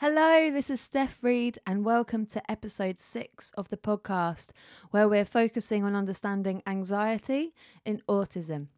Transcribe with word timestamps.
Hello, 0.00 0.48
this 0.48 0.70
is 0.70 0.80
Steph 0.80 1.24
Reed, 1.24 1.58
and 1.66 1.84
welcome 1.84 2.24
to 2.26 2.48
episode 2.48 3.00
six 3.00 3.50
of 3.56 3.68
the 3.68 3.76
podcast, 3.76 4.50
where 4.92 5.08
we're 5.08 5.24
focusing 5.24 5.82
on 5.82 5.96
understanding 5.96 6.62
anxiety 6.68 7.52
in 7.84 8.00
autism. 8.08 8.68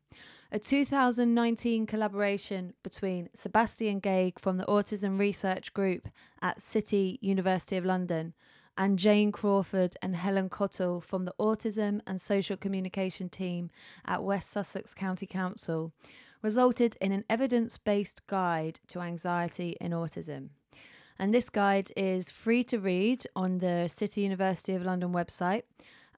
A 0.50 0.58
2019 0.58 1.84
collaboration 1.84 2.72
between 2.82 3.28
Sebastian 3.34 4.00
Gaigg 4.00 4.40
from 4.40 4.56
the 4.56 4.64
Autism 4.64 5.18
Research 5.18 5.74
Group 5.74 6.08
at 6.40 6.62
City 6.62 7.18
University 7.20 7.76
of 7.76 7.84
London 7.84 8.32
and 8.78 8.98
Jane 8.98 9.30
Crawford 9.30 9.96
and 10.00 10.16
Helen 10.16 10.48
Cottle 10.48 11.02
from 11.02 11.26
the 11.26 11.34
Autism 11.38 12.00
and 12.06 12.18
Social 12.18 12.56
Communication 12.56 13.28
team 13.28 13.68
at 14.06 14.24
West 14.24 14.48
Sussex 14.50 14.94
County 14.94 15.26
Council 15.26 15.92
resulted 16.40 16.96
in 16.98 17.12
an 17.12 17.26
evidence 17.28 17.76
based 17.76 18.26
guide 18.26 18.80
to 18.88 19.00
anxiety 19.00 19.76
in 19.82 19.92
autism. 19.92 20.48
And 21.20 21.34
this 21.34 21.50
guide 21.50 21.92
is 21.98 22.30
free 22.30 22.64
to 22.64 22.78
read 22.78 23.26
on 23.36 23.58
the 23.58 23.88
City 23.88 24.22
University 24.22 24.72
of 24.72 24.82
London 24.82 25.12
website. 25.12 25.64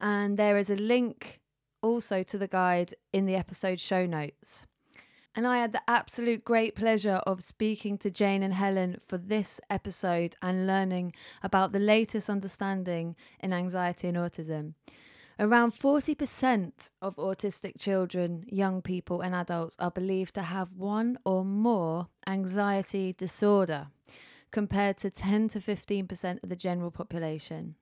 And 0.01 0.37
there 0.37 0.57
is 0.57 0.71
a 0.71 0.77
link 0.77 1.41
also 1.83 2.23
to 2.23 2.39
the 2.39 2.47
guide 2.47 2.95
in 3.13 3.27
the 3.27 3.35
episode 3.35 3.81
show 3.81 4.07
notes. 4.07 4.65
And 5.35 5.45
I 5.45 5.59
had 5.59 5.73
the 5.73 5.83
absolute 5.89 6.45
great 6.45 6.77
pleasure 6.77 7.21
of 7.27 7.43
speaking 7.43 7.99
to 7.99 8.13
Jane 8.13 8.45
and 8.45 8.55
Helen 8.55 9.01
for 9.05 9.19
this 9.19 9.61
episode 9.69 10.37
and 10.41 10.69
learning 10.69 11.15
about 11.43 11.73
the 11.73 11.81
latest 11.81 12.31
understanding 12.31 13.17
in 13.41 13.53
anxiety 13.53 14.07
and 14.07 14.17
autism. 14.17 14.75
Around 15.37 15.73
40% 15.73 16.91
of 17.01 17.17
autistic 17.17 17.77
children, 17.77 18.45
young 18.47 18.81
people, 18.81 19.21
and 19.21 19.35
adults 19.35 19.75
are 19.81 19.91
believed 19.91 20.37
to 20.37 20.43
have 20.43 20.77
one 20.77 21.19
or 21.25 21.45
more 21.45 22.07
anxiety 22.25 23.13
disorder 23.19 23.89
compared 24.53 24.99
to 24.99 25.11
10 25.11 25.49
to 25.49 25.59
15% 25.59 26.43
of 26.43 26.49
the 26.49 26.57
general 26.57 26.91
population. 26.91 27.75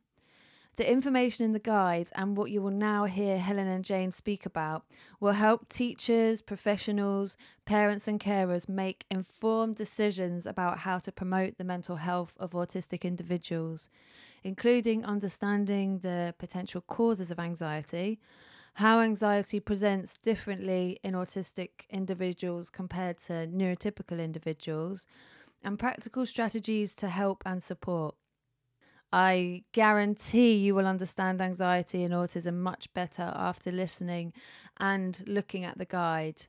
The 0.76 0.90
information 0.90 1.44
in 1.44 1.52
the 1.52 1.58
guide 1.58 2.08
and 2.14 2.36
what 2.36 2.50
you 2.50 2.62
will 2.62 2.70
now 2.70 3.04
hear 3.04 3.38
Helen 3.38 3.66
and 3.66 3.84
Jane 3.84 4.12
speak 4.12 4.46
about 4.46 4.84
will 5.18 5.32
help 5.32 5.68
teachers, 5.68 6.40
professionals, 6.40 7.36
parents, 7.66 8.08
and 8.08 8.18
carers 8.18 8.66
make 8.66 9.04
informed 9.10 9.76
decisions 9.76 10.46
about 10.46 10.78
how 10.78 10.98
to 11.00 11.12
promote 11.12 11.58
the 11.58 11.64
mental 11.64 11.96
health 11.96 12.34
of 12.40 12.52
autistic 12.52 13.02
individuals, 13.02 13.90
including 14.42 15.04
understanding 15.04 15.98
the 15.98 16.34
potential 16.38 16.80
causes 16.80 17.30
of 17.30 17.38
anxiety, 17.38 18.18
how 18.74 19.00
anxiety 19.00 19.60
presents 19.60 20.16
differently 20.22 20.98
in 21.02 21.12
autistic 21.12 21.86
individuals 21.90 22.70
compared 22.70 23.18
to 23.18 23.46
neurotypical 23.48 24.18
individuals 24.18 25.06
and 25.62 25.78
practical 25.78 26.26
strategies 26.26 26.94
to 26.96 27.08
help 27.08 27.42
and 27.46 27.62
support. 27.62 28.14
I 29.12 29.64
guarantee 29.72 30.54
you 30.54 30.74
will 30.74 30.86
understand 30.86 31.40
anxiety 31.40 32.04
and 32.04 32.14
autism 32.14 32.58
much 32.58 32.92
better 32.94 33.32
after 33.34 33.72
listening 33.72 34.32
and 34.78 35.22
looking 35.26 35.64
at 35.64 35.78
the 35.78 35.84
guide. 35.84 36.46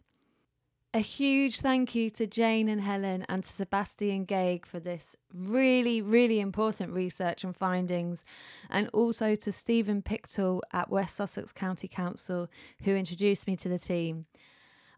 A 0.94 1.00
huge 1.00 1.62
thank 1.62 1.96
you 1.96 2.10
to 2.12 2.28
Jane 2.28 2.68
and 2.68 2.82
Helen 2.82 3.26
and 3.30 3.44
to 3.46 3.50
Sebastian 3.50 4.26
Gaigg 4.26 4.66
for 4.66 4.80
this 4.80 5.16
really, 5.34 6.02
really 6.02 6.42
important 6.42 6.92
research 6.92 7.46
and 7.46 7.56
findings, 7.56 8.26
and 8.70 8.90
also 8.90 9.34
to 9.36 9.52
Stephen 9.54 10.02
Pictall 10.02 10.60
at 10.74 10.90
West 10.90 11.16
Sussex 11.16 11.54
County 11.54 11.88
Council 11.88 12.50
who 12.84 12.94
introduced 12.94 13.48
me 13.48 13.56
to 13.56 13.70
the 13.70 13.80
team. 13.80 14.26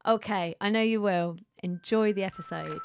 Okay, 0.05 0.55
I 0.59 0.71
know 0.71 0.81
you 0.81 0.99
will. 0.99 1.37
Enjoy 1.61 2.11
the 2.11 2.23
episode. 2.23 2.81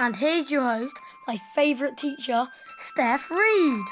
And 0.00 0.16
here's 0.16 0.50
your 0.50 0.62
host, 0.62 0.98
my 1.26 1.36
favourite 1.54 1.98
teacher, 1.98 2.48
Steph 2.78 3.30
Reed. 3.30 3.84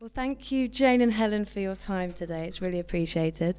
Well, 0.00 0.10
thank 0.12 0.50
you, 0.50 0.66
Jane 0.66 1.00
and 1.00 1.12
Helen, 1.12 1.44
for 1.44 1.60
your 1.60 1.76
time 1.76 2.14
today. 2.14 2.48
It's 2.48 2.60
really 2.60 2.80
appreciated. 2.80 3.54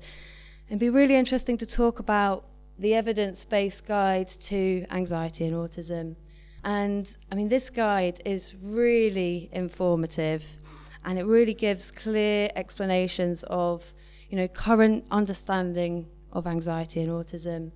It'd 0.67 0.79
be 0.79 0.89
really 0.89 1.15
interesting 1.15 1.57
to 1.59 1.65
talk 1.65 1.99
about 1.99 2.43
the 2.77 2.93
evidence 2.93 3.45
based 3.45 3.85
guide 3.87 4.27
to 4.27 4.85
anxiety 4.91 5.45
and 5.45 5.55
autism. 5.55 6.17
And 6.65 7.09
I 7.31 7.35
mean, 7.35 7.47
this 7.47 7.69
guide 7.69 8.21
is 8.25 8.53
really 8.61 9.49
informative 9.53 10.43
and 11.05 11.17
it 11.17 11.23
really 11.23 11.53
gives 11.53 11.89
clear 11.89 12.49
explanations 12.57 13.43
of, 13.43 13.81
you 14.29 14.35
know, 14.35 14.49
current 14.49 15.05
understanding 15.09 16.05
of 16.33 16.47
anxiety 16.47 16.99
and 16.99 17.09
autism 17.09 17.71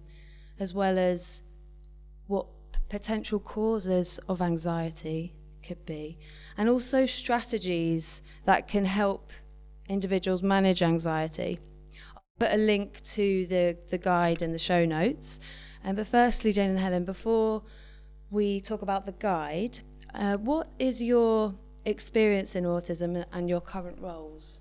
as 0.60 0.74
well 0.74 0.98
as 0.98 1.42
what 2.28 2.48
potential 2.90 3.40
causes 3.40 4.20
of 4.30 4.42
anxiety 4.42 5.34
could 5.64 5.86
be, 5.86 6.18
and 6.58 6.70
also 6.70 7.06
strategies 7.06 8.22
that 8.46 8.68
can 8.68 8.86
help 8.86 9.32
individuals 9.90 10.42
manage 10.44 10.82
anxiety. 10.82 11.60
I'll 12.16 12.24
put 12.40 12.54
a 12.54 12.58
link 12.58 13.02
to 13.16 13.46
the, 13.48 13.78
the 13.90 13.98
guide 13.98 14.42
in 14.42 14.52
the 14.52 14.60
show 14.60 14.86
notes. 14.86 15.40
Um, 15.84 15.96
but 15.96 16.08
firstly, 16.08 16.52
Jane 16.52 16.72
and 16.72 16.80
Helen, 16.80 17.06
before 17.06 17.64
we 18.30 18.62
talk 18.62 18.82
about 18.82 19.06
the 19.06 19.14
guide, 19.14 19.80
uh, 20.14 20.38
what 20.38 20.70
is 20.80 21.02
your 21.02 21.54
experience 21.86 22.56
in 22.56 22.64
autism 22.66 23.24
and 23.32 23.50
your 23.50 23.62
current 23.62 24.00
roles? 24.02 24.60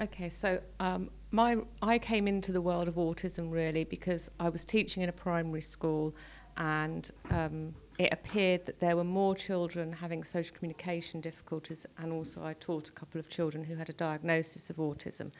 Okay, 0.00 0.28
so 0.28 0.60
um, 0.78 1.10
my 1.30 1.56
I 1.80 1.98
came 1.98 2.28
into 2.28 2.52
the 2.52 2.60
world 2.60 2.86
of 2.86 2.96
autism 2.96 3.50
really 3.50 3.84
because 3.84 4.30
I 4.38 4.50
was 4.50 4.64
teaching 4.64 5.02
in 5.02 5.08
a 5.08 5.12
primary 5.12 5.62
school, 5.62 6.14
and 6.58 7.10
um, 7.30 7.74
it 7.98 8.12
appeared 8.12 8.66
that 8.66 8.78
there 8.78 8.94
were 8.94 9.04
more 9.04 9.34
children 9.34 9.90
having 9.92 10.22
social 10.22 10.54
communication 10.54 11.22
difficulties, 11.22 11.86
and 11.96 12.12
also 12.12 12.44
I 12.44 12.52
taught 12.54 12.90
a 12.90 12.92
couple 12.92 13.18
of 13.18 13.30
children 13.30 13.64
who 13.64 13.74
had 13.74 13.88
a 13.88 13.94
diagnosis 13.94 14.68
of 14.68 14.76
autism. 14.76 15.32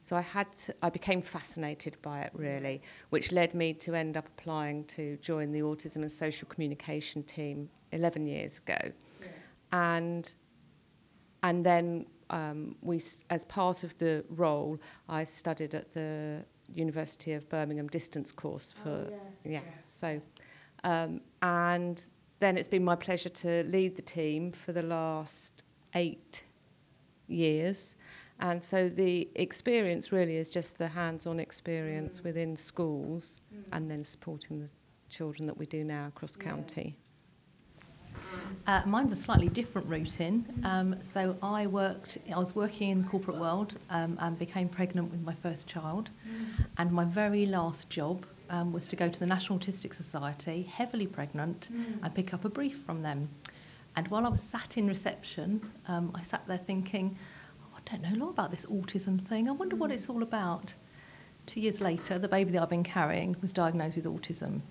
So 0.00 0.14
I 0.14 0.20
had 0.20 0.52
to, 0.52 0.74
I 0.80 0.90
became 0.90 1.20
fascinated 1.20 1.96
by 2.00 2.20
it 2.20 2.30
really, 2.34 2.82
which 3.10 3.32
led 3.32 3.52
me 3.52 3.74
to 3.74 3.96
end 3.96 4.16
up 4.16 4.28
applying 4.28 4.84
to 4.84 5.16
join 5.16 5.50
the 5.50 5.60
autism 5.60 5.96
and 5.96 6.12
social 6.12 6.46
communication 6.46 7.24
team 7.24 7.68
11 7.90 8.28
years 8.28 8.58
ago, 8.58 8.78
yeah. 9.20 9.28
and 9.72 10.34
and 11.42 11.66
then 11.66 12.06
um, 12.34 12.74
we, 12.82 13.00
as 13.30 13.44
part 13.44 13.84
of 13.84 13.96
the 13.98 14.24
role, 14.28 14.78
I 15.08 15.22
studied 15.22 15.72
at 15.74 15.92
the 15.94 16.44
University 16.74 17.32
of 17.32 17.48
Birmingham 17.48 17.86
distance 17.86 18.32
course 18.32 18.74
for 18.82 19.06
oh, 19.08 19.12
yes, 19.44 19.44
yeah. 19.44 19.60
So, 19.84 20.20
um, 20.82 21.20
and 21.42 22.04
then 22.40 22.58
it's 22.58 22.66
been 22.66 22.84
my 22.84 22.96
pleasure 22.96 23.28
to 23.28 23.62
lead 23.64 23.94
the 23.94 24.02
team 24.02 24.50
for 24.50 24.72
the 24.72 24.82
last 24.82 25.62
eight 25.94 26.42
years. 27.28 27.94
And 28.40 28.62
so 28.62 28.88
the 28.88 29.28
experience 29.36 30.10
really 30.10 30.36
is 30.36 30.50
just 30.50 30.76
the 30.76 30.88
hands-on 30.88 31.38
experience 31.38 32.18
mm. 32.18 32.24
within 32.24 32.56
schools 32.56 33.40
mm. 33.54 33.62
and 33.70 33.88
then 33.88 34.02
supporting 34.02 34.58
the 34.58 34.70
children 35.08 35.46
that 35.46 35.56
we 35.56 35.66
do 35.66 35.84
now 35.84 36.08
across 36.08 36.36
yeah. 36.36 36.50
county. 36.50 36.96
Uh, 38.66 38.82
mine's 38.86 39.12
a 39.12 39.16
slightly 39.16 39.48
different 39.48 39.86
route 39.88 40.20
in. 40.20 40.44
Um, 40.64 40.96
so 41.02 41.36
I 41.42 41.66
worked, 41.66 42.18
I 42.32 42.38
was 42.38 42.54
working 42.54 42.90
in 42.90 43.02
the 43.02 43.06
corporate 43.06 43.38
world 43.38 43.76
um, 43.90 44.18
and 44.20 44.38
became 44.38 44.68
pregnant 44.68 45.10
with 45.10 45.22
my 45.22 45.34
first 45.34 45.66
child. 45.66 46.10
Mm. 46.26 46.66
And 46.78 46.92
my 46.92 47.04
very 47.04 47.46
last 47.46 47.90
job 47.90 48.26
um, 48.50 48.72
was 48.72 48.86
to 48.88 48.96
go 48.96 49.08
to 49.08 49.20
the 49.20 49.26
National 49.26 49.58
Autistic 49.58 49.94
Society, 49.94 50.62
heavily 50.62 51.06
pregnant, 51.06 51.68
mm. 51.72 52.02
and 52.02 52.14
pick 52.14 52.34
up 52.34 52.44
a 52.44 52.48
brief 52.48 52.82
from 52.84 53.02
them. 53.02 53.28
And 53.96 54.08
while 54.08 54.26
I 54.26 54.28
was 54.28 54.40
sat 54.40 54.76
in 54.76 54.88
reception, 54.88 55.60
um, 55.86 56.10
I 56.14 56.22
sat 56.22 56.46
there 56.46 56.58
thinking, 56.58 57.16
oh, 57.62 57.76
I 57.76 57.90
don't 57.90 58.02
know 58.02 58.16
a 58.16 58.20
lot 58.24 58.30
about 58.30 58.50
this 58.50 58.66
autism 58.66 59.20
thing. 59.20 59.48
I 59.48 59.52
wonder 59.52 59.76
mm. 59.76 59.80
what 59.80 59.90
it's 59.90 60.08
all 60.08 60.22
about. 60.22 60.74
Two 61.46 61.60
years 61.60 61.80
later, 61.80 62.18
the 62.18 62.28
baby 62.28 62.52
that 62.52 62.62
I've 62.62 62.70
been 62.70 62.82
carrying 62.82 63.36
was 63.42 63.52
diagnosed 63.52 63.96
with 63.96 64.06
autism 64.06 64.62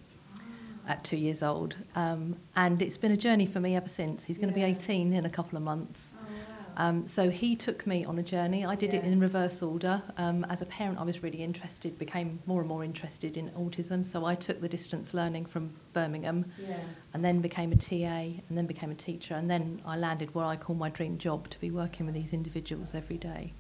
at 0.88 1.04
two 1.04 1.18
years 1.18 1.44
old. 1.44 1.76
Um, 1.96 2.36
and 2.56 2.82
it's 2.82 2.98
been 2.98 3.12
a 3.12 3.18
journey 3.18 3.46
for 3.46 3.60
me 3.60 3.76
ever 3.76 3.90
since. 3.90 4.24
He's 4.24 4.38
going 4.38 4.54
to 4.54 4.60
yeah. 4.60 4.68
be 4.68 4.74
18 4.74 5.14
in 5.14 5.26
a 5.26 5.30
couple 5.30 5.58
of 5.58 5.64
months. 5.64 6.12
Oh, 6.14 6.26
wow. 6.26 6.90
um, 6.90 7.08
so 7.08 7.30
he 7.30 7.56
took 7.56 7.88
me 7.88 8.04
on 8.04 8.20
a 8.20 8.24
journey. 8.24 8.66
I 8.66 8.76
did 8.76 8.94
yeah. 8.94 9.00
it 9.00 9.06
in 9.06 9.20
reverse 9.20 9.62
order. 9.62 10.02
Um, 10.18 10.46
as 10.50 10.62
a 10.62 10.66
parent, 10.66 11.00
I 11.00 11.04
was 11.04 11.24
really 11.24 11.42
interested, 11.42 11.98
became 11.98 12.40
more 12.46 12.60
and 12.60 12.68
more 12.68 12.84
interested 12.84 13.38
in 13.38 13.50
autism. 13.52 14.06
So 14.06 14.26
I 14.26 14.36
took 14.36 14.60
the 14.60 14.70
distance 14.70 15.14
learning 15.14 15.46
from 15.46 15.74
Birmingham 15.94 16.46
yeah. 16.60 16.78
and 17.14 17.24
then 17.24 17.40
became 17.40 17.72
a 17.72 17.78
TA 17.78 17.96
and 17.96 18.58
then 18.58 18.66
became 18.66 18.92
a 18.92 18.96
teacher. 18.96 19.36
And 19.36 19.50
then 19.50 19.82
I 19.86 19.98
landed 19.98 20.34
what 20.36 20.46
I 20.46 20.58
call 20.58 20.76
my 20.76 20.90
dream 20.90 21.18
job 21.18 21.50
to 21.50 21.60
be 21.60 21.72
working 21.72 22.06
with 22.06 22.16
these 22.16 22.34
individuals 22.34 22.94
every 22.94 23.18
day. 23.18 23.54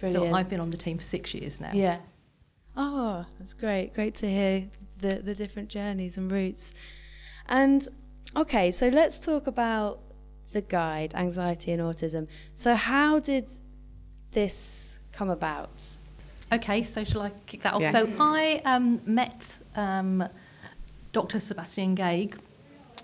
Brilliant. 0.00 0.30
So 0.30 0.34
I've 0.34 0.48
been 0.48 0.60
on 0.60 0.70
the 0.70 0.76
team 0.76 0.98
for 0.98 1.04
six 1.04 1.34
years 1.34 1.60
now. 1.60 1.72
Yes. 1.72 2.00
Oh, 2.76 3.24
that's 3.40 3.54
great. 3.54 3.94
Great 3.94 4.14
to 4.16 4.30
hear 4.30 4.68
the, 5.00 5.16
the 5.16 5.34
different 5.34 5.68
journeys 5.68 6.16
and 6.16 6.30
routes. 6.30 6.72
And 7.46 7.88
Okay, 8.36 8.70
so 8.72 8.88
let's 8.88 9.18
talk 9.18 9.46
about 9.46 10.00
the 10.52 10.60
guide, 10.60 11.14
Anxiety 11.14 11.72
and 11.72 11.82
Autism. 11.82 12.28
So, 12.56 12.74
how 12.74 13.20
did 13.20 13.46
this 14.32 14.92
come 15.12 15.30
about? 15.30 15.70
Okay, 16.52 16.82
so 16.82 17.04
shall 17.04 17.22
I 17.22 17.30
kick 17.46 17.62
that 17.62 17.74
off? 17.74 17.80
Yes. 17.80 17.92
So 17.92 18.22
I 18.22 18.60
um, 18.64 19.00
met 19.04 19.56
um, 19.76 20.26
Dr. 21.12 21.40
Sebastian 21.40 21.94
Gaigg, 21.94 22.38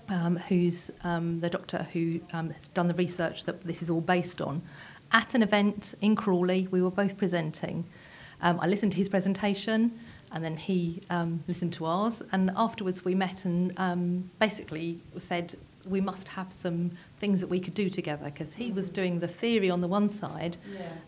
um, 0.09 0.37
who's 0.37 0.91
um, 1.03 1.41
the 1.41 1.51
doctor 1.51 1.87
who 1.93 2.21
um, 2.33 2.51
has 2.51 2.69
done 2.69 2.89
the 2.89 2.95
research 2.95 3.45
that 3.45 3.63
this 3.65 3.83
is 3.83 3.91
all 3.91 4.01
based 4.01 4.41
on, 4.41 4.63
at 5.13 5.35
an 5.35 5.43
event 5.43 5.95
in 6.01 6.17
Crawley. 6.17 6.69
We 6.71 6.83
were 6.83 6.91
both 6.91 7.17
presenting. 7.17 7.85
Um, 8.41 8.61
I 8.61 8.67
listened 8.67 8.93
to 8.93 8.99
his 8.99 9.09
presentation, 9.09 9.99
and 10.35 10.45
then 10.45 10.57
he 10.57 11.01
um, 11.11 11.43
listened 11.49 11.73
to 11.75 11.87
ours. 11.87 12.23
And 12.33 12.51
afterwards, 12.57 13.05
we 13.05 13.15
met 13.15 13.45
and 13.45 13.73
um, 13.79 14.31
basically 14.41 15.01
said 15.17 15.55
we 15.87 16.01
must 16.01 16.29
have 16.29 16.53
some 16.53 16.91
things 17.19 17.41
that 17.41 17.47
we 17.47 17.61
could 17.61 17.75
do 17.75 17.89
together 17.89 18.25
because 18.27 18.55
he 18.55 18.73
was 18.73 18.91
doing 18.91 19.21
the 19.21 19.29
theory 19.29 19.71
on 19.71 19.81
the 19.81 19.89
one 19.89 20.09
side, 20.09 20.57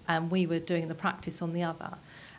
and 0.09 0.31
we 0.31 0.47
were 0.47 0.61
doing 0.61 0.89
the 0.89 0.95
practice 0.95 1.43
on 1.43 1.53
the 1.53 1.63
other. 1.63 1.91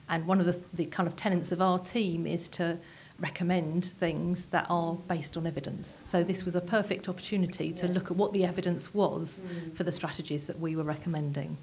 And 0.09 0.25
one 0.25 0.39
of 0.39 0.45
the, 0.45 0.57
the 0.73 0.85
kind 0.85 1.07
of 1.07 1.15
tenets 1.17 1.51
of 1.51 1.61
our 1.61 1.77
team 1.77 2.25
is 2.25 2.47
to 2.49 2.77
recommend 3.19 3.85
things 3.85 4.45
that 4.45 4.65
are 4.69 4.93
based 4.93 5.35
on 5.35 5.47
evidence. 5.47 5.87
So 6.07 6.23
this 6.23 6.45
was 6.45 6.55
a 6.55 6.61
perfect 6.61 7.09
opportunity 7.09 7.73
to 7.73 7.87
look 7.87 8.11
at 8.11 8.17
what 8.17 8.31
the 8.31 8.45
evidence 8.45 8.93
was 8.93 9.41
for 9.75 9.83
the 9.83 9.91
strategies 9.91 10.45
that 10.45 10.59
we 10.59 10.75
were 10.75 10.83
recommending. 10.83 11.57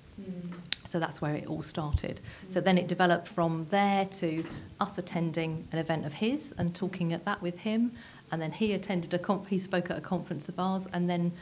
So 0.95 1.01
that's 1.01 1.21
where 1.21 1.35
it 1.35 1.49
all 1.49 1.65
started. 1.65 2.21
So 2.47 2.61
then 2.61 2.79
it 2.79 2.87
developed 2.87 3.27
from 3.27 3.67
there 3.71 4.07
to 4.21 4.45
us 4.79 4.97
attending 4.97 5.67
an 5.73 5.81
event 5.81 6.07
of 6.07 6.13
his 6.13 6.55
and 6.57 6.73
talking 6.73 7.13
at 7.13 7.25
that 7.25 7.43
with 7.43 7.59
him. 7.59 7.91
And 8.31 8.41
then 8.41 8.53
he 8.53 8.75
attended 8.75 9.13
a 9.13 9.19
conf- 9.19 9.49
he 9.49 9.59
spoke 9.59 9.91
at 9.91 9.99
a 9.99 10.01
conference 10.01 10.49
of 10.49 10.57
ours. 10.57 10.87
And 10.93 11.11
then 11.11 11.33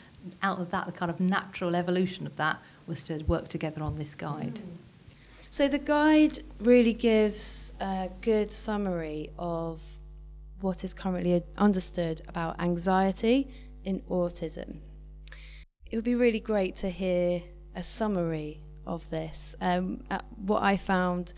out 0.42 0.58
of 0.58 0.70
that, 0.70 0.86
the 0.86 0.92
kind 0.92 1.10
of 1.10 1.20
natural 1.20 1.76
evolution 1.76 2.26
of 2.26 2.34
that 2.36 2.62
was 2.86 3.02
to 3.02 3.22
work 3.24 3.48
together 3.48 3.82
on 3.82 3.98
this 3.98 4.14
guide. 4.14 4.60
So, 5.50 5.68
the 5.68 5.78
guide 5.78 6.42
really 6.58 6.94
gives 6.94 7.74
a 7.78 8.08
good 8.22 8.50
summary 8.50 9.32
of 9.38 9.82
what 10.62 10.82
is 10.82 10.94
currently 10.94 11.42
understood 11.58 12.22
about 12.26 12.58
anxiety 12.58 13.48
in 13.84 14.00
autism. 14.08 14.78
It 15.90 15.96
would 15.96 16.04
be 16.04 16.14
really 16.14 16.40
great 16.40 16.74
to 16.76 16.88
hear 16.88 17.42
a 17.76 17.82
summary 17.82 18.62
of 18.86 19.08
this. 19.10 19.54
Um, 19.60 20.02
uh, 20.10 20.20
what 20.46 20.62
I 20.62 20.76
found 20.76 21.32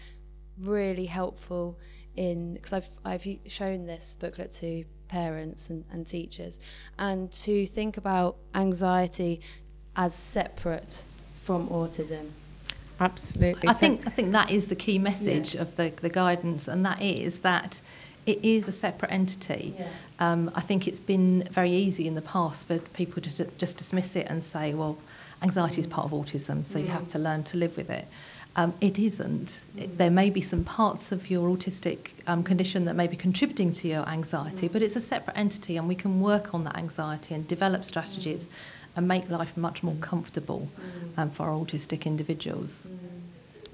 really 0.59 1.07
helpful 1.07 1.79
in 2.17 2.55
because 2.55 2.73
I've 2.73 2.89
I've 3.05 3.27
shown 3.49 3.87
this 3.87 4.17
booklet 4.19 4.53
to 4.55 4.85
parents 5.09 5.69
and, 5.71 5.85
and 5.93 6.07
teachers, 6.07 6.59
and 6.99 7.31
to 7.33 7.67
think 7.67 7.97
about 7.97 8.37
anxiety 8.55 9.41
as 9.97 10.15
separate 10.15 11.03
from 11.45 11.69
autism. 11.69 12.31
Absolutely. 13.01 13.69
I 13.69 13.73
So- 13.73 13.81
think 13.81 14.07
I 14.07 14.11
think 14.11 14.33
that 14.33 14.51
is 14.51 14.69
the 14.69 14.77
key 14.77 14.99
message 14.99 15.55
of 15.55 15.77
the, 15.77 15.93
the 16.01 16.09
guidance, 16.09 16.69
and 16.69 16.85
that 16.87 17.03
is 17.03 17.41
that 17.41 17.81
it 18.27 18.43
is 18.43 18.69
a 18.69 18.73
separate 18.73 19.11
entity. 19.13 19.75
Yes. 19.79 19.91
Um, 20.19 20.51
I 20.55 20.61
think 20.61 20.89
it's 20.89 21.01
been 21.01 21.47
very 21.51 21.73
easy 21.73 22.07
in 22.07 22.15
the 22.15 22.23
past 22.23 22.67
for 22.67 22.79
people 22.79 23.21
to 23.23 23.45
just 23.59 23.77
dismiss 23.77 24.17
it 24.17 24.27
and 24.31 24.43
say, 24.43 24.73
well, 24.73 24.97
anxiety 25.43 25.81
is 25.81 25.87
part 25.87 26.07
of 26.07 26.13
autism, 26.13 26.67
so 26.67 26.79
you 26.79 26.87
have 26.89 27.09
to 27.09 27.19
learn 27.19 27.45
to 27.45 27.57
live 27.57 27.77
with 27.77 27.91
it. 27.91 28.07
Um, 28.57 28.73
it 28.81 28.99
isn't. 28.99 29.63
It, 29.77 29.99
there 29.99 30.11
may 30.11 30.31
be 30.31 30.41
some 30.41 30.63
parts 30.63 31.11
of 31.11 31.29
your 31.29 31.49
autistic 31.49 32.11
um, 32.29 32.45
condition 32.45 32.85
that 32.85 32.95
may 32.95 33.09
be 33.09 33.17
contributing 33.17 33.73
to 33.73 33.89
your 33.89 34.09
anxiety, 34.09 34.69
but 34.69 34.81
it's 34.81 34.95
a 34.97 35.01
separate 35.01 35.37
entity, 35.37 35.77
and 35.77 35.89
we 35.89 35.97
can 35.97 36.21
work 36.21 36.55
on 36.55 36.65
that 36.65 36.77
anxiety 36.77 37.35
and 37.35 37.47
develop 37.49 37.85
strategies 37.85 38.49
and 38.97 39.09
make 39.09 39.29
life 39.29 39.57
much 39.57 39.83
more 39.83 39.97
comfortable 39.97 40.69
um, 41.17 41.31
for 41.31 41.45
our 41.47 41.59
autistic 41.59 42.07
individuals. 42.07 42.85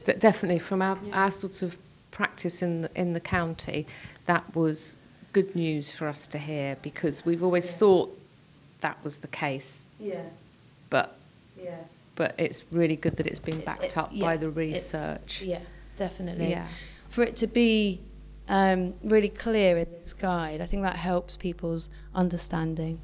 D- 0.07 0.15
definitely. 0.15 0.59
From 0.59 0.81
our, 0.81 0.99
our 1.13 1.31
sort 1.31 1.61
of 1.61 1.77
practice 2.11 2.63
in 2.63 2.83
the, 2.83 2.91
in 2.95 3.13
the 3.13 3.21
county, 3.21 3.87
that 4.25 4.57
was 4.57 4.97
good 5.35 5.55
news 5.55 5.93
for 5.93 6.09
us 6.09 6.27
to 6.29 6.39
hear 6.39 6.77
because 6.83 7.25
we've 7.25 7.43
always 7.43 7.75
thought 7.75 8.17
that 8.81 8.97
was 9.05 9.19
the 9.19 9.29
case, 9.29 9.85
Yeah, 9.99 10.23
but 10.89 11.17
yeah. 11.63 11.77
but 12.15 12.35
it's 12.39 12.65
really 12.71 12.97
good 12.97 13.17
that 13.17 13.27
it's 13.27 13.41
been 13.41 13.61
backed 13.61 13.85
It- 13.85 13.97
up 13.99 14.11
yeah, 14.13 14.27
by 14.27 14.37
the 14.37 14.51
research. 14.51 15.43
Yeah, 15.43 15.61
definitely. 15.97 16.51
Yeah. 16.51 16.67
For 17.11 17.23
it 17.23 17.37
to 17.37 17.47
be 17.47 18.01
um, 18.49 18.95
really 19.05 19.29
clear 19.29 19.79
in 19.79 19.87
this 19.93 20.13
guide, 20.13 20.61
I 20.61 20.67
think 20.67 20.83
that 20.83 20.97
helps 20.97 21.37
people's 21.37 21.89
understanding. 22.15 22.99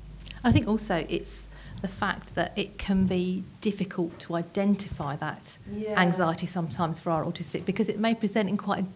I 0.44 0.52
think 0.52 0.66
also 0.68 1.06
it's 1.08 1.46
the 1.82 1.88
fact 1.88 2.34
that 2.34 2.52
it 2.56 2.78
can 2.78 3.06
be 3.06 3.44
difficult 3.60 4.18
to 4.20 4.34
identify 4.34 5.14
that 5.16 5.58
Yeah. 5.72 6.00
anxiety 6.00 6.46
sometimes 6.46 7.00
for 7.00 7.10
our 7.10 7.24
autistic 7.24 7.64
because 7.64 7.88
it 7.88 7.98
may 7.98 8.14
present 8.14 8.48
in 8.48 8.56
quite 8.56 8.80
an 8.80 8.92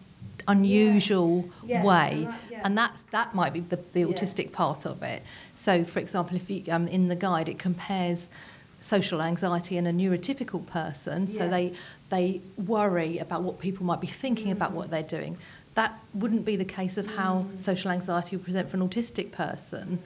unusual 0.47 1.45
Yes, 1.65 1.85
way 1.85 2.11
and 2.13 2.25
that- 2.27 2.39
yeah. 2.51 2.61
and 2.65 2.77
that's 2.77 3.01
that 3.11 3.35
might 3.35 3.53
be 3.53 3.59
the, 3.59 3.79
the 3.93 3.99
Yeah. 4.01 4.07
autistic 4.07 4.51
part 4.51 4.85
of 4.85 5.03
it 5.03 5.21
so 5.53 5.83
for 5.85 5.99
example 5.99 6.35
if 6.35 6.49
you 6.49 6.63
um, 6.71 6.87
in 6.87 7.07
the 7.07 7.15
guide 7.15 7.47
it 7.47 7.59
compares 7.59 8.29
social 8.81 9.21
anxiety 9.21 9.77
in 9.77 9.87
a 9.87 9.93
neurotypical 9.93 10.65
person 10.65 11.27
so 11.27 11.47
they 11.47 11.73
they 12.09 12.41
worry 12.57 13.19
about 13.19 13.41
what 13.41 13.59
people 13.59 13.85
might 13.85 14.01
be 14.01 14.07
thinking 14.07 14.51
about 14.51 14.73
what 14.73 14.91
they're 14.91 15.01
doing. 15.01 15.37
That 15.75 15.97
wouldn't 16.13 16.43
be 16.43 16.57
the 16.57 16.65
case 16.65 16.97
of 16.97 17.07
how 17.07 17.45
social 17.57 17.91
anxiety 17.91 18.35
would 18.35 18.43
present 18.43 18.69
for 18.69 18.75
an 18.75 18.87
autistic 18.87 19.31
person. 19.31 19.99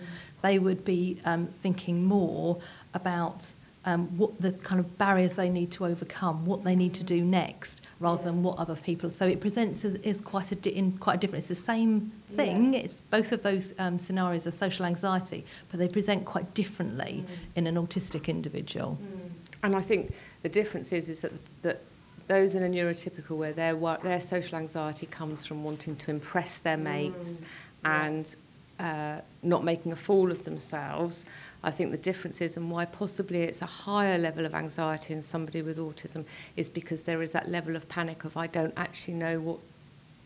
They 0.44 0.60
would 0.60 0.86
be 0.86 1.20
um, 1.26 1.48
thinking 1.64 2.06
more 2.06 2.62
about 2.94 3.52
um, 3.86 4.18
what 4.18 4.40
the 4.40 4.52
kind 4.52 4.80
of 4.80 4.98
barriers 5.00 5.34
they 5.34 5.50
need 5.50 5.72
to 5.72 5.86
overcome, 5.86 6.46
what 6.46 6.64
they 6.64 6.76
need 6.76 6.94
to 6.96 7.04
do 7.04 7.24
next, 7.24 7.82
rather 8.00 8.22
yeah. 8.22 8.26
than 8.26 8.44
what 8.44 8.58
other 8.60 8.76
people. 8.76 9.10
So 9.10 9.26
it 9.26 9.40
presents 9.40 9.86
as, 9.86 9.96
as 9.96 10.22
quite 10.22 10.52
a 10.52 10.56
di- 10.56 10.76
in 10.76 10.94
quite 10.98 11.16
a 11.16 11.18
different. 11.18 11.40
It's 11.40 11.48
the 11.48 11.56
same 11.56 12.12
thing. 12.36 12.74
Yeah. 12.74 12.82
It's 12.82 13.02
both 13.02 13.32
of 13.32 13.44
those 13.44 13.74
um, 13.80 14.00
scenarios 14.00 14.46
are 14.48 14.52
social 14.52 14.86
anxiety, 14.86 15.46
but 15.70 15.80
they 15.80 15.88
present 15.88 16.26
quite 16.26 16.54
differently 16.54 17.24
mm. 17.26 17.36
in 17.56 17.68
an 17.68 17.76
autistic 17.76 18.28
individual. 18.28 18.98
Mm. 19.02 19.30
And 19.64 19.76
I 19.76 19.82
think 19.82 20.14
the 20.44 20.50
difference 20.50 20.92
is 20.92 21.10
is 21.10 21.22
that 21.22 21.34
that 21.62 21.82
those 22.28 22.56
in 22.56 22.64
a 22.64 22.70
neurotypical 22.70 23.38
where 23.38 23.54
their 23.54 23.76
their 24.04 24.20
social 24.20 24.58
anxiety 24.58 25.06
comes 25.06 25.46
from 25.46 25.64
wanting 25.64 25.96
to 25.98 26.12
impress 26.12 26.60
their 26.60 26.78
mm. 26.78 26.84
mates 26.84 27.40
mm. 27.40 27.44
yeah. 27.84 28.06
and 28.06 28.36
uh, 28.80 29.22
not 29.42 29.64
making 29.64 29.92
a 29.94 29.96
fool 29.96 30.32
of 30.32 30.44
themselves 30.44 31.26
I 31.66 31.72
think 31.72 31.90
the 31.90 31.98
difference 31.98 32.42
is, 32.42 32.58
and 32.58 32.70
why 32.70 32.86
possibly 32.86 33.42
it's 33.42 33.64
a 33.64 33.66
higher 33.66 34.20
level 34.20 34.46
of 34.46 34.54
anxiety 34.54 35.14
in 35.14 35.22
somebody 35.24 35.64
with 35.64 35.78
autism, 35.80 36.24
is 36.56 36.70
because 36.70 37.02
there 37.04 37.24
is 37.24 37.32
that 37.32 37.50
level 37.50 37.76
of 37.76 37.90
panic 37.90 38.24
of 38.24 38.38
I 38.38 38.46
don't 38.48 38.74
actually 38.78 39.16
know 39.16 39.40
what 39.40 39.60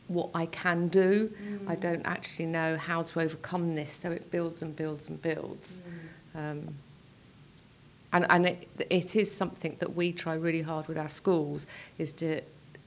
what 0.09 0.29
I 0.33 0.47
can 0.47 0.87
do. 0.87 1.31
I 1.67 1.75
don't 1.75 2.03
actually 2.05 2.47
know 2.47 2.77
how 2.77 3.03
to 3.03 3.19
overcome 3.21 3.75
this. 3.75 3.91
So 3.91 4.11
it 4.11 4.31
builds 4.31 4.63
and 4.63 4.75
builds 4.75 5.07
and 5.07 5.21
builds. 5.21 5.81
Um, 6.35 6.73
and 8.11 8.25
and 8.29 8.45
it, 8.47 8.67
it 8.89 9.15
is 9.15 9.33
something 9.33 9.77
that 9.79 9.95
we 9.95 10.11
try 10.11 10.33
really 10.33 10.63
hard 10.63 10.87
with 10.87 10.97
our 10.97 11.07
schools 11.07 11.65
is 11.97 12.11
to 12.13 12.41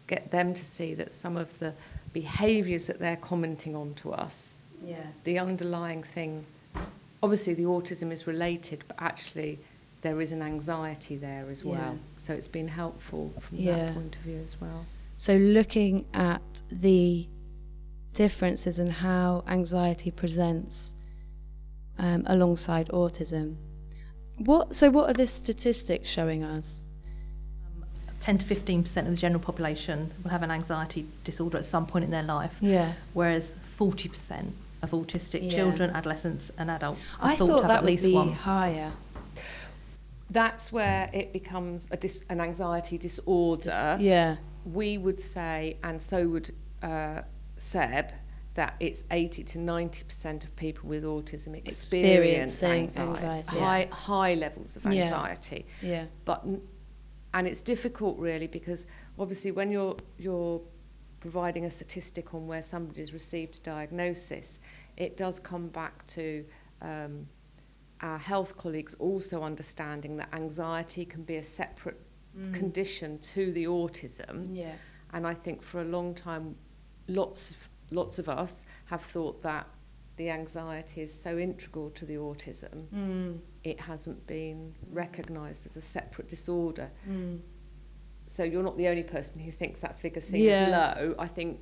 get 0.09 0.30
them 0.30 0.52
to 0.52 0.64
see 0.64 0.94
that 0.94 1.12
some 1.12 1.37
of 1.37 1.59
the 1.59 1.73
behaviours 2.12 2.87
that 2.88 2.99
they're 2.99 3.16
commenting 3.16 3.75
on 3.76 3.94
to 3.94 4.12
us, 4.12 4.61
Yeah. 4.85 4.97
the 5.25 5.38
underlying 5.38 6.02
thing, 6.02 6.44
obviously 7.22 7.54
the 7.54 7.64
autism 7.64 8.10
is 8.10 8.26
related, 8.26 8.84
but 8.88 8.96
actually 9.00 9.58
there 10.02 10.20
is 10.20 10.32
an 10.32 10.42
anxiety 10.42 11.16
there 11.16 11.48
as 11.50 11.64
well. 11.64 11.76
Yeah. 11.78 11.94
So 12.18 12.34
it's 12.34 12.48
been 12.48 12.68
helpful 12.68 13.32
from 13.40 13.58
Yeah. 13.58 13.86
that 13.86 13.94
point 13.94 14.16
of 14.16 14.22
view 14.22 14.38
as 14.42 14.60
well. 14.60 14.84
So 15.16 15.36
looking 15.36 16.04
at 16.14 16.42
the 16.70 17.26
differences 18.14 18.78
in 18.78 18.88
how 18.90 19.44
anxiety 19.46 20.10
presents 20.10 20.92
um, 21.98 22.24
alongside 22.26 22.88
autism. 22.88 23.54
What? 24.38 24.74
So 24.74 24.90
what 24.90 25.08
are 25.10 25.12
the 25.14 25.26
statistics 25.26 26.08
showing 26.10 26.42
us? 26.42 26.80
10 28.20 28.38
to 28.38 28.46
15% 28.46 28.96
of 28.98 29.06
the 29.10 29.16
general 29.16 29.40
population 29.40 30.10
will 30.22 30.30
have 30.30 30.42
an 30.42 30.50
anxiety 30.50 31.06
disorder 31.24 31.58
at 31.58 31.64
some 31.64 31.86
point 31.86 32.04
in 32.04 32.10
their 32.10 32.22
life, 32.22 32.54
Yes. 32.60 33.10
whereas 33.14 33.54
40% 33.78 34.52
of 34.82 34.90
autistic 34.90 35.42
Yeah. 35.44 35.50
children, 35.56 35.90
adolescents, 35.90 36.50
and 36.58 36.70
adults 36.70 37.14
are 37.20 37.30
I 37.30 37.36
thought 37.36 37.48
thought 37.48 37.62
that 37.62 37.70
at 37.70 37.82
would 37.82 37.90
least 37.90 38.04
be 38.04 38.12
one. 38.14 38.32
higher. 38.32 38.92
That's 40.30 40.72
where 40.72 41.10
it 41.12 41.32
becomes 41.32 41.88
a 41.90 41.96
dis- 41.96 42.24
an 42.28 42.40
anxiety 42.40 42.98
disorder. 42.98 43.96
Yeah. 44.00 44.36
we 44.64 44.96
would 44.96 45.18
say, 45.18 45.76
and 45.82 46.00
so 46.00 46.28
would 46.28 46.52
uh, 46.84 47.22
Seb, 47.56 48.12
that 48.54 48.76
it's 48.78 49.02
80 49.10 49.42
to 49.42 49.58
90% 49.58 50.44
of 50.44 50.54
people 50.54 50.88
with 50.88 51.02
autism 51.02 51.56
experience 51.66 52.62
anxiety, 52.62 53.00
anxiety, 53.00 53.58
high, 53.58 53.88
high 53.90 54.34
levels 54.34 54.76
of 54.76 54.84
Yeah. 54.86 55.02
anxiety. 55.04 55.66
Yeah. 55.82 56.04
But, 56.24 56.42
n- 56.44 56.60
and 57.34 57.48
it's 57.48 57.60
difficult 57.60 58.18
really 58.20 58.46
because 58.46 58.86
obviously 59.18 59.50
when 59.50 59.72
you're, 59.72 59.96
you're 60.16 60.60
providing 61.26 61.64
a 61.64 61.70
statistic 61.70 62.34
on 62.34 62.48
where 62.48 62.60
somebody's 62.60 63.12
received 63.12 63.58
a 63.58 63.60
diagnosis, 63.60 64.58
it 64.96 65.16
does 65.16 65.38
come 65.38 65.68
back 65.68 66.04
to 66.08 66.44
um, 66.80 67.28
our 68.00 68.18
health 68.18 68.56
colleagues 68.56 68.94
also 68.94 69.44
understanding 69.44 70.16
that 70.16 70.28
anxiety 70.34 71.04
can 71.04 71.22
be 71.22 71.36
a 71.36 71.42
separate 71.44 72.00
condition 72.52 73.20
to 73.20 73.52
the 73.52 73.64
autism. 73.66 74.48
Yeah. 74.52 74.72
And 75.12 75.24
I 75.24 75.34
think 75.34 75.62
for 75.62 75.80
a 75.80 75.84
long 75.84 76.12
time, 76.12 76.56
lots 77.06 77.52
of, 77.52 77.56
lots 77.92 78.18
of 78.18 78.28
us 78.28 78.64
have 78.86 79.02
thought 79.02 79.42
that 79.42 79.68
the 80.16 80.28
anxiety 80.28 81.02
is 81.02 81.12
so 81.14 81.38
integral 81.38 81.90
to 81.90 82.04
the 82.04 82.16
autism, 82.16 82.86
Mm. 82.88 83.38
it 83.62 83.78
hasn't 83.78 84.26
been 84.26 84.74
recognised 84.90 85.66
as 85.66 85.76
a 85.76 85.80
separate 85.80 86.28
disorder. 86.28 86.90
Mm. 87.08 87.40
So 88.32 88.44
you're 88.44 88.62
not 88.62 88.78
the 88.78 88.88
only 88.88 89.02
person 89.02 89.38
who 89.40 89.50
thinks 89.50 89.80
that 89.80 89.98
figure 90.00 90.22
seems 90.22 90.44
Yeah. 90.44 90.94
low. 90.98 91.14
I 91.18 91.26
think 91.26 91.60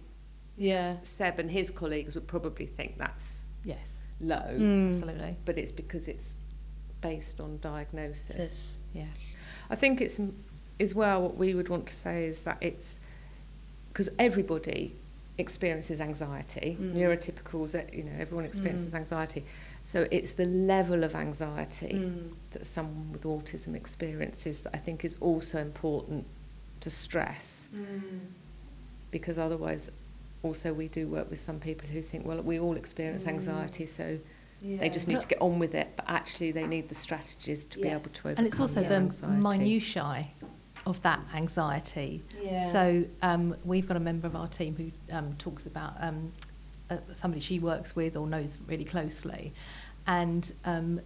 Yeah. 0.56 0.98
Seb 1.02 1.40
and 1.40 1.50
his 1.50 1.68
colleagues 1.68 2.14
would 2.14 2.28
probably 2.28 2.66
think 2.66 2.96
that's 2.96 3.42
Yes, 3.64 4.00
low, 4.20 4.36
Mm. 4.56 4.90
absolutely. 4.90 5.36
but 5.44 5.58
it's 5.58 5.72
because 5.72 6.06
it's 6.06 6.38
based 7.00 7.40
on 7.40 7.58
diagnosis. 7.60 8.36
This- 8.36 8.80
Yeah. 8.94 9.06
I 9.68 9.74
think 9.74 10.00
it's 10.00 10.20
as 10.78 10.94
well 10.94 11.20
what 11.22 11.36
we 11.36 11.54
would 11.54 11.68
want 11.68 11.86
to 11.88 11.92
say 11.94 12.24
is 12.26 12.42
that 12.42 12.58
it's 12.60 13.00
because 13.88 14.08
everybody 14.16 14.94
experiences 15.38 16.00
anxiety. 16.00 16.76
Mm. 16.80 16.94
Neurotypicals, 16.94 17.74
eh, 17.74 17.86
you 17.92 18.04
know, 18.04 18.12
everyone 18.18 18.44
experiences 18.44 18.92
Mm. 18.92 18.98
anxiety. 18.98 19.44
So 19.84 20.06
it's 20.12 20.34
the 20.34 20.44
level 20.46 21.02
of 21.02 21.16
anxiety 21.16 21.94
Mm. 21.94 22.34
that 22.52 22.64
someone 22.64 23.10
with 23.10 23.22
autism 23.22 23.74
experiences 23.74 24.60
that 24.62 24.70
I 24.76 24.78
think 24.78 25.04
is 25.04 25.16
also 25.20 25.60
important 25.60 26.26
to 26.80 26.90
stress 26.90 27.68
Mm. 27.74 28.20
because 29.10 29.38
otherwise 29.38 29.90
also 30.42 30.72
we 30.72 30.88
do 30.88 31.06
work 31.06 31.28
with 31.30 31.38
some 31.38 31.60
people 31.60 31.88
who 31.88 32.00
think 32.02 32.24
well 32.26 32.40
we 32.42 32.58
all 32.58 32.76
experience 32.76 33.24
Mm. 33.24 33.28
anxiety 33.28 33.86
so 33.86 34.18
Yeah. 34.62 34.78
they 34.78 34.88
just 34.90 35.06
need 35.08 35.20
to 35.20 35.26
get 35.26 35.40
on 35.40 35.58
with 35.58 35.74
it 35.74 35.88
but 35.96 36.04
actually 36.08 36.52
they 36.52 36.66
need 36.66 36.88
the 36.88 36.94
strategies 36.94 37.64
to 37.66 37.78
be 37.78 37.88
able 37.88 38.10
to 38.10 38.28
overcome 38.28 38.34
And 38.38 38.46
it's 38.46 38.60
also 38.60 38.82
the 38.82 38.88
the 38.88 38.94
anxiety. 38.96 39.40
minutiae 39.42 40.26
of 40.86 41.00
that 41.02 41.20
anxiety. 41.34 42.22
Yeah. 42.42 42.72
So 42.72 43.04
um, 43.22 43.54
we've 43.66 43.86
got 43.86 43.98
a 43.98 44.00
member 44.00 44.26
of 44.26 44.34
our 44.34 44.48
team 44.48 44.74
who 44.76 44.90
um, 45.14 45.34
talks 45.38 45.66
about 45.66 45.92
um, 46.00 46.32
uh, 46.88 46.96
somebody 47.12 47.40
she 47.40 47.58
works 47.58 47.94
with 47.94 48.16
or 48.16 48.26
knows 48.26 48.56
really 48.66 48.84
closely, 48.86 49.52
and 50.06 50.50
um, 50.64 51.00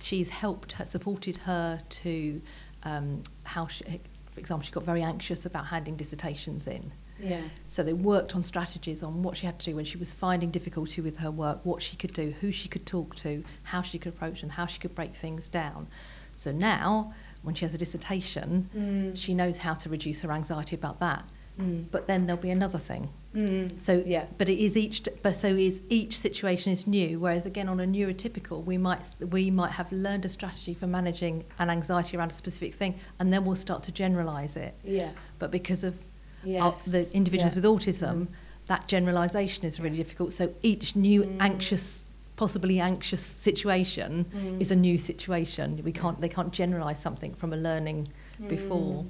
she's 0.00 0.30
helped 0.30 0.72
her, 0.74 0.86
supported 0.86 1.38
her 1.38 1.80
to 2.02 2.40
um, 2.84 3.22
how 3.42 3.66
she, 3.66 3.84
for 4.32 4.40
example, 4.40 4.64
she 4.64 4.72
got 4.72 4.84
very 4.84 5.02
anxious 5.02 5.44
about 5.46 5.66
handing 5.66 5.96
dissertations 5.96 6.66
in. 6.66 6.92
Yeah. 7.22 7.42
So 7.68 7.82
they 7.82 7.92
worked 7.92 8.34
on 8.34 8.42
strategies 8.44 9.02
on 9.02 9.22
what 9.22 9.36
she 9.36 9.44
had 9.46 9.58
to 9.58 9.64
do 9.70 9.76
when 9.76 9.84
she 9.84 9.98
was 9.98 10.10
finding 10.10 10.50
difficulty 10.50 11.00
with 11.02 11.18
her 11.18 11.30
work, 11.30 11.60
what 11.64 11.82
she 11.82 11.96
could 11.96 12.12
do, 12.14 12.34
who 12.40 12.50
she 12.50 12.68
could 12.68 12.86
talk 12.86 13.14
to, 13.16 13.44
how 13.64 13.82
she 13.82 13.98
could 13.98 14.12
approach 14.14 14.40
them, 14.40 14.50
how 14.50 14.66
she 14.66 14.78
could 14.78 14.94
break 14.94 15.14
things 15.14 15.46
down. 15.48 15.86
So 16.32 16.50
now, 16.52 17.12
when 17.42 17.54
she 17.54 17.64
has 17.66 17.74
a 17.74 17.78
dissertation, 17.78 18.70
Mm. 18.74 19.16
she 19.16 19.34
knows 19.34 19.58
how 19.58 19.74
to 19.74 19.88
reduce 19.90 20.22
her 20.22 20.32
anxiety 20.32 20.74
about 20.76 21.00
that. 21.00 21.24
Mm. 21.60 21.84
But 21.90 22.06
then 22.06 22.26
there'll 22.26 22.40
be 22.42 22.50
another 22.50 22.78
thing. 22.78 23.08
Mm. 23.34 23.78
So 23.78 24.02
Yeah. 24.06 24.24
but 24.38 24.48
it 24.48 24.58
is 24.58 24.76
each 24.76 25.08
but 25.22 25.36
so 25.36 25.48
is 25.48 25.80
each 25.88 26.18
situation 26.18 26.72
is 26.72 26.86
new. 26.86 27.20
Whereas 27.20 27.46
again 27.46 27.68
on 27.68 27.78
a 27.80 27.84
neurotypical, 27.84 28.64
we 28.64 28.76
might 28.78 29.04
we 29.30 29.50
might 29.50 29.72
have 29.72 29.90
learned 29.92 30.24
a 30.24 30.28
strategy 30.28 30.74
for 30.74 30.86
managing 30.86 31.44
an 31.58 31.70
anxiety 31.70 32.16
around 32.16 32.32
a 32.32 32.34
specific 32.34 32.74
thing, 32.74 32.94
and 33.18 33.32
then 33.32 33.44
we'll 33.44 33.54
start 33.56 33.82
to 33.84 33.92
generalise 33.92 34.56
it. 34.56 34.74
Yeah. 34.84 35.10
But 35.38 35.50
because 35.50 35.84
of 35.84 35.94
Yes. 36.42 36.62
our, 36.62 36.74
the 36.86 37.06
individuals 37.14 37.54
Yeah. 37.54 37.60
with 37.60 37.64
autism, 37.72 38.14
Mm. 38.22 38.26
that 38.66 38.88
generalisation 38.88 39.64
is 39.66 39.78
really 39.78 39.98
difficult. 39.98 40.32
So 40.32 40.52
each 40.62 40.96
new 40.96 41.22
Mm. 41.24 41.36
anxious, 41.40 42.04
possibly 42.36 42.80
anxious 42.80 43.20
situation 43.22 44.24
Mm. 44.34 44.60
is 44.62 44.70
a 44.70 44.76
new 44.76 44.96
situation. 44.98 45.80
We 45.84 45.92
can't 45.92 46.20
they 46.20 46.28
can't 46.30 46.52
generalise 46.52 46.98
something 46.98 47.34
from 47.34 47.52
a 47.52 47.56
learning 47.56 48.08
before. 48.48 49.04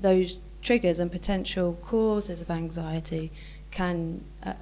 those 0.00 0.36
triggers 0.62 0.98
and 0.98 1.10
potential 1.10 1.78
causes 1.82 2.40
of 2.40 2.50
anxiety 2.50 3.30
can 3.70 4.24
uh, 4.44 4.54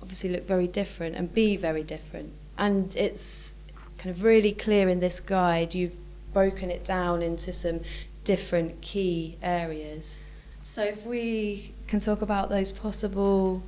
obviously 0.00 0.30
look 0.30 0.46
very 0.46 0.66
different 0.66 1.16
and 1.16 1.32
be 1.32 1.56
very 1.56 1.82
different. 1.82 2.32
And 2.58 2.94
it's 2.96 3.54
kind 3.98 4.14
of 4.14 4.22
really 4.22 4.52
clear 4.52 4.88
in 4.88 5.00
this 5.00 5.20
guide, 5.20 5.74
you've 5.74 5.94
broken 6.32 6.70
it 6.70 6.84
down 6.84 7.22
into 7.22 7.52
some 7.52 7.80
different 8.24 8.80
key 8.80 9.36
areas. 9.42 10.20
So 10.62 10.82
if 10.82 11.04
we 11.04 11.72
can 11.88 12.00
talk 12.00 12.22
about 12.22 12.48
those 12.48 12.72
possible 12.72 13.62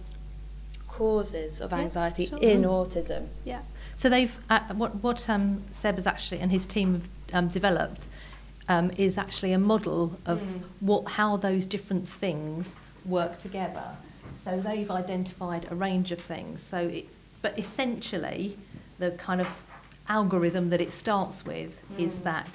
causes 0.89 1.61
of 1.61 1.73
Yeah, 1.73 1.79
anxiety 1.81 2.27
sure. 2.27 2.39
in 2.39 2.63
Mm. 2.63 2.71
autism. 2.71 3.27
Yeah. 3.45 3.61
So 3.97 4.09
they've 4.09 4.39
uh, 4.49 4.61
what 4.75 4.97
what 5.03 5.29
um, 5.29 5.63
Seb 5.73 5.97
has 5.97 6.07
actually 6.07 6.41
and 6.41 6.51
his 6.51 6.65
team 6.67 6.95
have 6.95 7.09
um, 7.45 7.49
developed 7.49 8.07
um, 8.69 8.91
is 8.97 9.17
actually 9.19 9.53
a 9.53 9.59
model 9.59 10.19
of 10.27 10.41
what 10.81 11.09
how 11.13 11.37
those 11.37 11.67
different 11.67 12.07
things 12.07 12.75
work 13.05 13.39
together. 13.41 13.85
So 14.45 14.59
they've 14.61 14.91
identified 14.91 15.67
a 15.71 15.75
range 15.75 16.13
of 16.13 16.21
things. 16.21 16.63
So 16.63 16.79
it, 16.79 17.09
but 17.43 17.59
essentially, 17.59 18.57
the 18.99 19.13
kind 19.13 19.41
of 19.41 19.49
algorithm 20.09 20.71
that 20.71 20.81
it 20.81 20.93
starts 20.93 21.45
with 21.45 21.81
is 21.99 22.19
that 22.21 22.49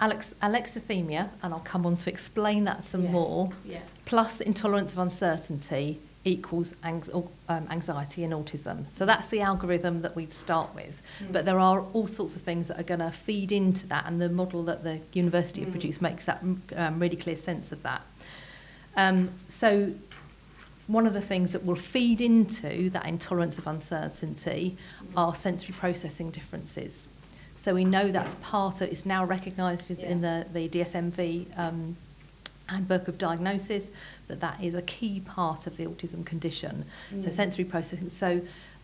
Alex, 0.00 0.34
alexithymia, 0.42 1.30
and 1.42 1.54
I'll 1.54 1.60
come 1.60 1.86
on 1.86 1.96
to 1.98 2.10
explain 2.10 2.64
that 2.64 2.84
some 2.84 3.04
Yeah. 3.04 3.10
more 3.12 3.50
Yeah. 3.64 3.80
plus 4.04 4.40
intolerance 4.40 4.92
of 4.92 4.98
uncertainty 4.98 6.00
equals 6.24 6.74
um, 6.82 7.68
anxiety 7.70 8.24
and 8.24 8.32
autism. 8.32 8.84
So 8.90 9.04
that's 9.04 9.28
the 9.28 9.42
algorithm 9.42 10.00
that 10.02 10.16
we'd 10.16 10.32
start 10.32 10.74
with. 10.74 11.02
But 11.30 11.44
there 11.44 11.58
are 11.58 11.80
all 11.92 12.06
sorts 12.06 12.34
of 12.34 12.42
things 12.42 12.68
that 12.68 12.80
are 12.80 12.84
going 12.84 13.00
to 13.00 13.10
feed 13.10 13.52
into 13.52 13.86
that, 13.88 14.06
and 14.06 14.20
the 14.20 14.30
model 14.30 14.62
that 14.64 14.82
the 14.82 15.00
university 15.12 15.60
have 15.60 15.70
produced 15.70 16.00
makes 16.00 16.24
that 16.24 16.42
um, 16.76 16.98
really 16.98 17.16
clear 17.16 17.36
sense 17.36 17.72
of 17.72 17.82
that. 17.82 18.02
Um, 18.96 19.30
so 19.48 19.92
one 20.86 21.06
of 21.06 21.12
the 21.12 21.20
things 21.20 21.52
that 21.52 21.64
will 21.64 21.76
feed 21.76 22.20
into 22.20 22.90
that 22.90 23.06
intolerance 23.06 23.58
of 23.58 23.66
uncertainty 23.66 24.76
are 25.16 25.34
sensory 25.34 25.74
processing 25.74 26.30
differences. 26.30 27.06
So 27.54 27.74
we 27.74 27.84
know 27.84 28.10
that's 28.10 28.34
part 28.36 28.80
of, 28.80 28.90
it's 28.90 29.06
now 29.06 29.24
recognised 29.24 29.90
in 29.90 30.20
the, 30.20 30.46
the 30.52 30.68
DSMV 30.68 31.58
um, 31.58 31.96
handbook 32.66 33.08
of 33.08 33.18
diagnosis 33.18 33.86
that 34.28 34.40
that 34.40 34.62
is 34.62 34.74
a 34.74 34.82
key 34.82 35.20
part 35.20 35.66
of 35.66 35.76
the 35.76 35.86
autism 35.86 36.24
condition. 36.24 36.84
Mm. 37.12 37.24
So 37.24 37.30
sensory 37.30 37.64
processing. 37.64 38.10
So 38.10 38.40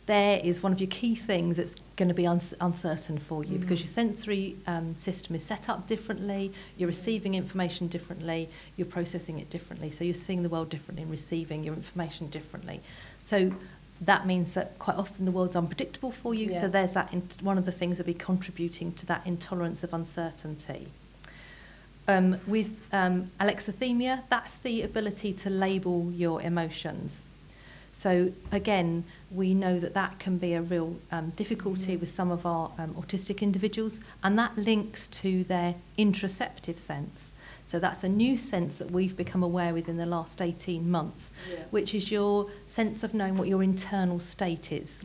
there 0.07 0.41
is 0.43 0.63
one 0.63 0.73
of 0.73 0.81
your 0.81 0.89
key 0.89 1.15
things 1.15 1.57
that's 1.57 1.75
going 1.97 2.09
to 2.09 2.15
be 2.15 2.27
un 2.27 2.41
uncertain 2.61 3.19
for 3.19 3.45
you 3.45 3.59
mm. 3.59 3.61
because 3.61 3.81
your 3.81 3.89
sensory 3.89 4.57
um, 4.67 4.97
system 4.97 5.37
is 5.37 5.45
set 5.45 5.69
up 5.69 5.87
differently, 5.87 6.53
you're 6.77 6.89
receiving 6.89 7.35
information 7.35 7.87
differently, 7.87 8.49
you're 8.77 8.87
processing 8.87 9.39
it 9.39 9.51
differently. 9.51 9.91
So 9.91 10.05
you're 10.05 10.15
seeing 10.15 10.43
the 10.43 10.49
world 10.49 10.69
differently 10.69 11.03
and 11.03 11.11
receiving 11.11 11.63
your 11.63 11.75
information 11.75 12.29
differently. 12.29 12.81
So 13.23 13.53
that 14.01 14.27
means 14.27 14.55
that 14.55 14.79
quite 14.79 14.97
often 14.97 15.27
the 15.27 15.31
world's 15.31 15.57
unpredictable 15.57 16.11
for 16.11 16.35
you. 16.35 16.51
Yeah. 16.51 16.63
So 16.63 16.69
there's 16.69 16.95
that 16.95 17.13
in, 17.13 17.23
one 17.43 17.59
of 17.59 17.67
the 17.67 17.73
things 17.73 17.99
that 17.99 18.05
be 18.05 18.15
contributing 18.15 18.93
to 18.95 19.07
that 19.07 19.27
intolerance 19.27 19.85
of 19.85 19.93
uncertainty. 19.93 20.89
Um, 22.11 22.41
with 22.49 22.71
um, 22.93 23.31
alexithymia, 23.39 24.23
that's 24.31 24.57
the 24.59 24.83
ability 24.83 25.33
to 25.35 25.49
label 25.49 26.11
your 26.11 26.43
emotions. 26.43 27.23
So 27.93 28.33
again, 28.51 29.05
we 29.31 29.55
know 29.55 29.79
that 29.79 29.95
that 29.95 30.19
can 30.19 30.37
be 30.39 30.55
a 30.55 30.63
real 30.63 30.97
um, 31.13 31.31
difficulty 31.37 31.97
mm. 31.97 32.01
with 32.01 32.13
some 32.13 32.33
of 32.33 32.45
our 32.45 32.73
um, 32.79 32.95
autistic 32.95 33.43
individuals, 33.43 34.01
and 34.25 34.37
that 34.39 34.59
links 34.59 35.07
to 35.23 35.45
their 35.45 35.77
interoceptive 35.99 36.79
sense. 36.79 37.33
So 37.71 37.79
that's 37.79 38.03
a 38.03 38.09
new 38.09 38.37
sense 38.37 38.79
that 38.79 38.91
we've 38.91 39.17
become 39.17 39.45
aware 39.45 39.73
with 39.73 39.89
in 39.89 39.97
the 39.97 40.05
last 40.05 40.43
18 40.43 40.91
months, 40.91 41.31
which 41.71 41.95
is 41.95 42.11
your 42.11 42.51
sense 42.67 43.05
of 43.05 43.15
knowing 43.15 43.37
what 43.37 43.47
your 43.47 43.63
internal 43.63 44.19
state 44.19 44.73
is. 44.73 45.05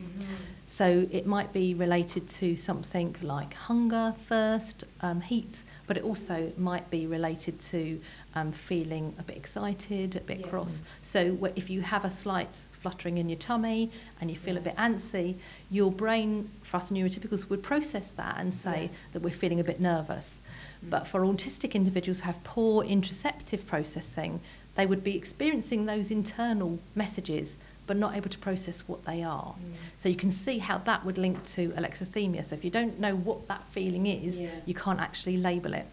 So 0.66 1.06
it 1.12 1.26
might 1.28 1.52
be 1.52 1.74
related 1.74 2.28
to 2.40 2.56
something 2.56 3.14
like 3.22 3.54
hunger, 3.54 4.16
thirst, 4.28 4.82
um, 5.00 5.20
heat, 5.20 5.62
but 5.86 5.96
it 5.96 6.02
also 6.02 6.52
might 6.58 6.90
be 6.90 7.06
related 7.06 7.60
to 7.70 8.00
um, 8.34 8.50
feeling 8.50 9.14
a 9.20 9.22
bit 9.22 9.36
excited, 9.36 10.16
a 10.16 10.20
bit 10.20 10.40
Yeah. 10.40 10.48
cross. 10.48 10.82
So 11.02 11.48
if 11.54 11.70
you 11.70 11.82
have 11.82 12.04
a 12.04 12.10
slight 12.10 12.64
fluttering 12.72 13.18
in 13.18 13.28
your 13.28 13.38
tummy 13.38 13.92
and 14.20 14.28
you 14.28 14.36
feel 14.36 14.56
a 14.56 14.60
bit 14.60 14.74
antsy, 14.76 15.36
your 15.70 15.92
brain, 15.92 16.50
for 16.62 16.78
us 16.78 16.90
neurotypicals, 16.90 17.48
would 17.48 17.62
process 17.62 18.10
that 18.10 18.38
and 18.40 18.52
say 18.52 18.82
Yeah. 18.90 18.98
that 19.12 19.22
we're 19.22 19.30
feeling 19.30 19.60
a 19.60 19.64
bit 19.64 19.80
nervous. 19.80 20.40
But 20.88 21.06
for 21.06 21.20
autistic 21.22 21.74
individuals 21.74 22.20
who 22.20 22.24
have 22.26 22.42
poor 22.44 22.84
interoceptive 22.84 23.66
processing, 23.66 24.40
they 24.76 24.86
would 24.86 25.02
be 25.02 25.16
experiencing 25.16 25.86
those 25.86 26.10
internal 26.10 26.78
messages 26.94 27.56
but 27.86 27.96
not 27.96 28.16
able 28.16 28.28
to 28.28 28.38
process 28.38 28.80
what 28.88 29.04
they 29.04 29.22
are. 29.22 29.54
So 29.96 30.08
you 30.08 30.16
can 30.16 30.32
see 30.32 30.58
how 30.58 30.78
that 30.78 31.04
would 31.04 31.18
link 31.18 31.44
to 31.54 31.68
alexithymia. 31.70 32.44
So 32.44 32.56
if 32.56 32.64
you 32.64 32.70
don't 32.70 32.98
know 32.98 33.14
what 33.14 33.46
that 33.46 33.62
feeling 33.70 34.06
is, 34.06 34.38
Yeah. 34.38 34.50
you 34.66 34.74
can't 34.74 34.98
actually 35.00 35.36
label 35.36 35.72
it. 35.72 35.86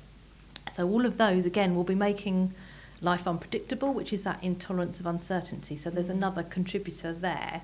So 0.75 0.89
all 0.89 1.05
of 1.05 1.17
those, 1.19 1.45
again, 1.45 1.75
will 1.75 1.83
be 1.83 1.93
making 1.93 2.53
life 2.99 3.27
unpredictable, 3.27 3.93
which 3.93 4.11
is 4.11 4.23
that 4.23 4.43
intolerance 4.43 4.99
of 4.99 5.05
uncertainty. 5.05 5.75
So 5.75 5.91
there's 5.91 6.09
another 6.09 6.41
contributor 6.41 7.13
there. 7.13 7.61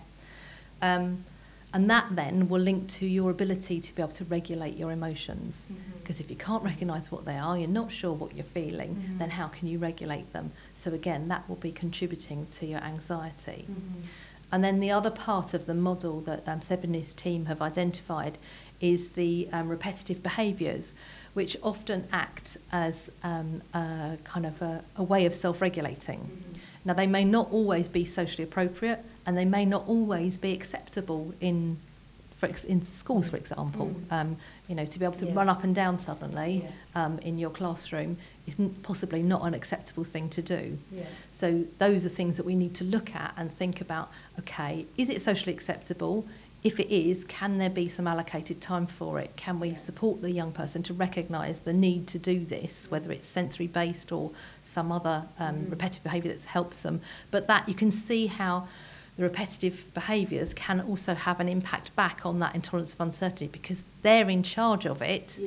Um, 0.81 1.23
And 1.71 1.87
that 1.89 2.07
then 2.15 2.49
will 2.49 2.61
link 2.61 2.89
to 2.89 3.05
your 3.05 3.29
ability 3.29 3.79
to 3.79 3.95
be 3.95 4.01
able 4.01 4.11
to 4.13 4.25
regulate 4.25 4.75
your 4.75 4.91
emotions. 4.91 5.69
Because 6.01 6.19
if 6.19 6.29
you 6.29 6.35
can't 6.35 6.63
recognise 6.63 7.11
what 7.11 7.25
they 7.25 7.37
are, 7.37 7.57
you're 7.59 7.67
not 7.67 7.91
sure 7.91 8.11
what 8.11 8.35
you're 8.35 8.43
feeling, 8.43 9.03
then 9.19 9.29
how 9.29 9.47
can 9.47 9.67
you 9.67 9.77
regulate 9.77 10.33
them? 10.33 10.51
So 10.73 10.93
again, 10.93 11.27
that 11.27 11.47
will 11.47 11.57
be 11.57 11.71
contributing 11.71 12.47
to 12.57 12.65
your 12.65 12.79
anxiety. 12.79 13.67
And 14.51 14.63
then 14.63 14.79
the 14.79 14.89
other 14.89 15.11
part 15.11 15.53
of 15.53 15.67
the 15.67 15.75
model 15.75 16.21
that 16.21 16.47
um, 16.47 16.61
Seb 16.61 16.83
and 16.83 16.95
his 16.95 17.13
team 17.13 17.45
have 17.45 17.61
identified 17.61 18.39
is 18.81 19.09
the 19.09 19.47
um, 19.51 19.69
repetitive 19.69 20.23
behaviours, 20.23 20.95
which 21.33 21.55
often 21.61 22.07
act 22.11 22.57
as 22.71 23.11
um, 23.21 23.61
a 23.75 24.17
kind 24.23 24.47
of 24.47 24.59
a, 24.63 24.83
a 24.95 25.03
way 25.03 25.27
of 25.27 25.35
self-regulating. 25.35 26.57
Now, 26.83 26.93
they 26.93 27.05
may 27.05 27.25
not 27.25 27.51
always 27.51 27.87
be 27.87 28.05
socially 28.05 28.43
appropriate, 28.43 29.05
and 29.29 29.37
they 29.37 29.45
may 29.45 29.63
not 29.63 29.87
always 29.87 30.37
be 30.37 30.53
acceptable 30.53 31.31
in, 31.39 31.77
for 32.39 32.47
ex- 32.47 32.63
in 32.63 32.83
schools, 32.83 33.29
for 33.29 33.37
example. 33.37 33.95
Um, 34.09 34.37
you 34.67 34.73
know, 34.73 34.85
to 34.87 34.97
be 34.97 35.05
able 35.05 35.17
to 35.19 35.27
Yeah. 35.27 35.35
run 35.35 35.47
up 35.47 35.63
and 35.63 35.75
down 35.75 35.99
suddenly 35.99 36.65
um, 36.95 37.19
in 37.19 37.37
your 37.37 37.51
classroom 37.51 38.17
is 38.47 38.59
n- 38.59 38.75
possibly 38.81 39.21
not 39.21 39.43
an 39.43 39.53
acceptable 39.53 40.03
thing 40.03 40.29
to 40.29 40.41
do. 40.41 40.79
Yeah. 40.91 41.03
So 41.31 41.63
those 41.77 42.07
are 42.07 42.09
things 42.09 42.37
that 42.37 42.45
we 42.47 42.55
need 42.55 42.73
to 42.75 42.83
look 42.83 43.15
at 43.15 43.35
and 43.37 43.51
think 43.55 43.81
about, 43.81 44.09
okay, 44.39 44.87
is 44.97 45.11
it 45.11 45.21
socially 45.21 45.53
acceptable? 45.53 46.25
If 46.63 46.77
it 46.79 46.91
is, 46.93 47.23
can 47.25 47.57
there 47.59 47.69
be 47.69 47.87
some 47.87 48.05
allocated 48.07 48.59
time 48.59 48.87
for 48.87 49.19
it? 49.19 49.33
Can 49.37 49.59
we 49.61 49.75
support 49.75 50.21
the 50.23 50.31
young 50.31 50.51
person 50.51 50.81
to 50.83 50.93
recognise 50.93 51.61
the 51.61 51.71
need 51.71 52.07
to 52.07 52.17
do 52.19 52.43
this, 52.43 52.87
whether 52.89 53.11
it's 53.13 53.27
sensory 53.27 53.67
based 53.67 54.11
or 54.11 54.31
some 54.63 54.91
other 54.91 55.23
um, 55.37 55.67
repetitive 55.69 56.03
behaviour 56.03 56.33
that 56.33 56.43
helps 56.45 56.81
them? 56.81 56.99
But 57.31 57.45
that 57.47 57.69
you 57.69 57.75
can 57.75 57.91
see 57.91 58.25
how 58.27 58.67
the 59.19 59.25
repetitive 59.25 59.93
behaviours 59.93 60.53
can 60.53 60.79
also 60.79 61.13
have 61.13 61.41
an 61.41 61.49
impact 61.49 61.93
back 61.97 62.25
on 62.25 62.39
that 62.39 62.55
intolerance 62.55 62.93
of 62.93 63.01
uncertainty 63.01 63.47
because 63.47 63.85
they're 64.01 64.29
in 64.29 64.43
charge 64.43 64.85
of 64.85 65.01
it. 65.01 65.37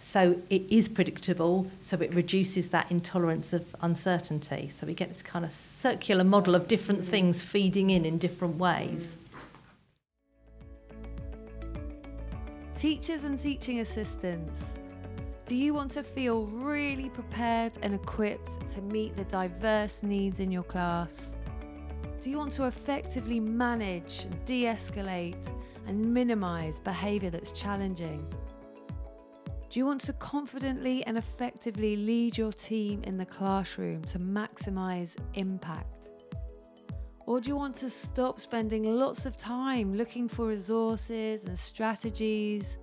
So 0.00 0.40
it 0.50 0.62
is 0.68 0.88
predictable, 0.88 1.70
so 1.80 1.96
it 2.00 2.12
reduces 2.12 2.70
that 2.70 2.90
intolerance 2.90 3.52
of 3.52 3.76
uncertainty. 3.82 4.68
So 4.68 4.84
we 4.84 4.94
get 4.94 5.10
this 5.10 5.22
kind 5.22 5.44
of 5.44 5.52
circular 5.52 6.24
model 6.24 6.56
of 6.56 6.66
different 6.66 7.02
mm-hmm. 7.02 7.10
things 7.12 7.44
feeding 7.44 7.90
in 7.90 8.04
in 8.04 8.18
different 8.18 8.56
ways. 8.56 9.14
Mm-hmm. 9.14 9.20
Teachers 12.74 13.22
and 13.22 13.38
teaching 13.38 13.78
assistants, 13.78 14.72
do 15.46 15.54
you 15.54 15.72
want 15.72 15.92
to 15.92 16.02
feel 16.02 16.46
really 16.46 17.10
prepared 17.10 17.74
and 17.80 17.94
equipped 17.94 18.68
to 18.70 18.82
meet 18.82 19.16
the 19.16 19.24
diverse 19.26 20.02
needs 20.02 20.40
in 20.40 20.50
your 20.50 20.64
class? 20.64 21.32
Do 22.24 22.30
you 22.30 22.38
want 22.38 22.54
to 22.54 22.64
effectively 22.64 23.38
manage, 23.38 24.26
de 24.46 24.64
escalate, 24.64 25.46
and 25.86 26.14
minimize 26.14 26.80
behaviour 26.80 27.28
that's 27.28 27.50
challenging? 27.50 28.26
Do 29.68 29.78
you 29.78 29.84
want 29.84 30.00
to 30.06 30.14
confidently 30.14 31.04
and 31.04 31.18
effectively 31.18 31.96
lead 31.96 32.38
your 32.38 32.50
team 32.50 33.02
in 33.02 33.18
the 33.18 33.26
classroom 33.26 34.00
to 34.04 34.18
maximize 34.18 35.14
impact? 35.34 36.08
Or 37.26 37.42
do 37.42 37.48
you 37.50 37.56
want 37.56 37.76
to 37.76 37.90
stop 37.90 38.40
spending 38.40 38.84
lots 38.84 39.26
of 39.26 39.36
time 39.36 39.94
looking 39.94 40.26
for 40.26 40.46
resources 40.46 41.44
and 41.44 41.58
strategies? 41.58 42.78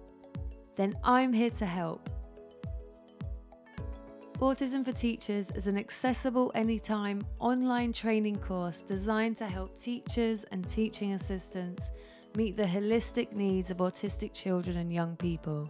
Then 0.76 0.96
I'm 1.04 1.34
here 1.34 1.50
to 1.50 1.66
help. 1.66 2.12
Autism 4.42 4.84
for 4.84 4.92
Teachers 4.92 5.52
is 5.52 5.68
an 5.68 5.78
accessible 5.78 6.52
anytime 6.56 7.22
online 7.40 7.94
training 7.94 8.38
course 8.38 8.82
designed 8.82 9.38
to 9.38 9.46
help 9.46 9.80
teachers 9.80 10.46
and 10.46 10.68
teaching 10.68 11.14
assistants 11.14 11.92
meet 12.36 12.58
the 12.58 12.64
holistic 12.64 13.34
needs 13.34 13.70
of 13.70 13.78
autistic 13.78 14.34
children 14.34 14.78
and 14.78 14.92
young 14.92 15.16
people. 15.18 15.70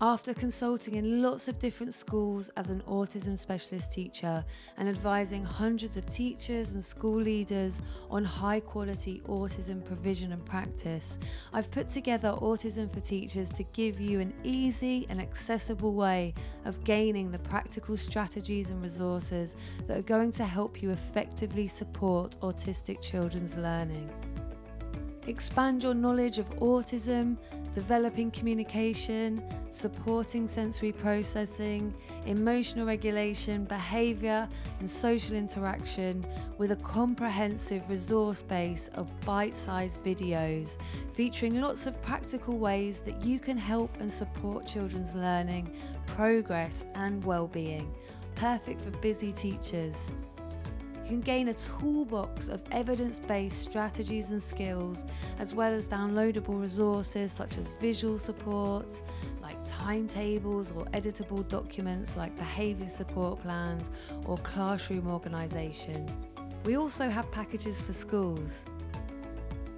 After 0.00 0.32
consulting 0.32 0.94
in 0.94 1.22
lots 1.22 1.48
of 1.48 1.58
different 1.58 1.92
schools 1.92 2.50
as 2.56 2.70
an 2.70 2.84
autism 2.86 3.36
specialist 3.36 3.92
teacher 3.92 4.44
and 4.76 4.88
advising 4.88 5.42
hundreds 5.42 5.96
of 5.96 6.08
teachers 6.08 6.74
and 6.74 6.84
school 6.84 7.20
leaders 7.20 7.82
on 8.08 8.22
high 8.22 8.60
quality 8.60 9.20
autism 9.26 9.84
provision 9.84 10.30
and 10.30 10.46
practice, 10.46 11.18
I've 11.52 11.68
put 11.72 11.90
together 11.90 12.28
Autism 12.40 12.94
for 12.94 13.00
Teachers 13.00 13.48
to 13.48 13.64
give 13.72 14.00
you 14.00 14.20
an 14.20 14.32
easy 14.44 15.04
and 15.08 15.20
accessible 15.20 15.94
way 15.94 16.32
of 16.64 16.84
gaining 16.84 17.32
the 17.32 17.40
practical 17.40 17.96
strategies 17.96 18.70
and 18.70 18.80
resources 18.80 19.56
that 19.88 19.98
are 19.98 20.02
going 20.02 20.30
to 20.30 20.44
help 20.44 20.80
you 20.80 20.90
effectively 20.90 21.66
support 21.66 22.36
autistic 22.40 23.02
children's 23.02 23.56
learning. 23.56 24.08
Expand 25.26 25.82
your 25.82 25.92
knowledge 25.92 26.38
of 26.38 26.48
autism, 26.60 27.36
developing 27.72 28.30
communication, 28.30 29.42
supporting 29.70 30.48
sensory 30.48 30.92
processing, 30.92 31.94
emotional 32.26 32.86
regulation, 32.86 33.64
behaviour, 33.64 34.48
and 34.80 34.90
social 34.90 35.36
interaction 35.36 36.26
with 36.58 36.72
a 36.72 36.76
comprehensive 36.76 37.88
resource 37.88 38.42
base 38.42 38.88
of 38.94 39.08
bite 39.20 39.56
sized 39.56 40.02
videos 40.02 40.76
featuring 41.12 41.60
lots 41.60 41.86
of 41.86 42.00
practical 42.02 42.58
ways 42.58 43.00
that 43.00 43.22
you 43.22 43.38
can 43.38 43.56
help 43.56 43.90
and 44.00 44.12
support 44.12 44.66
children's 44.66 45.14
learning, 45.14 45.74
progress, 46.06 46.84
and 46.94 47.24
well-being. 47.24 47.92
Perfect 48.34 48.80
for 48.80 48.90
busy 48.98 49.32
teachers. 49.32 50.10
You 51.08 51.14
can 51.14 51.22
gain 51.22 51.48
a 51.48 51.54
toolbox 51.54 52.48
of 52.48 52.60
evidence 52.70 53.18
based 53.18 53.62
strategies 53.62 54.28
and 54.28 54.42
skills, 54.42 55.06
as 55.38 55.54
well 55.54 55.72
as 55.72 55.88
downloadable 55.88 56.60
resources 56.60 57.32
such 57.32 57.56
as 57.56 57.68
visual 57.80 58.18
support, 58.18 59.00
like 59.40 59.56
timetables 59.66 60.70
or 60.70 60.84
editable 60.92 61.48
documents 61.48 62.14
like 62.14 62.36
behaviour 62.36 62.90
support 62.90 63.40
plans 63.40 63.90
or 64.26 64.36
classroom 64.38 65.08
organisation. 65.08 66.06
We 66.66 66.76
also 66.76 67.08
have 67.08 67.32
packages 67.32 67.80
for 67.80 67.94
schools. 67.94 68.60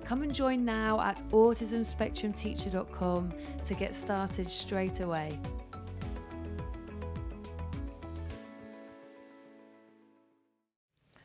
Come 0.05 0.23
and 0.23 0.35
join 0.35 0.65
now 0.65 1.01
at 1.01 1.23
autismspectrumteacher.com 1.29 3.33
to 3.67 3.75
get 3.75 3.95
started 3.95 4.51
straight 4.51 4.99
away. 4.99 5.39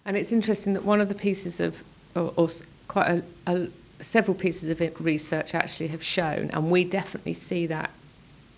And 0.06 0.16
it's 0.16 0.32
interesting 0.32 0.74
that 0.74 0.84
one 0.84 1.02
of 1.02 1.10
the 1.10 1.16
pieces 1.16 1.60
of, 1.60 1.84
or, 2.16 2.32
or 2.36 2.50
quite 2.88 3.10
a, 3.10 3.24
a, 3.48 3.68
several 4.02 4.38
pieces 4.38 4.70
of 4.70 4.80
research 5.02 5.56
actually 5.56 5.88
have 5.88 6.04
shown, 6.04 6.52
and 6.52 6.70
we 6.70 6.84
definitely 6.84 7.34
see 7.34 7.66
that 7.68 7.90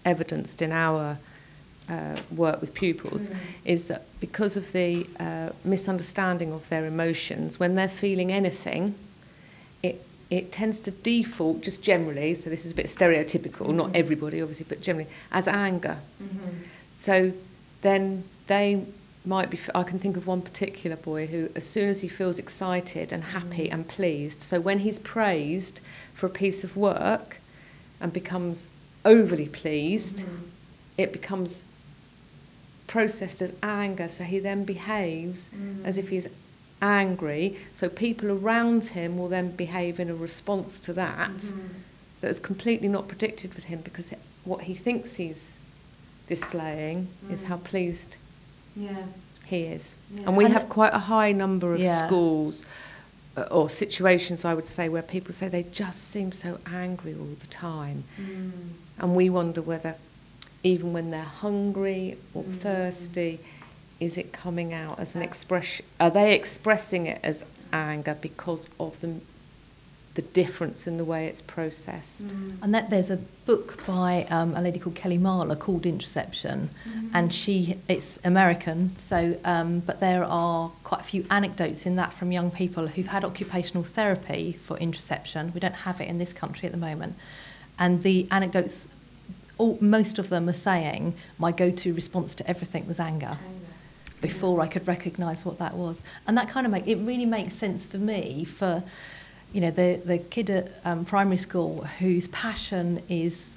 evidenced 0.04 0.62
in 0.62 0.72
our 0.72 1.18
uh, 1.90 2.18
work 2.36 2.60
with 2.60 2.74
pupils, 2.74 3.30
is 3.64 3.86
that 3.86 4.06
because 4.20 4.58
of 4.58 4.74
the 4.74 5.08
uh, 5.20 5.50
misunderstanding 5.64 6.52
of 6.52 6.68
their 6.68 6.86
emotions, 6.86 7.60
when 7.60 7.76
they're 7.76 7.88
feeling 7.88 8.32
anything, 8.32 8.96
it 9.82 10.04
it 10.30 10.52
tends 10.52 10.82
to 10.82 10.92
default 10.92 11.62
just 11.62 11.82
generally. 11.82 12.34
So 12.34 12.50
this 12.50 12.66
is 12.66 12.74
a 12.74 12.76
bit 12.76 12.88
stereotypical, 12.88 13.74
not 13.74 13.96
everybody 13.96 14.42
obviously, 14.42 14.66
but 14.68 14.82
generally 14.82 15.10
as 15.32 15.48
anger. 15.48 16.00
So 16.98 17.32
then 17.82 18.26
they 18.48 18.84
might 19.28 19.50
be. 19.50 19.60
I 19.76 19.84
can 19.84 20.00
think 20.00 20.18
of 20.18 20.26
one 20.26 20.42
particular 20.42 20.96
boy 20.96 21.28
who, 21.28 21.50
as 21.56 21.66
soon 21.66 21.90
as 21.90 22.02
he 22.02 22.08
feels 22.08 22.40
excited 22.40 23.12
and 23.12 23.24
happy 23.24 23.68
mm. 23.68 23.74
and 23.74 23.88
pleased, 23.88 24.42
so 24.42 24.60
when 24.60 24.80
he's 24.80 25.00
praised 25.00 25.82
for 26.14 26.26
a 26.26 26.30
piece 26.30 26.64
of 26.64 26.78
work 26.78 27.40
and 28.00 28.14
becomes 28.14 28.70
overly 29.06 29.48
pleased, 29.48 30.20
mm. 30.20 30.40
it 30.98 31.12
becomes 31.12 31.64
processed 32.88 33.42
as 33.42 33.54
anger. 33.62 34.08
So 34.08 34.24
he 34.24 34.40
then 34.40 34.64
behaves 34.64 35.50
as 35.84 35.98
if 35.98 36.08
mm. 36.08 36.10
he's 36.10 36.28
angry. 36.82 37.58
So 37.74 37.90
people 37.90 38.32
around 38.32 38.88
him 38.88 39.18
will 39.18 39.28
then 39.28 39.52
behave 39.52 40.00
in 40.00 40.10
a 40.10 40.16
response 40.16 40.80
to 40.82 40.94
that 40.94 41.32
mm-hmm. 41.32 41.68
that 42.22 42.30
is 42.30 42.40
completely 42.40 42.88
not 42.88 43.08
predicted 43.08 43.54
with 43.56 43.66
him 43.66 43.82
because 43.82 44.14
what 44.44 44.64
he 44.64 44.74
thinks 44.74 45.16
he's 45.16 45.58
displaying 46.28 47.08
is 47.30 47.46
how 47.46 47.58
pleased 47.58 48.16
he 49.46 49.64
is. 49.64 49.96
And 50.26 50.36
we 50.36 50.46
And- 50.46 50.54
have 50.54 50.70
quite 50.70 50.94
a 50.94 51.00
high 51.00 51.32
number 51.32 51.74
of 51.74 51.80
Yeah. 51.80 52.06
schools 52.06 52.66
uh, 53.36 53.42
or 53.52 53.70
situations, 53.70 54.44
I 54.44 54.54
would 54.54 54.66
say, 54.66 54.90
where 54.90 55.04
people 55.04 55.34
say 55.34 55.48
they 55.48 55.64
just 55.64 56.10
seem 56.10 56.32
so 56.32 56.60
angry 56.66 57.14
all 57.14 57.36
the 57.40 57.48
time. 57.48 58.04
Hmm. 58.16 58.50
And 58.98 59.16
we 59.16 59.30
wonder 59.30 59.62
whether, 59.62 59.96
even 60.64 60.92
when 60.92 61.10
they're 61.10 61.22
hungry 61.22 62.18
or 62.34 62.44
hmm. 62.44 62.54
thirsty, 62.54 63.40
is 64.00 64.18
it 64.18 64.34
coming 64.34 64.74
out 64.74 65.00
as 65.00 65.16
an 65.16 65.22
uh. 65.22 65.26
expression? 65.26 65.86
Are 66.00 66.10
they 66.10 66.34
expressing 66.34 67.06
it 67.06 67.20
as 67.24 67.46
anger 67.72 68.18
because 68.20 68.68
of 68.80 69.00
the 69.02 69.22
the 70.18 70.24
difference 70.24 70.88
in 70.88 70.98
the 70.98 71.06
way 71.06 71.28
it's 71.28 71.44
processed. 71.44 72.26
And 72.64 72.74
that 72.74 72.90
there's 72.90 73.12
a 73.12 73.20
book 73.46 73.86
by 73.86 74.26
um, 74.32 74.56
a 74.56 74.62
lady 74.62 74.80
called 74.80 74.96
Kelly 74.96 75.20
Mahler 75.20 75.56
called 75.56 75.84
Interoception, 75.84 76.70
and 77.14 77.32
she 77.32 77.78
it's 77.88 78.18
American. 78.24 78.98
So, 78.98 79.38
um, 79.46 79.82
but 79.82 80.00
there 80.00 80.24
are 80.24 80.72
quite 80.84 81.02
a 81.02 81.04
few 81.04 81.24
anecdotes 81.30 81.86
in 81.86 81.98
that 81.98 82.14
from 82.14 82.32
young 82.32 82.50
people 82.50 82.88
who've 82.88 83.12
had 83.16 83.24
occupational 83.24 83.84
therapy 83.84 84.58
for 84.66 84.76
interoception. 84.80 85.54
We 85.54 85.60
don't 85.60 85.82
have 85.88 86.02
it 86.02 86.08
in 86.08 86.18
this 86.18 86.34
country 86.34 86.66
at 86.66 86.72
the 86.72 86.80
moment, 86.80 87.14
and 87.78 88.02
the 88.02 88.28
anecdotes, 88.32 88.88
all, 89.60 89.78
most 89.80 90.18
of 90.18 90.30
them 90.30 90.50
are 90.50 90.62
saying 90.72 91.14
my 91.38 91.52
go-to 91.52 91.94
response 91.94 92.34
to 92.36 92.50
everything 92.50 92.88
was 92.88 93.00
anger. 93.00 93.38
Before 94.20 94.62
I 94.62 94.68
could 94.68 94.88
recognise 94.88 95.46
what 95.46 95.60
that 95.60 95.76
was, 95.76 96.04
and 96.26 96.36
that 96.40 96.50
kind 96.50 96.66
of 96.66 96.72
make 96.72 96.88
it 96.88 96.96
really 96.96 97.28
makes 97.28 97.54
sense 97.54 97.86
for 97.86 98.00
me 98.00 98.46
for 98.46 98.82
you 99.54 99.62
know, 99.62 99.72
the, 99.72 100.02
the 100.06 100.18
kid 100.18 100.50
at 100.50 100.72
um, 100.86 101.06
primary 101.06 101.38
school 101.38 101.84
whose 102.00 102.28
passion 102.30 103.02
is 103.10 103.48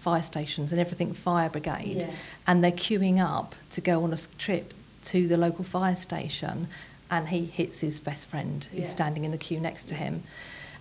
fire 0.00 0.22
stations 0.22 0.72
and 0.72 0.80
everything 0.80 1.12
fire 1.12 1.48
brigade, 1.48 1.96
Yes. 1.98 2.14
and 2.46 2.62
they're 2.62 2.72
queuing 2.72 3.18
up 3.20 3.54
to 3.72 3.80
go 3.80 4.02
on 4.04 4.12
a 4.12 4.18
trip 4.38 4.74
to 5.04 5.26
the 5.28 5.36
local 5.36 5.64
fire 5.64 5.96
station, 5.96 6.68
and 7.10 7.28
he 7.28 7.44
hits 7.44 7.80
his 7.80 8.00
best 8.00 8.26
friend 8.26 8.66
who's 8.70 8.80
Yeah. 8.80 8.86
standing 8.86 9.24
in 9.24 9.30
the 9.30 9.38
queue 9.38 9.60
next 9.60 9.86
to 9.86 9.94
him. 9.94 10.22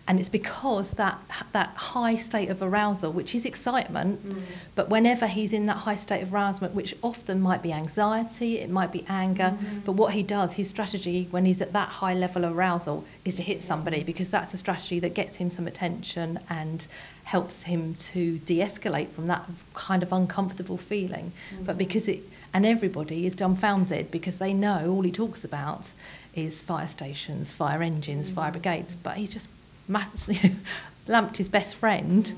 And 0.08 0.20
it's 0.20 0.30
because 0.30 0.92
that 0.94 1.20
that 1.54 1.70
high 1.70 2.16
state 2.16 2.50
of 2.50 2.62
arousal, 2.62 3.12
which 3.12 3.36
is 3.36 3.46
excitement, 3.46 4.28
mm. 4.28 4.42
but 4.76 4.90
whenever 4.90 5.28
he's 5.28 5.54
in 5.54 5.68
that 5.68 5.78
high 5.78 5.96
state 5.96 6.22
of 6.22 6.34
arousal, 6.34 6.70
which 6.70 6.96
often 7.02 7.40
might 7.40 7.62
be 7.62 7.72
anxiety, 7.72 8.60
it 8.60 8.70
might 8.70 8.92
be 8.92 9.06
anger, 9.08 9.56
mm-hmm. 9.56 9.80
but 9.86 9.94
what 9.94 10.14
he 10.14 10.24
does, 10.24 10.54
his 10.54 10.70
strategy 10.70 11.28
when 11.32 11.46
he's 11.46 11.62
at 11.62 11.72
that 11.74 11.88
high 11.88 12.14
level 12.14 12.44
of 12.44 12.58
arousal 12.58 13.06
is 13.24 13.36
to 13.36 13.44
hit 13.44 13.62
somebody 13.62 14.04
because 14.04 14.30
that's 14.30 14.54
a 14.54 14.58
strategy 14.58 15.00
that 15.00 15.14
gets 15.14 15.36
him 15.36 15.52
some 15.52 15.68
attention 15.68 16.40
and 16.50 16.88
helps 17.24 17.64
him 17.64 17.94
to 17.94 18.40
de-escalate 18.40 19.10
from 19.10 19.28
that 19.28 19.46
kind 19.74 20.04
of 20.04 20.12
uncomfortable 20.12 20.78
feeling. 20.78 21.32
Mm-hmm. 21.54 21.64
But 21.66 21.78
because 21.78 22.08
it 22.08 22.24
and 22.54 22.66
everybody 22.66 23.26
is 23.26 23.36
dumbfounded 23.36 24.12
because 24.12 24.38
they 24.38 24.54
know 24.54 24.90
all 24.90 25.04
he 25.04 25.12
talks 25.12 25.44
about 25.44 25.92
is 26.36 26.62
fire 26.62 26.88
stations, 26.88 27.52
fire 27.52 27.82
engines, 27.82 28.30
fire 28.30 28.52
mm-hmm. 28.52 28.62
brigades, 28.62 28.96
but 28.96 29.18
he's 29.18 29.32
just 29.32 29.48
lamped 31.08 31.38
his 31.38 31.50
best 31.50 31.76
friend. 31.76 32.34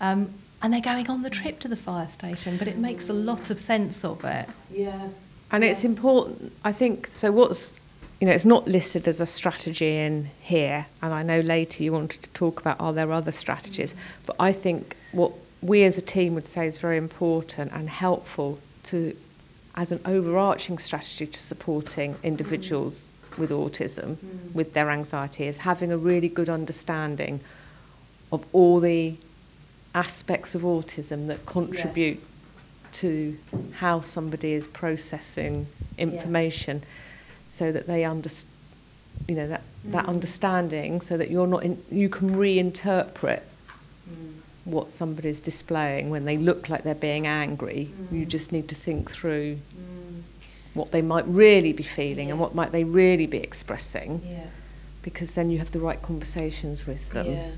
Um, 0.00 0.34
and 0.62 0.72
they're 0.72 0.80
going 0.80 1.10
on 1.10 1.20
the 1.20 1.30
trip 1.30 1.60
to 1.60 1.68
the 1.68 1.76
fire 1.76 2.08
station, 2.08 2.56
but 2.56 2.66
it 2.66 2.78
makes 2.78 3.10
a 3.10 3.12
lot 3.12 3.50
of 3.50 3.60
sense 3.60 4.02
of 4.02 4.24
it. 4.24 4.48
Yeah. 4.72 5.08
And 5.52 5.62
it's 5.62 5.84
important, 5.84 6.52
I 6.64 6.72
think, 6.72 7.08
so 7.12 7.30
what's, 7.30 7.74
you 8.18 8.26
know, 8.26 8.32
it's 8.32 8.46
not 8.46 8.66
listed 8.66 9.06
as 9.06 9.20
a 9.20 9.26
strategy 9.26 9.98
in 9.98 10.30
here, 10.40 10.86
and 11.02 11.12
I 11.12 11.22
know 11.22 11.40
later 11.40 11.82
you 11.82 11.92
wanted 11.92 12.22
to 12.22 12.30
talk 12.30 12.60
about 12.60 12.80
are 12.80 12.94
there 12.94 13.12
other 13.12 13.30
strategies, 13.30 13.94
but 14.24 14.36
I 14.40 14.52
think 14.52 14.96
what 15.12 15.32
we 15.60 15.84
as 15.84 15.98
a 15.98 16.02
team 16.02 16.34
would 16.34 16.46
say 16.46 16.66
is 16.66 16.78
very 16.78 16.96
important 16.96 17.72
and 17.72 17.88
helpful 17.88 18.58
to, 18.84 19.14
as 19.74 19.92
an 19.92 20.00
overarching 20.06 20.78
strategy 20.78 21.26
to 21.26 21.40
supporting 21.40 22.16
individuals 22.22 23.10
with 23.38 23.50
autism, 23.50 24.16
hmm. 24.16 24.52
with 24.52 24.74
their 24.74 24.90
anxiety, 24.90 25.46
is 25.46 25.58
having 25.58 25.92
a 25.92 25.96
really 25.96 26.28
good 26.28 26.48
understanding 26.48 27.40
of 28.32 28.44
all 28.52 28.80
the 28.80 29.14
aspects 29.94 30.54
of 30.54 30.62
autism 30.62 31.28
that 31.28 31.46
contribute 31.46 32.16
Yes. 32.16 32.26
to 32.92 33.36
how 33.74 34.00
somebody 34.00 34.52
is 34.52 34.66
processing 34.66 35.66
information 35.96 36.82
so 37.48 37.70
that 37.70 37.86
they 37.86 38.04
understand 38.04 38.50
you 39.28 39.36
know 39.36 39.46
that 39.46 39.62
that 39.84 40.04
hmm. 40.04 40.10
understanding 40.10 41.00
so 41.00 41.16
that 41.16 41.30
you're 41.30 41.46
not 41.46 41.62
in, 41.62 41.80
you 41.90 42.08
can 42.08 42.34
reinterpret 42.34 43.42
hmm. 44.08 44.30
what 44.64 44.90
somebody's 44.90 45.40
displaying. 45.40 46.10
When 46.10 46.24
they 46.24 46.36
look 46.36 46.68
like 46.68 46.82
they're 46.82 46.94
being 46.96 47.26
angry 47.26 47.90
you 48.10 48.26
just 48.26 48.50
need 48.50 48.68
to 48.68 48.74
think 48.74 49.10
through 49.10 49.58
what 50.74 50.90
they 50.90 51.00
might 51.02 51.26
really 51.26 51.72
be 51.72 51.82
feeling 51.84 52.30
and 52.30 52.38
what 52.38 52.54
might 52.54 52.72
they 52.72 52.84
really 52.84 53.26
be 53.26 53.38
expressing 53.38 54.20
Yeah. 54.28 54.46
because 55.02 55.34
then 55.34 55.50
you 55.50 55.58
have 55.58 55.70
the 55.70 55.80
right 55.80 56.00
conversations 56.02 56.86
with 56.86 57.10
them 57.10 57.26
Yeah. 57.26 57.50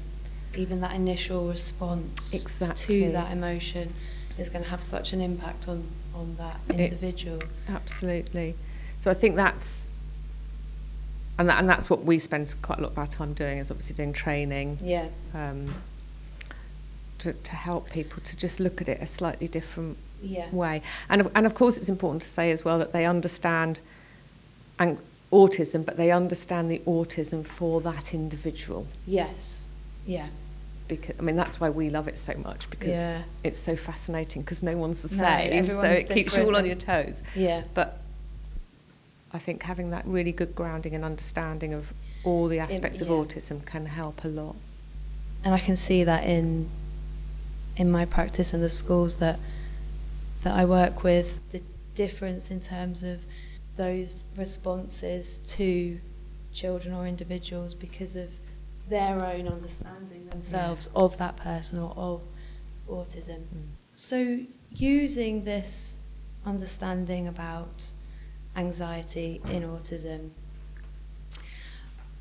Even 0.54 0.80
that 0.82 0.94
initial 0.94 1.48
response 1.48 2.32
Exactly. 2.32 3.00
to 3.06 3.12
that 3.12 3.32
emotion 3.32 3.92
is 4.38 4.48
going 4.50 4.62
to 4.64 4.70
have 4.70 4.82
such 4.82 5.12
an 5.12 5.20
impact 5.20 5.66
on, 5.68 5.84
on 6.14 6.36
that 6.36 6.58
It- 6.68 6.80
individual. 6.92 7.42
Absolutely. 7.68 8.54
So 8.98 9.10
I 9.10 9.14
think 9.14 9.36
that's, 9.36 9.90
and, 11.38 11.48
that, 11.48 11.58
and 11.58 11.68
that's 11.68 11.90
what 11.90 12.04
we 12.04 12.18
spend 12.18 12.54
quite 12.62 12.78
a 12.78 12.82
lot 12.82 12.92
of 12.92 12.98
our 12.98 13.06
time 13.06 13.32
doing 13.34 13.58
is 13.58 13.70
obviously 13.70 13.94
doing 13.96 14.12
training 14.14 14.78
yeah. 14.82 15.06
um, 15.34 15.74
to, 17.18 17.32
to 17.34 17.52
help 17.54 17.90
people 17.90 18.22
to 18.24 18.36
just 18.36 18.58
look 18.60 18.80
at 18.80 18.88
it 18.88 18.98
a 19.00 19.06
slightly 19.06 19.48
different 19.48 19.96
Yeah. 20.22 20.48
way. 20.50 20.82
And 21.08 21.20
of, 21.20 21.30
and 21.34 21.46
of 21.46 21.54
course 21.54 21.76
it's 21.78 21.88
important 21.88 22.22
to 22.22 22.28
say 22.28 22.50
as 22.50 22.64
well 22.64 22.78
that 22.78 22.92
they 22.92 23.04
understand 23.06 23.80
and 24.78 24.98
autism, 25.32 25.84
but 25.84 25.96
they 25.96 26.10
understand 26.10 26.70
the 26.70 26.80
autism 26.86 27.44
for 27.44 27.80
that 27.82 28.14
individual. 28.14 28.86
Yes. 29.06 29.66
Yeah. 30.06 30.28
Because 30.88 31.16
I 31.18 31.22
mean 31.22 31.36
that's 31.36 31.60
why 31.60 31.68
we 31.70 31.90
love 31.90 32.06
it 32.08 32.18
so 32.18 32.34
much 32.34 32.70
because 32.70 32.96
Yeah. 32.96 33.22
it's 33.42 33.58
so 33.58 33.74
fascinating 33.76 34.42
because 34.42 34.62
no 34.62 34.76
one's 34.76 35.02
the 35.02 35.08
same, 35.08 35.66
No, 35.66 35.72
so 35.72 35.86
it 35.88 36.08
keeps 36.10 36.36
you 36.36 36.44
all 36.44 36.56
on 36.56 36.64
your 36.66 36.76
toes. 36.76 37.22
Yeah. 37.34 37.62
But 37.74 38.00
I 39.32 39.38
think 39.38 39.62
having 39.64 39.90
that 39.90 40.06
really 40.06 40.32
good 40.32 40.54
grounding 40.54 40.94
and 40.94 41.04
understanding 41.04 41.74
of 41.74 41.92
all 42.24 42.46
the 42.48 42.58
aspects 42.58 43.00
of 43.00 43.08
yeah. 43.08 43.14
autism 43.14 43.64
can 43.66 43.86
help 43.86 44.24
a 44.24 44.28
lot. 44.28 44.56
and 45.44 45.54
I 45.54 45.58
can 45.58 45.76
see 45.76 46.02
that 46.04 46.24
in 46.24 46.68
in 47.76 47.90
my 47.90 48.04
practice 48.06 48.54
in 48.54 48.60
the 48.62 48.70
schools 48.70 49.16
that 49.16 49.38
that 50.42 50.54
I 50.54 50.64
work 50.64 51.02
with 51.02 51.40
the 51.52 51.62
difference 51.94 52.50
in 52.50 52.60
terms 52.60 53.02
of 53.02 53.20
those 53.76 54.24
responses 54.36 55.38
to 55.48 55.98
children 56.52 56.94
or 56.94 57.06
individuals 57.06 57.74
because 57.74 58.16
of 58.16 58.30
their 58.88 59.24
own 59.24 59.48
understanding 59.48 60.28
themselves 60.28 60.88
of 60.94 61.18
that 61.18 61.36
person 61.36 61.78
or 61.78 61.92
of 61.96 62.22
autism. 62.88 63.38
Mm. 63.38 63.66
So 63.94 64.38
using 64.70 65.44
this 65.44 65.98
understanding 66.44 67.28
about 67.28 67.90
anxiety 68.56 69.40
in 69.46 69.62
autism 69.62 70.30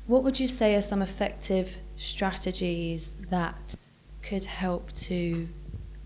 what 0.06 0.22
would 0.22 0.38
you 0.38 0.48
say 0.48 0.74
are 0.76 0.82
some 0.82 1.02
effective 1.02 1.68
strategies 1.96 3.10
that 3.30 3.74
could 4.22 4.44
help 4.44 4.92
to 4.92 5.48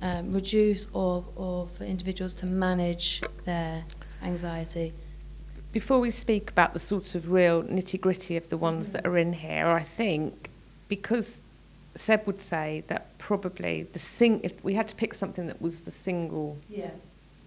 um, 0.02 0.32
reduce 0.32 0.88
or, 0.92 1.24
or 1.36 1.68
for 1.76 1.84
individuals 1.84 2.34
to 2.34 2.46
manage 2.46 3.22
their 3.44 3.84
anxiety? 4.22 4.92
Before 5.72 6.00
we 6.00 6.10
speak 6.10 6.50
about 6.50 6.72
the 6.72 6.80
sorts 6.80 7.14
of 7.14 7.30
real 7.30 7.62
nitty 7.62 8.00
gritty 8.00 8.36
of 8.36 8.48
the 8.48 8.56
ones 8.56 8.90
that 8.92 9.06
are 9.06 9.16
in 9.16 9.32
here, 9.34 9.68
I 9.68 9.82
think 9.82 10.50
because 10.88 11.40
Seb 11.94 12.26
would 12.26 12.40
say 12.40 12.82
that 12.88 13.16
probably 13.18 13.84
the 13.92 13.98
sing 13.98 14.40
if 14.42 14.62
we 14.64 14.74
had 14.74 14.88
to 14.88 14.94
pick 14.96 15.14
something 15.14 15.46
that 15.46 15.60
was 15.62 15.82
the 15.82 15.90
single 15.90 16.56
Yeah. 16.68 16.90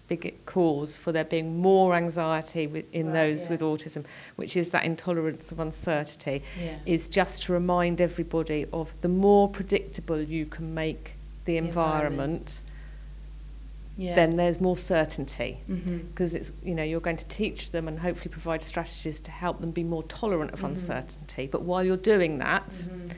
big 0.07 0.33
cause 0.45 0.95
for 0.95 1.11
there 1.11 1.23
being 1.25 1.57
more 1.59 1.95
anxiety 1.95 2.67
with, 2.67 2.85
in 2.93 3.07
Right, 3.07 3.13
those 3.13 3.43
yeah. 3.45 3.49
with 3.51 3.61
autism, 3.61 4.03
which 4.35 4.55
is 4.55 4.69
that 4.69 4.83
intolerance 4.85 5.51
of 5.51 5.59
uncertainty, 5.59 6.43
Yeah. 6.61 6.77
is 6.85 7.09
just 7.09 7.43
to 7.43 7.53
remind 7.53 7.99
everybody 7.99 8.65
of 8.71 8.93
the 9.01 9.07
more 9.09 9.49
predictable 9.49 10.21
you 10.21 10.45
can 10.45 10.73
make 10.73 11.13
the 11.45 11.57
environment. 11.57 12.61
Yeah. 13.95 14.15
then 14.15 14.37
there's 14.37 14.59
more 14.59 14.75
certainty. 14.75 15.59
Because 15.67 16.33
it's 16.33 16.51
you 16.63 16.73
know 16.73 16.81
you're 16.81 16.99
going 16.99 17.17
to 17.17 17.27
teach 17.27 17.69
them 17.69 17.87
and 17.87 17.99
hopefully 17.99 18.31
provide 18.31 18.63
strategies 18.63 19.19
to 19.19 19.29
help 19.29 19.61
them 19.61 19.69
be 19.69 19.83
more 19.83 20.01
tolerant 20.03 20.51
of 20.51 20.61
Mhm. 20.61 20.69
uncertainty. 20.69 21.45
But 21.45 21.61
while 21.61 21.83
you're 21.83 21.95
doing 21.95 22.39
that, 22.39 22.69
Mm-hmm. 22.69 23.09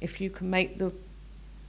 if 0.00 0.18
you 0.18 0.30
can 0.30 0.48
make 0.48 0.78
the 0.78 0.92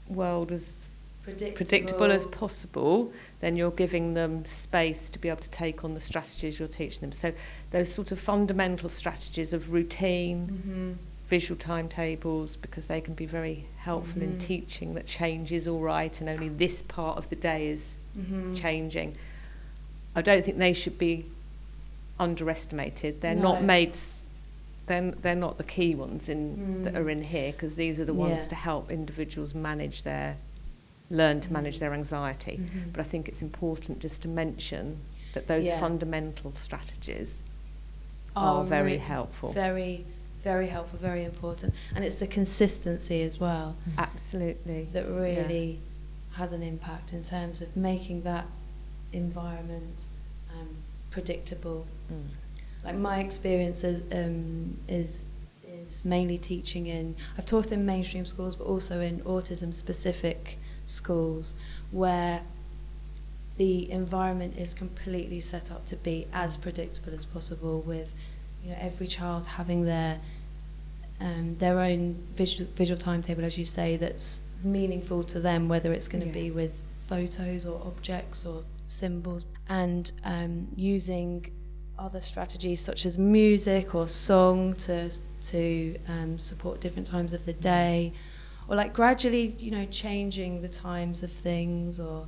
world 0.07 0.53
as 0.53 0.91
predictable, 1.23 1.57
predictable 1.57 2.11
as 2.13 2.25
possible, 2.27 3.11
then 3.41 3.57
you're 3.57 3.71
giving 3.71 4.13
them 4.13 4.45
space 4.45 5.09
to 5.09 5.19
be 5.19 5.27
able 5.27 5.41
to 5.41 5.49
take 5.49 5.83
on 5.83 5.93
the 5.93 5.99
strategies 5.99 6.59
you're 6.59 6.67
teaching 6.69 7.01
them. 7.01 7.11
So 7.11 7.33
those 7.71 7.91
sort 7.91 8.13
of 8.13 8.19
fundamental 8.19 8.87
strategies 8.87 9.51
of 9.51 9.73
routine, 9.73 10.47
hmm 10.47 10.93
visual 11.29 11.57
timetables, 11.57 12.55
because 12.57 12.87
they 12.87 12.99
can 12.99 13.13
be 13.13 13.25
very 13.27 13.65
helpful 13.77 14.21
in 14.21 14.33
Mhm. 14.33 14.39
teaching 14.39 14.95
that 14.95 15.05
change 15.05 15.51
is 15.51 15.67
all 15.67 15.79
right 15.79 16.19
and 16.19 16.27
only 16.27 16.49
this 16.49 16.81
part 16.81 17.17
of 17.17 17.29
the 17.29 17.35
day 17.35 17.67
is 17.67 17.97
hmm 18.15 18.53
changing. 18.55 19.15
I 20.15 20.21
don't 20.23 20.43
think 20.43 20.57
they 20.57 20.73
should 20.73 20.97
be 20.97 21.25
underestimated. 22.19 23.21
They're 23.21 23.35
not 23.35 23.63
made. 23.63 23.89
s- 23.91 24.15
They're, 24.87 25.11
they're 25.11 25.35
not 25.35 25.59
the 25.59 25.63
key 25.63 25.93
ones 25.93 26.29
in 26.29 26.81
that 26.81 26.95
Mm. 26.95 26.97
are 26.97 27.09
in 27.11 27.21
here 27.21 27.51
because 27.51 27.75
these 27.75 27.99
are 27.99 28.05
the 28.05 28.13
ones 28.27 28.41
Yeah. 28.41 28.47
to 28.47 28.55
help 28.55 28.89
individuals 28.91 29.53
manage 29.53 30.01
their 30.01 30.37
learn 31.11 31.41
to 31.41 31.53
manage 31.53 31.75
Mm. 31.77 31.79
their 31.79 31.93
anxiety. 31.93 32.57
Mhm. 32.57 32.91
But 32.93 33.01
I 33.01 33.03
think 33.03 33.27
it's 33.29 33.43
important 33.43 33.99
just 33.99 34.23
to 34.23 34.27
mention 34.27 34.97
that 35.33 35.45
those 35.45 35.67
Yeah. 35.67 35.79
fundamental 35.79 36.53
strategies 36.55 37.43
are, 38.35 38.63
very 38.63 38.93
re- 38.93 38.97
helpful. 38.97 39.51
Very, 39.53 40.05
very 40.43 40.67
helpful, 40.67 40.99
very 40.99 41.25
important, 41.25 41.73
and 41.95 42.03
it's 42.03 42.15
the 42.15 42.27
consistency 42.27 43.21
as 43.23 43.39
well 43.39 43.75
Absolutely. 43.97 44.87
that 44.93 45.07
really 45.07 45.79
has 46.33 46.53
an 46.53 46.63
impact 46.63 47.13
in 47.13 47.23
terms 47.23 47.61
of 47.61 47.75
making 47.75 48.21
that 48.23 48.45
environment 49.11 49.99
um, 50.53 50.69
predictable. 51.11 51.85
Mm. 52.11 52.23
Like 52.85 52.95
my 52.95 53.19
experience 53.19 53.83
is, 53.83 54.01
um, 54.13 54.77
is 54.87 55.25
is 55.67 56.05
mainly 56.05 56.37
teaching 56.37 56.87
in. 56.87 57.15
I've 57.37 57.45
taught 57.45 57.71
in 57.71 57.85
mainstream 57.85 58.25
schools, 58.25 58.55
but 58.55 58.65
also 58.65 59.01
in 59.01 59.19
autism 59.21 59.73
specific 59.73 60.57
schools 60.85 61.53
where 61.91 62.41
the 63.57 63.91
environment 63.91 64.57
is 64.57 64.73
completely 64.73 65.41
set 65.41 65.69
up 65.71 65.85
to 65.87 65.95
be 65.97 66.27
as 66.31 66.55
predictable 66.55 67.13
as 67.13 67.25
possible 67.25 67.81
with 67.81 68.09
you 68.63 68.69
know 68.71 68.77
every 68.79 69.07
child 69.07 69.45
having 69.45 69.85
their 69.85 70.19
um, 71.21 71.57
their 71.57 71.79
own 71.79 72.15
visual, 72.35 72.69
visual 72.75 72.99
timetable 72.99 73.43
as 73.43 73.57
you 73.57 73.65
say 73.65 73.97
that's 73.97 74.43
meaningful 74.63 75.23
to 75.23 75.39
them 75.39 75.67
whether 75.67 75.91
it's 75.93 76.07
going 76.07 76.21
to 76.21 76.27
Yeah. 76.27 76.33
be 76.33 76.51
with 76.51 76.73
photos 77.07 77.65
or 77.65 77.81
objects 77.85 78.45
or 78.45 78.63
symbols 78.87 79.45
and 79.67 80.11
um, 80.23 80.67
using 80.75 81.51
other 81.97 82.21
strategies 82.21 82.81
such 82.81 83.05
as 83.05 83.17
music 83.17 83.93
or 83.95 84.07
song 84.07 84.73
to 84.75 85.11
to 85.47 85.97
um, 86.07 86.37
support 86.37 86.79
different 86.81 87.07
times 87.07 87.33
of 87.33 87.45
the 87.45 87.53
day 87.53 88.13
or 88.67 88.75
like 88.75 88.93
gradually 88.93 89.55
you 89.59 89.71
know 89.71 89.85
changing 89.85 90.61
the 90.61 90.67
times 90.69 91.23
of 91.23 91.31
things 91.31 91.99
or 91.99 92.27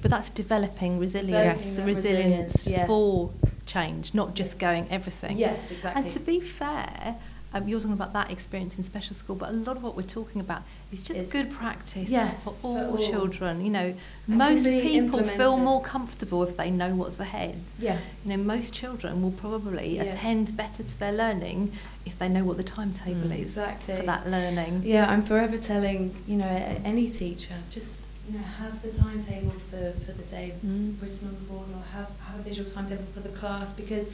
But 0.00 0.10
that's 0.10 0.30
developing 0.30 0.98
resilience, 0.98 1.62
Developing 1.62 1.74
the 1.76 1.80
that 1.82 1.86
resilience, 1.96 2.52
resilience, 2.54 2.66
yeah. 2.66 2.86
for 2.86 3.30
change, 3.66 4.14
not 4.14 4.34
just 4.34 4.58
going 4.58 4.86
everything. 4.90 5.38
yes 5.38 5.70
exactly 5.70 6.02
And 6.02 6.10
to 6.12 6.18
be 6.20 6.40
fair, 6.40 7.16
um, 7.54 7.68
you're 7.68 7.78
talking 7.80 7.92
about 7.92 8.12
that 8.14 8.30
experience 8.32 8.78
in 8.78 8.82
special 8.84 9.14
school, 9.14 9.36
but 9.36 9.50
a 9.50 9.52
lot 9.52 9.76
of 9.76 9.82
what 9.82 9.94
we're 9.96 10.02
talking 10.20 10.40
about 10.40 10.62
is 10.90 11.02
just 11.02 11.20
Is- 11.20 11.30
good 11.30 11.52
practice 11.52 12.08
Yes, 12.08 12.42
for 12.42 12.50
for 12.52 12.78
all, 12.78 12.96
all. 12.98 13.10
children. 13.10 13.64
You 13.64 13.70
know, 13.70 13.94
And 14.26 14.38
most 14.38 14.64
can 14.64 14.80
people 14.80 15.22
feel 15.22 15.56
more 15.58 15.82
comfortable 15.82 16.42
if 16.42 16.56
they 16.56 16.70
know 16.70 16.94
what's 16.96 17.20
ahead. 17.20 17.60
yeah 17.78 17.98
You 18.24 18.30
know, 18.36 18.42
most 18.42 18.72
children 18.74 19.22
will 19.22 19.32
probably 19.32 19.96
Yeah. 19.96 20.04
attend 20.04 20.56
better 20.56 20.82
to 20.82 20.98
their 20.98 21.12
learning 21.12 21.72
if 22.06 22.18
they 22.18 22.28
know 22.28 22.42
what 22.44 22.56
the 22.56 22.64
timetable 22.64 23.28
Mm. 23.28 23.38
is 23.38 23.42
Exactly. 23.58 23.96
for 23.98 24.02
that 24.04 24.28
learning. 24.28 24.82
Yeah, 24.84 25.08
I'm 25.08 25.22
forever 25.22 25.58
telling, 25.58 26.14
you 26.26 26.38
know, 26.38 26.78
any 26.84 27.08
teacher, 27.10 27.54
just, 27.70 28.00
you 28.28 28.38
know, 28.38 28.44
have 28.44 28.80
the 28.82 28.90
timetable 28.90 29.50
for, 29.50 29.92
for 30.04 30.12
the 30.12 30.22
day 30.24 30.54
Mm. 30.64 31.00
written 31.02 31.28
on 31.28 31.34
the 31.34 31.40
board 31.52 31.66
or 31.74 31.82
have, 31.96 32.08
have 32.26 32.38
a 32.40 32.42
visual 32.42 32.68
timetable 32.70 33.04
for 33.14 33.20
the 33.20 33.28
class 33.30 33.72
because 33.72 34.08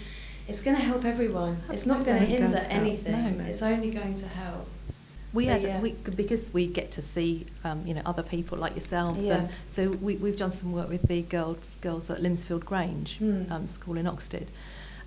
it's 0.48 0.62
going 0.62 0.76
to 0.76 0.82
help 0.82 1.04
everyone. 1.04 1.58
It's 1.70 1.84
not 1.86 2.04
going 2.04 2.20
to 2.20 2.24
hinder 2.24 2.56
does 2.56 2.66
anything. 2.70 3.36
No. 3.38 3.44
It's 3.44 3.62
only 3.62 3.90
going 3.90 4.14
to 4.16 4.26
help. 4.28 4.66
We 5.34 5.44
So, 5.44 5.50
had 5.52 5.62
yeah. 5.62 5.80
we, 5.82 5.92
because 5.92 6.50
we 6.54 6.66
get 6.66 6.90
to 6.92 7.02
see 7.02 7.44
um, 7.62 7.86
you 7.86 7.92
know 7.92 8.00
other 8.06 8.22
people 8.22 8.56
like 8.56 8.72
yourselves, 8.74 9.26
Yeah. 9.26 9.34
and 9.40 9.48
so 9.70 9.90
we, 9.90 10.16
we've 10.16 10.38
done 10.38 10.52
some 10.52 10.72
work 10.72 10.88
with 10.88 11.02
the 11.06 11.20
girl, 11.20 11.58
girls 11.82 12.08
at 12.08 12.22
Limpsfield 12.22 12.64
Grange 12.64 13.18
Mm. 13.20 13.50
um, 13.50 13.68
School 13.68 13.98
in 13.98 14.06
Oxted, 14.06 14.46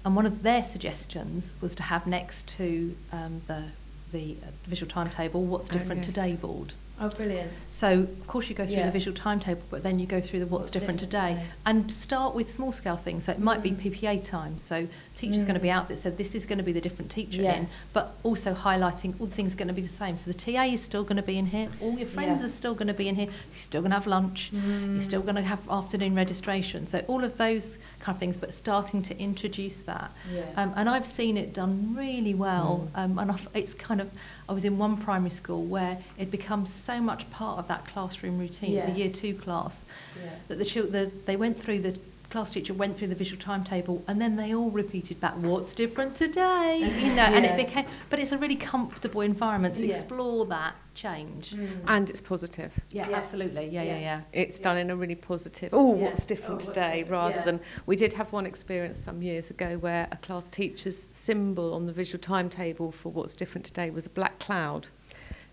and 0.05 0.15
one 0.15 0.27
of 0.27 0.43
their 0.43 0.61
suggestions 0.61 1.55
was 1.59 1.73
to 1.73 1.81
have 1.83 2.05
next 2.05 2.47
to 2.59 2.95
um, 3.11 3.41
the 3.47 3.63
the 4.11 4.35
uh, 4.43 4.51
visual 4.67 4.91
timetable 4.91 5.43
what's 5.43 5.69
Oh, 5.71 5.73
different 5.73 6.05
yes. 6.05 6.13
today 6.13 6.35
board. 6.35 6.73
Oh, 7.03 7.09
brilliant. 7.09 7.51
So 7.71 8.01
of 8.01 8.27
course 8.27 8.47
you 8.47 8.53
go 8.53 8.63
through 8.63 8.75
Yeah. 8.75 8.85
the 8.85 8.91
visual 8.91 9.17
timetable, 9.17 9.63
but 9.71 9.81
then 9.81 9.97
you 9.97 10.05
go 10.05 10.21
through 10.21 10.39
the 10.39 10.45
what's, 10.45 10.65
What's 10.65 10.71
different, 10.71 10.99
different 10.99 11.35
today, 11.35 11.47
and 11.65 11.91
start 11.91 12.35
with 12.35 12.51
small 12.51 12.71
scale 12.71 12.95
things. 12.95 13.23
So 13.23 13.31
it 13.31 13.39
might 13.39 13.63
be 13.63 13.71
Mm. 13.71 13.77
PPA 13.81 14.17
time. 14.23 14.59
So 14.59 14.87
teacher's 15.15 15.41
Mm. 15.41 15.45
going 15.47 15.53
to 15.55 15.59
be 15.61 15.71
out 15.71 15.87
there, 15.87 15.97
so 15.97 16.11
this 16.11 16.35
is 16.35 16.45
going 16.45 16.59
to 16.59 16.63
be 16.63 16.71
the 16.71 16.79
different 16.81 17.09
teacher 17.09 17.41
in, 17.41 17.67
but 17.91 18.13
also 18.21 18.53
highlighting 18.53 19.15
all 19.19 19.25
the 19.25 19.33
things 19.33 19.53
are 19.53 19.57
going 19.57 19.67
to 19.67 19.73
be 19.73 19.81
the 19.81 19.87
same. 19.87 20.19
So 20.19 20.29
the 20.31 20.37
TA 20.37 20.65
is 20.65 20.83
still 20.83 21.03
going 21.03 21.17
to 21.17 21.23
be 21.23 21.39
in 21.39 21.47
here, 21.47 21.69
all 21.81 21.97
your 21.97 22.07
friends 22.07 22.41
Yeah. 22.41 22.45
are 22.47 22.51
still 22.51 22.75
going 22.75 22.87
to 22.87 22.93
be 22.93 23.07
in 23.07 23.15
here. 23.15 23.25
You're 23.25 23.61
still 23.61 23.81
going 23.81 23.91
to 23.91 23.95
have 23.97 24.05
lunch. 24.07 24.51
You're 24.53 25.01
still 25.01 25.21
going 25.21 25.35
to 25.35 25.41
have 25.41 25.59
afternoon 25.71 26.13
registration. 26.13 26.85
So 26.85 27.03
all 27.07 27.23
of 27.23 27.37
those 27.37 27.79
kind 28.01 28.15
of 28.15 28.19
things, 28.19 28.35
but 28.35 28.53
starting 28.53 29.01
to 29.03 29.17
introduce 29.17 29.77
that. 29.79 30.11
Yeah. 30.33 30.43
Um, 30.57 30.73
and 30.75 30.89
I've 30.89 31.07
seen 31.07 31.37
it 31.37 31.53
done 31.53 31.95
really 31.95 32.33
well. 32.33 32.89
Mm. 32.95 32.99
Um, 32.99 33.19
and 33.19 33.31
I've, 33.31 33.47
it's 33.53 33.73
kind 33.73 34.01
of, 34.01 34.09
I 34.49 34.53
was 34.53 34.65
in 34.65 34.77
one 34.77 34.97
primary 34.97 35.29
school 35.29 35.63
where 35.63 35.97
it 36.17 36.31
becomes 36.31 36.73
so 36.73 36.99
much 36.99 37.29
part 37.31 37.59
of 37.59 37.67
that 37.67 37.85
classroom 37.85 38.39
routine, 38.39 38.73
yeah. 38.73 38.87
the 38.87 38.91
year 38.91 39.09
two 39.11 39.33
class, 39.35 39.85
yeah. 40.21 40.31
that 40.47 40.59
the, 40.59 40.81
the 40.81 41.11
they 41.25 41.35
went 41.35 41.61
through 41.61 41.79
the 41.79 41.97
class 42.31 42.49
teacher 42.49 42.73
went 42.73 42.97
through 42.97 43.07
the 43.07 43.15
visual 43.15 43.39
timetable 43.41 44.01
and 44.07 44.19
then 44.21 44.35
they 44.37 44.55
all 44.55 44.71
repeated 44.71 45.19
back 45.19 45.33
what's 45.35 45.73
different 45.73 46.15
today 46.15 46.77
you 47.03 47.13
know 47.13 47.23
and 47.23 47.45
it 47.45 47.55
became 47.57 47.85
but 48.09 48.19
it's 48.19 48.31
a 48.31 48.37
really 48.37 48.55
comfortable 48.55 49.21
environment 49.21 49.75
to 49.75 49.85
Yeah. 49.85 49.95
explore 49.95 50.45
that 50.47 50.75
change 50.95 51.51
Mm. 51.51 51.83
And 51.87 52.09
it's 52.09 52.21
positive. 52.21 52.71
yeah, 52.91 53.09
Yeah. 53.09 53.17
absolutely 53.17 53.67
yeah 53.67 53.83
yeah 53.83 53.93
Yeah. 53.93 53.99
yeah 53.99 54.21
It's 54.33 54.57
Yeah. 54.59 54.63
done 54.63 54.77
in 54.77 54.89
a 54.89 54.95
really 54.95 55.15
positive. 55.15 55.69
Oh, 55.73 55.95
Yeah. 55.95 56.03
what's 56.05 56.25
different 56.25 56.61
Oh, 56.61 56.65
what's 56.65 56.65
today? 56.67 56.99
different, 57.03 57.11
Rather 57.11 57.35
yeah. 57.39 57.45
than 57.45 57.59
we 57.85 57.95
did 57.95 58.13
have 58.13 58.31
one 58.33 58.45
experience 58.45 58.97
some 58.97 59.21
years 59.21 59.49
ago 59.49 59.77
where 59.77 60.07
a 60.11 60.17
class 60.17 60.47
teacher's 60.49 60.97
symbol 60.97 61.73
on 61.73 61.85
the 61.85 61.93
visual 61.93 62.21
timetable 62.21 62.91
for 62.91 63.09
what's 63.09 63.33
different 63.33 63.65
today 63.65 63.89
was 63.89 64.05
a 64.05 64.09
black 64.09 64.39
cloud. 64.39 64.87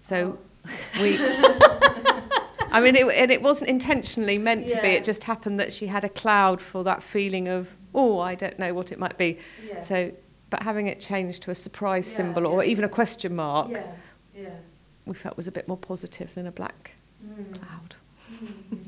So 0.00 0.38
we. 1.00 1.18
I 2.78 2.80
mean, 2.80 2.94
it, 2.94 3.12
and 3.12 3.32
it 3.32 3.42
wasn't 3.42 3.70
intentionally 3.70 4.38
meant 4.38 4.68
to 4.68 4.80
be. 4.80 4.88
It 4.90 5.02
just 5.02 5.24
happened 5.24 5.58
that 5.58 5.72
she 5.72 5.88
had 5.88 6.04
a 6.04 6.08
cloud 6.08 6.62
for 6.62 6.84
that 6.84 7.02
feeling 7.02 7.48
of, 7.48 7.76
oh, 7.92 8.20
I 8.20 8.36
don't 8.36 8.56
know 8.56 8.72
what 8.72 8.92
it 8.92 9.00
might 9.00 9.18
be. 9.18 9.38
Yeah. 9.68 9.80
So, 9.80 10.12
but 10.48 10.62
having 10.62 10.86
it 10.86 11.00
changed 11.00 11.42
to 11.42 11.50
a 11.50 11.56
surprise 11.56 12.06
Yeah, 12.08 12.16
symbol 12.18 12.46
or 12.46 12.62
even 12.62 12.84
a 12.84 12.88
question 12.88 13.34
mark, 13.34 13.70
yeah. 14.36 14.42
Yeah. 14.44 14.48
we 15.06 15.14
felt 15.14 15.36
was 15.36 15.48
a 15.48 15.52
bit 15.52 15.66
more 15.66 15.76
positive 15.76 16.32
than 16.34 16.46
a 16.46 16.52
black 16.52 16.92
Mm. 17.26 17.52
cloud. 17.52 17.96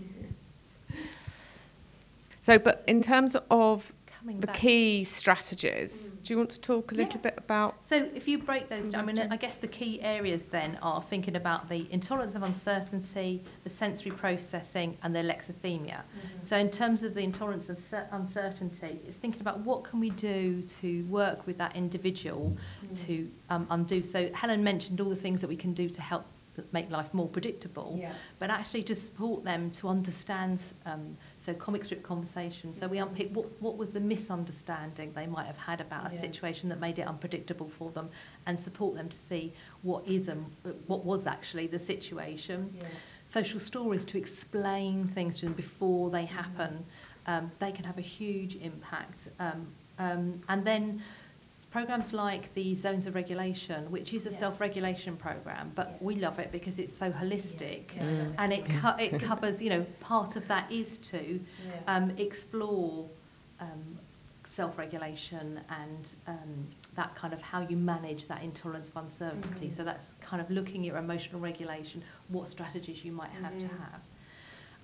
So, 2.43 2.59
but 2.59 2.83
in 2.87 3.03
terms 3.03 3.37
of 3.51 3.93
coming 4.21 4.39
the 4.41 4.47
back 4.47 4.57
key 4.57 5.03
strategies, 5.05 6.17
do 6.23 6.33
you 6.33 6.37
want 6.37 6.51
to 6.51 6.61
talk 6.61 6.93
a 6.93 6.95
little 6.95 7.15
Yeah. 7.17 7.21
bit 7.23 7.35
about? 7.39 7.83
So 7.85 7.97
if 8.15 8.29
you 8.29 8.39
break 8.39 8.69
those 8.69 8.91
down, 8.91 9.09
I 9.09 9.13
mean. 9.13 9.19
I 9.31 9.37
guess 9.37 9.57
the 9.57 9.69
key 9.69 10.01
areas 10.03 10.45
then 10.45 10.79
are 10.83 11.03
thinking 11.03 11.37
about 11.37 11.69
the 11.69 11.87
intolerance 11.91 12.35
of 12.35 12.43
uncertainty, 12.43 13.43
the 13.65 13.71
sensory 13.71 14.13
processing, 14.13 14.97
and 15.03 15.15
the 15.15 15.21
alexithymia. 15.21 16.03
So 16.45 16.57
in 16.59 16.71
terms 16.71 17.03
of 17.03 17.15
the 17.15 17.23
intolerance 17.23 17.69
of 17.71 17.79
cer- 17.79 18.09
uncertainty, 18.13 19.01
it's 19.07 19.17
thinking 19.17 19.41
about 19.41 19.61
what 19.61 19.85
can 19.85 20.01
we 20.01 20.11
do 20.11 20.63
to 20.81 21.03
work 21.05 21.47
with 21.47 21.57
that 21.59 21.75
individual 21.75 22.57
to 22.95 23.31
um, 23.49 23.67
undo. 23.71 24.03
So 24.03 24.31
Helen 24.35 24.63
mentioned 24.63 25.01
all 25.01 25.09
the 25.09 25.17
things 25.17 25.41
that 25.41 25.49
we 25.49 25.57
can 25.57 25.73
do 25.73 25.89
to 25.89 26.03
help 26.03 26.25
make 26.73 26.91
life 26.91 27.15
more 27.15 27.29
predictable 27.29 27.97
Yeah. 27.99 28.13
but 28.39 28.51
actually 28.51 28.83
to 28.83 28.95
support 28.95 29.45
them 29.45 29.71
to 29.71 29.89
understand 29.89 30.61
um, 30.85 31.17
So 31.41 31.55
comic 31.55 31.87
strip 31.87 32.03
conversation. 32.03 32.75
So 32.75 32.87
we 32.87 32.99
mm-hmm. 32.99 33.09
unpick 33.09 33.31
what, 33.33 33.47
what 33.63 33.79
was 33.79 33.93
the 33.93 34.01
misunderstanding 34.01 35.13
they 35.15 35.27
might 35.27 35.47
have 35.47 35.57
had 35.57 35.81
about 35.81 36.13
a 36.13 36.15
yeah. 36.15 36.21
situation 36.21 36.69
that 36.69 36.79
made 36.81 36.99
it 36.99 37.07
unpredictable 37.07 37.69
for 37.69 37.91
them 37.91 38.11
and 38.45 38.61
support 38.61 38.95
them 38.95 39.09
to 39.09 39.17
see 39.17 39.55
what 39.81 40.07
is 40.07 40.29
and 40.29 40.45
what 40.87 41.03
was 41.03 41.27
actually 41.27 41.67
the 41.67 41.79
situation. 41.79 42.71
Yeah. 42.77 42.89
Social 43.25 43.59
stories 43.59 44.05
to 44.07 44.19
explain 44.19 45.09
things 45.09 45.39
to 45.41 45.47
them 45.47 45.55
before 45.55 46.11
they 46.11 46.25
mm-hmm. 46.25 46.37
happen. 46.37 46.85
Um, 47.27 47.51
they 47.59 47.73
can 47.73 47.87
have 47.87 47.97
a 47.97 48.03
huge 48.03 48.57
impact. 48.57 49.29
Um, 49.39 49.67
um, 49.99 50.43
and 50.51 50.63
then 50.63 51.03
programs 51.71 52.13
like 52.13 52.53
the 52.55 52.75
zones 52.75 53.07
of 53.07 53.15
regulation 53.15 53.89
which 53.91 54.13
is 54.13 54.27
a 54.27 54.33
self-regulation 54.33 55.17
program 55.17 55.71
but 55.75 55.87
Yeah. 55.91 55.97
we 56.01 56.15
love 56.17 56.39
it 56.41 56.51
because 56.51 56.79
it's 56.79 56.93
so 56.97 57.11
holistic 57.13 57.95
Yeah. 57.97 58.27
And 58.39 58.53
it 58.53 58.65
co- 58.81 58.97
it 58.99 59.21
covers 59.21 59.63
you 59.63 59.71
know 59.71 59.87
part 60.01 60.37
of 60.37 60.47
that 60.49 60.71
is 60.71 60.99
to 61.13 61.41
um, 61.87 62.11
explore 62.19 63.09
um, 63.61 63.99
self-regulation 64.49 65.61
and 65.71 66.15
um, 66.27 66.67
that 66.97 67.15
kind 67.15 67.33
of 67.33 67.41
how 67.41 67.61
you 67.63 67.77
manage 67.77 68.27
that 68.27 68.43
intolerance 68.43 68.89
of 68.89 68.97
uncertainty. 68.97 69.69
Mhm. 69.69 69.77
So 69.77 69.85
that's 69.85 70.15
kind 70.21 70.43
of 70.43 70.51
looking 70.51 70.81
at 70.83 70.87
your 70.87 70.97
emotional 70.97 71.41
regulation, 71.41 72.03
what 72.29 72.49
strategies 72.49 73.05
you 73.05 73.13
might 73.13 73.31
have 73.31 73.57
to 73.59 73.67
Mhm. 73.67 73.79
have. 73.79 74.01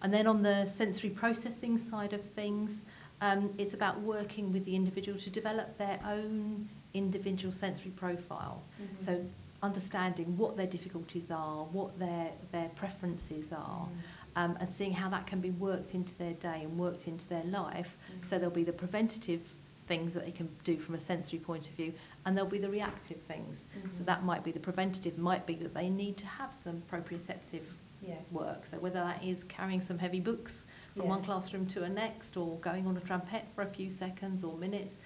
And 0.02 0.14
then 0.14 0.26
on 0.28 0.42
the 0.42 0.66
sensory 0.66 1.10
processing 1.10 1.78
side 1.78 2.12
of 2.12 2.22
things, 2.22 2.82
um, 3.20 3.52
it's 3.58 3.74
about 3.74 4.00
working 4.00 4.52
with 4.52 4.64
the 4.64 4.76
individual 4.76 5.18
to 5.18 5.30
develop 5.30 5.76
their 5.78 5.98
own 6.06 6.68
individual 6.96 7.52
sensory 7.52 7.90
profile. 7.92 8.62
Mhm. 8.80 9.04
So 9.04 9.24
understanding 9.62 10.36
what 10.36 10.56
their 10.56 10.66
difficulties 10.66 11.30
are, 11.30 11.64
what 11.66 11.98
their, 11.98 12.30
their 12.52 12.68
preferences 12.70 13.52
are, 13.52 13.88
um, 14.36 14.56
and 14.60 14.70
seeing 14.70 14.92
how 14.92 15.08
that 15.08 15.26
can 15.26 15.40
be 15.40 15.50
worked 15.50 15.94
into 15.94 16.16
their 16.18 16.34
day 16.34 16.62
and 16.64 16.78
worked 16.78 17.08
into 17.08 17.26
their 17.28 17.44
life. 17.44 17.96
So 18.22 18.38
there'll 18.38 18.54
be 18.54 18.64
the 18.64 18.72
preventative 18.72 19.40
things 19.88 20.14
that 20.14 20.24
they 20.26 20.32
can 20.32 20.48
do 20.64 20.76
from 20.78 20.94
a 20.94 20.98
sensory 21.00 21.38
point 21.38 21.68
of 21.68 21.74
view, 21.74 21.92
and 22.24 22.36
there'll 22.36 22.50
be 22.50 22.58
the 22.58 22.68
reactive 22.68 23.18
things. 23.18 23.66
So 23.90 24.02
Mhm. 24.02 24.06
that 24.06 24.24
might 24.24 24.42
be 24.44 24.50
the 24.52 24.60
preventative, 24.60 25.16
might 25.16 25.46
be 25.46 25.54
that 25.56 25.74
they 25.74 25.88
need 25.88 26.16
to 26.18 26.26
have 26.26 26.54
some 26.64 26.82
proprioceptive 26.90 27.62
Yeah. 28.02 28.16
work. 28.30 28.66
So 28.66 28.78
whether 28.78 29.00
that 29.00 29.24
is 29.24 29.44
carrying 29.44 29.80
some 29.80 29.98
heavy 29.98 30.20
books 30.20 30.66
from 30.94 31.04
Yeah. 31.04 31.10
one 31.10 31.22
classroom 31.24 31.66
to 31.68 31.84
a 31.84 31.88
next, 31.88 32.36
or 32.36 32.56
going 32.58 32.86
on 32.86 32.96
a 32.96 33.00
trampet 33.00 33.44
for 33.54 33.62
a 33.62 33.66
few 33.66 33.90
seconds 33.90 34.44
or 34.44 34.56
minutes, 34.56 34.98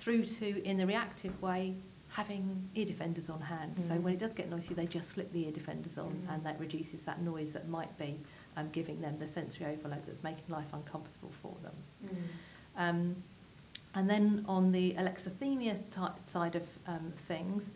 through 0.00 0.24
to 0.24 0.64
in 0.64 0.76
the 0.78 0.86
reactive 0.86 1.40
way, 1.42 1.74
having 2.08 2.68
ear 2.74 2.86
defenders 2.86 3.28
on 3.30 3.40
hand. 3.40 3.74
So 3.86 3.94
when 3.94 4.14
it 4.14 4.18
does 4.18 4.32
get 4.32 4.50
noisy, 4.50 4.74
they 4.74 4.86
just 4.86 5.10
slip 5.10 5.30
the 5.32 5.44
ear 5.46 5.52
defenders 5.52 5.98
on, 5.98 6.06
and 6.34 6.44
that 6.44 6.58
reduces 6.58 7.00
that 7.02 7.20
noise 7.22 7.50
that 7.52 7.68
might 7.68 7.96
be 7.98 8.18
um, 8.56 8.68
giving 8.72 9.00
them 9.00 9.16
the 9.18 9.26
sensory 9.28 9.66
overload 9.66 10.04
that's 10.06 10.22
making 10.24 10.44
life 10.48 10.72
uncomfortable 10.72 11.30
for 11.42 11.54
them. 11.62 11.74
Um, 12.76 13.16
and 13.94 14.08
then 14.08 14.44
on 14.48 14.72
the 14.72 14.94
alexithymia 14.94 15.78
type 15.90 16.12
side 16.24 16.54
of 16.56 16.66
um, 16.86 17.12
things, 17.28 17.70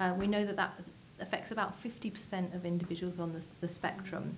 uh, 0.00 0.14
we 0.16 0.26
know 0.26 0.44
that 0.44 0.56
that 0.56 0.80
affects 1.20 1.50
about 1.50 1.80
50% 1.82 2.54
of 2.54 2.64
individuals 2.66 3.18
on 3.18 3.32
the, 3.32 3.42
the 3.60 3.68
spectrum. 3.68 4.36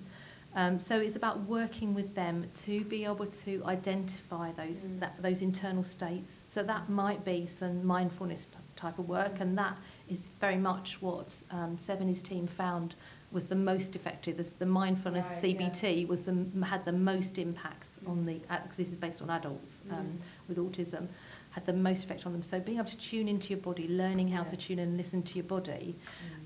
Um, 0.55 0.79
so 0.79 0.99
it's 0.99 1.15
about 1.15 1.41
working 1.41 1.93
with 1.93 2.15
them 2.15 2.47
to 2.63 2.83
be 2.85 3.05
able 3.05 3.27
to 3.27 3.61
identify 3.65 4.51
those 4.53 4.91
that, 4.99 5.21
those 5.21 5.41
internal 5.41 5.83
states. 5.83 6.43
So 6.47 6.63
that 6.63 6.89
might 6.89 7.23
be 7.23 7.45
some 7.45 7.85
mindfulness 7.85 8.47
type 8.75 8.97
of 8.97 9.07
work, 9.07 9.41
and 9.41 9.57
that 9.57 9.77
is 10.09 10.31
very 10.39 10.57
much 10.57 11.01
what 11.01 11.35
um, 11.51 11.77
his 12.07 12.21
team 12.21 12.47
found 12.47 12.95
was 13.31 13.45
the 13.47 13.55
most 13.55 13.95
effective. 13.95 14.37
The, 14.37 14.47
the 14.57 14.65
mindfulness 14.65 15.27
Right, 15.43 15.55
yeah. 15.55 15.69
CBT 15.69 16.07
was 16.07 16.23
the 16.23 16.45
had 16.65 16.83
the 16.83 16.93
most 16.93 17.37
impacts 17.37 17.99
on 18.07 18.25
the 18.25 18.35
because 18.49 18.77
this 18.77 18.89
is 18.89 18.95
based 18.95 19.21
on 19.21 19.29
adults 19.29 19.83
um, 19.91 20.17
with 20.47 20.57
autism 20.57 21.07
had 21.51 21.65
the 21.65 21.73
most 21.73 22.03
effect 22.03 22.25
on 22.25 22.31
them. 22.31 22.43
So 22.43 22.59
being 22.59 22.77
able 22.77 22.89
to 22.89 22.97
tune 22.97 23.27
into 23.27 23.49
your 23.49 23.59
body, 23.59 23.87
learning 23.87 24.27
how 24.29 24.43
to 24.43 24.55
tune 24.55 24.79
and 24.79 24.97
listen 24.97 25.23
to 25.23 25.35
your 25.35 25.45
body, 25.45 25.95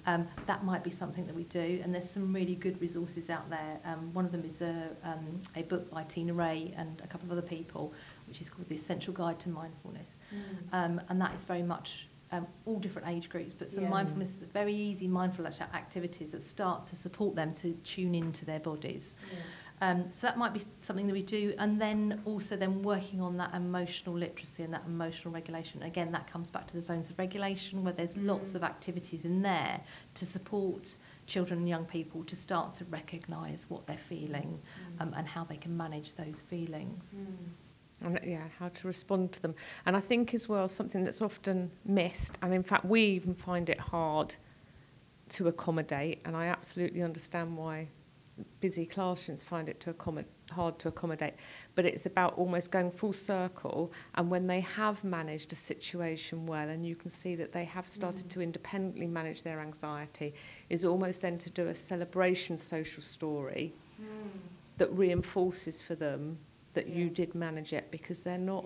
um, 0.05 0.27
that 0.45 0.63
might 0.63 0.83
be 0.83 0.89
something 0.89 1.25
that 1.27 1.35
we 1.35 1.43
do. 1.45 1.79
And 1.83 1.93
there's 1.93 2.09
some 2.09 2.33
really 2.33 2.55
good 2.55 2.79
resources 2.81 3.29
out 3.29 3.49
there. 3.49 3.79
Um, 3.85 4.13
one 4.13 4.25
of 4.25 4.31
them 4.31 4.43
is 4.43 4.61
a, 4.61 4.89
um, 5.03 5.41
a 5.55 5.63
book 5.63 5.89
by 5.89 6.03
Tina 6.03 6.33
Rae 6.33 6.73
and 6.77 7.01
a 7.03 7.07
couple 7.07 7.25
of 7.27 7.31
other 7.31 7.47
people, 7.47 7.93
which 8.27 8.41
is 8.41 8.49
called 8.49 8.67
The 8.69 8.75
Essential 8.75 9.13
Guide 9.13 9.39
to 9.41 9.49
Mindfulness. 9.49 10.17
Um, 10.71 11.01
and 11.09 11.19
that 11.21 11.33
is 11.35 11.43
very 11.43 11.63
much 11.63 12.07
um, 12.31 12.47
all 12.65 12.79
different 12.79 13.07
age 13.07 13.29
groups, 13.29 13.53
but 13.57 13.69
some 13.69 13.83
Yeah. 13.83 13.89
mindfulness, 13.89 14.31
very 14.53 14.73
easy 14.73 15.07
mindfulness 15.07 15.61
activities 15.61 16.31
that 16.31 16.41
start 16.41 16.85
to 16.87 16.95
support 16.95 17.35
them 17.35 17.53
to 17.55 17.73
tune 17.83 18.15
into 18.15 18.43
their 18.43 18.59
bodies. 18.59 19.15
Um, 19.83 20.05
so 20.11 20.27
that 20.27 20.37
might 20.37 20.53
be 20.53 20.61
something 20.79 21.07
that 21.07 21.13
we 21.13 21.23
do, 21.23 21.53
and 21.59 21.79
then 21.79 22.21
also 22.23 22.55
then 22.55 22.81
working 22.83 23.19
on 23.19 23.35
that 23.35 23.53
emotional 23.53 24.15
literacy 24.15 24.63
and 24.63 24.73
that 24.73 24.83
emotional 24.87 25.33
regulation. 25.33 25.83
Again, 25.83 26.09
that 26.13 26.25
comes 26.25 26.49
back 26.49 26.67
to 26.67 26.73
the 26.73 26.81
zones 26.81 27.09
of 27.09 27.19
regulation, 27.19 27.83
where 27.83 27.93
there's 27.93 28.15
lots 28.15 28.55
of 28.55 28.63
activities 28.63 29.25
in 29.25 29.41
there 29.41 29.81
to 30.13 30.25
support 30.25 30.95
children 31.25 31.59
and 31.59 31.67
young 31.67 31.83
people 31.83 32.23
to 32.23 32.35
start 32.35 32.73
to 32.75 32.85
recognise 32.85 33.65
what 33.67 33.85
they're 33.85 33.97
feeling 33.97 34.57
um, 35.01 35.13
and 35.17 35.27
how 35.27 35.43
they 35.43 35.57
can 35.57 35.75
manage 35.75 36.13
those 36.15 36.39
feelings. 36.39 37.03
and 38.05 38.19
yeah, 38.23 38.47
how 38.59 38.69
to 38.69 38.87
respond 38.87 39.33
to 39.33 39.41
them. 39.41 39.53
And 39.85 39.97
I 39.97 39.99
think 39.99 40.33
as 40.33 40.47
well 40.47 40.69
something 40.69 41.03
that's 41.03 41.21
often 41.21 41.71
missed, 41.83 42.37
and 42.41 42.53
in 42.53 42.63
fact 42.63 42.85
we 42.85 43.01
even 43.01 43.33
find 43.33 43.69
it 43.69 43.81
hard 43.81 44.35
to 45.29 45.49
accommodate, 45.49 46.21
and 46.23 46.37
I 46.37 46.45
absolutely 46.45 47.01
understand 47.01 47.57
why 47.57 47.89
busy 48.59 48.85
classrooms 48.85 49.43
find 49.43 49.69
it 49.69 49.79
to 49.79 49.91
accommodate 49.91 50.29
hard 50.51 50.79
to 50.79 50.87
accommodate. 50.87 51.33
But 51.75 51.85
it's 51.85 52.05
about 52.05 52.37
almost 52.37 52.71
going 52.71 52.91
full 52.91 53.13
circle 53.13 53.91
and 54.15 54.29
when 54.29 54.47
they 54.47 54.61
have 54.61 55.03
managed 55.03 55.51
a 55.51 55.55
situation 55.55 56.45
well 56.45 56.69
and 56.69 56.85
you 56.85 56.95
can 56.95 57.09
see 57.09 57.35
that 57.35 57.51
they 57.51 57.65
have 57.65 57.87
started 57.87 58.25
mm. 58.25 58.29
to 58.29 58.41
independently 58.41 59.07
manage 59.07 59.43
their 59.43 59.59
anxiety 59.59 60.33
is 60.69 60.85
almost 60.85 61.21
then 61.21 61.37
to 61.39 61.49
do 61.49 61.67
a 61.67 61.75
celebration 61.75 62.55
social 62.55 63.03
story 63.03 63.73
mm. 64.01 64.05
that 64.77 64.91
reinforces 64.93 65.81
for 65.81 65.95
them 65.95 66.37
that 66.73 66.87
you 66.87 67.09
did 67.09 67.35
manage 67.35 67.73
it 67.73 67.89
because 67.91 68.21
they're 68.21 68.37
not 68.37 68.65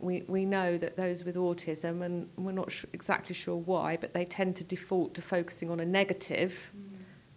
we, 0.00 0.22
we 0.26 0.44
know 0.44 0.76
that 0.76 0.96
those 0.96 1.24
with 1.24 1.36
autism, 1.36 2.02
and 2.02 2.28
we're 2.36 2.52
not 2.52 2.70
su 2.70 2.86
exactly 2.92 3.34
sure 3.34 3.56
why, 3.56 3.96
but 3.96 4.12
they 4.12 4.24
tend 4.24 4.56
to 4.56 4.64
default 4.64 5.14
to 5.14 5.22
focusing 5.22 5.70
on 5.70 5.80
a 5.80 5.84
negative 5.84 6.72
mm. 6.76 6.93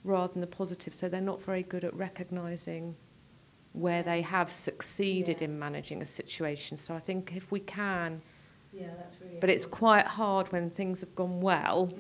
Rather 0.08 0.32
than 0.34 0.42
the 0.42 0.48
positive. 0.48 0.94
So 0.94 1.10
they're 1.10 1.22
not 1.22 1.42
very 1.42 1.64
good 1.64 1.84
at 1.84 1.94
recognising 1.94 2.96
where 3.74 4.02
they 4.02 4.22
have 4.22 4.50
succeeded 4.52 5.42
in 5.42 5.60
managing 5.60 6.02
a 6.02 6.06
situation. 6.06 6.78
So 6.78 6.96
I 6.96 7.00
think 7.00 7.34
if 7.36 7.52
we 7.52 7.60
can, 7.60 8.22
Yeah, 8.74 8.88
that's 8.98 9.20
really. 9.22 9.38
but 9.40 9.50
it's 9.50 9.66
quite 9.66 10.08
hard 10.08 10.52
when 10.52 10.70
things 10.72 11.02
have 11.02 11.14
gone 11.16 11.42
well 11.42 11.92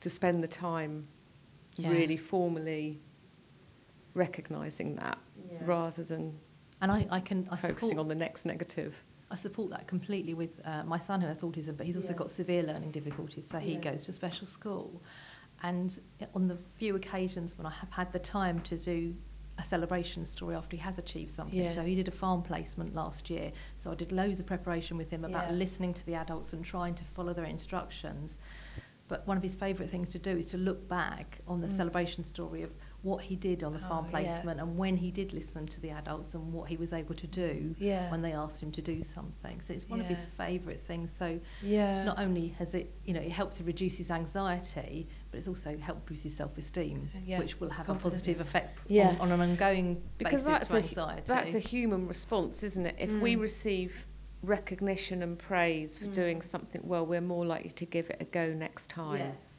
to 0.00 0.08
spend 0.10 0.42
the 0.42 0.48
time 0.48 1.06
Yeah. 1.76 1.90
really 1.90 2.16
formally 2.16 3.00
recognising 4.14 4.94
that 4.96 5.18
rather 5.60 6.02
than 6.04 6.38
And 6.80 6.90
I, 6.90 7.06
I 7.10 7.20
can 7.20 7.48
I 7.50 7.56
focusing 7.56 7.90
support, 7.90 7.98
on 7.98 8.08
the 8.08 8.14
next 8.14 8.44
negative. 8.44 8.94
I 9.30 9.36
support 9.36 9.70
that 9.70 9.86
completely 9.86 10.34
with 10.34 10.60
uh, 10.64 10.82
my 10.84 10.98
son 10.98 11.20
who 11.20 11.26
has 11.28 11.38
autism, 11.38 11.76
but 11.76 11.86
he's 11.86 11.96
also 11.96 12.12
Yeah. 12.12 12.18
got 12.18 12.30
severe 12.30 12.62
learning 12.62 12.90
difficulties, 12.90 13.44
so 13.50 13.58
he 13.58 13.74
Yeah. 13.74 13.92
goes 13.92 14.04
to 14.04 14.12
special 14.12 14.46
school. 14.46 15.00
And 15.62 15.98
on 16.34 16.48
the 16.48 16.56
few 16.76 16.96
occasions 16.96 17.56
when 17.56 17.66
I 17.66 17.70
have 17.70 17.90
had 17.90 18.12
the 18.12 18.18
time 18.18 18.60
to 18.60 18.76
do 18.76 19.14
a 19.58 19.62
celebration 19.62 20.24
story 20.26 20.56
after 20.56 20.76
he 20.76 20.82
has 20.82 20.98
achieved 20.98 21.34
something, 21.34 21.58
Yeah. 21.58 21.74
so 21.74 21.84
he 21.84 21.94
did 21.94 22.08
a 22.08 22.12
farm 22.12 22.42
placement 22.42 22.94
last 22.94 23.30
year, 23.30 23.52
so 23.76 23.92
I 23.92 23.94
did 23.94 24.10
loads 24.10 24.40
of 24.40 24.46
preparation 24.46 24.96
with 24.96 25.10
him 25.10 25.24
about 25.24 25.50
Yeah. 25.50 25.56
listening 25.56 25.94
to 25.94 26.06
the 26.06 26.14
adults 26.14 26.52
and 26.52 26.64
trying 26.64 26.94
to 26.96 27.04
follow 27.04 27.32
their 27.32 27.44
instructions. 27.44 28.38
But 29.08 29.26
one 29.26 29.36
of 29.36 29.42
his 29.42 29.54
favourite 29.54 29.90
things 29.90 30.08
to 30.08 30.18
do 30.18 30.30
is 30.38 30.46
to 30.46 30.56
look 30.56 30.88
back 30.88 31.40
on 31.46 31.60
the 31.60 31.68
Mm. 31.68 31.76
celebration 31.76 32.24
story 32.24 32.62
of 32.62 32.70
what 33.02 33.22
he 33.24 33.34
did 33.34 33.64
on 33.64 33.72
the 33.72 33.78
farm 33.80 34.06
Oh, 34.14 34.18
yeah. 34.18 34.26
placement 34.28 34.60
and 34.60 34.76
when 34.78 34.96
he 34.96 35.10
did 35.10 35.32
listen 35.32 35.66
to 35.66 35.80
the 35.80 35.90
adults 35.90 36.34
and 36.34 36.52
what 36.52 36.68
he 36.68 36.76
was 36.76 36.92
able 36.92 37.14
to 37.16 37.26
do 37.26 37.74
Yeah. 37.78 38.10
when 38.10 38.22
they 38.22 38.32
asked 38.32 38.62
him 38.62 38.70
to 38.72 38.82
do 38.82 39.02
something. 39.02 39.60
So 39.60 39.74
it's 39.74 39.88
one 39.88 40.00
of 40.00 40.06
his 40.06 40.20
favourite 40.36 40.80
things. 40.80 41.12
So 41.12 41.40
Yeah. 41.62 42.04
not 42.04 42.18
only 42.20 42.48
has 42.58 42.74
it, 42.74 42.94
you 43.04 43.12
know, 43.14 43.20
it 43.20 43.32
helped 43.32 43.56
to 43.56 43.64
reduce 43.64 43.96
his 43.96 44.10
anxiety, 44.10 45.08
but 45.30 45.38
it's 45.38 45.48
also 45.48 45.76
helped 45.76 46.06
boost 46.06 46.22
his 46.22 46.36
self-esteem, 46.36 47.10
Yeah, 47.26 47.38
which 47.40 47.58
will 47.60 47.68
his 47.68 47.78
have 47.78 47.88
a 47.88 47.94
positive 47.96 48.40
effect 48.40 48.78
Yeah. 48.88 49.08
on, 49.08 49.32
on 49.32 49.32
an 49.32 49.40
ongoing 49.50 50.00
because 50.18 50.44
basis 50.44 50.68
that's 50.68 50.92
to 50.94 51.02
a 51.04 51.22
that's 51.26 51.54
a 51.54 51.58
human 51.58 52.06
response, 52.06 52.62
isn't 52.62 52.86
it? 52.86 52.94
If 52.98 53.16
we 53.16 53.34
Mm. 53.36 53.40
receive 53.40 54.06
recognition 54.44 55.22
and 55.22 55.38
praise 55.38 55.98
for 55.98 56.06
doing 56.06 56.38
Mm. 56.38 56.44
something 56.44 56.80
well, 56.84 57.06
we're 57.06 57.20
more 57.20 57.46
likely 57.46 57.70
to 57.70 57.86
give 57.86 58.10
it 58.10 58.16
a 58.20 58.24
go 58.24 58.52
next 58.52 58.90
time, 58.90 59.18
Yes. 59.18 59.51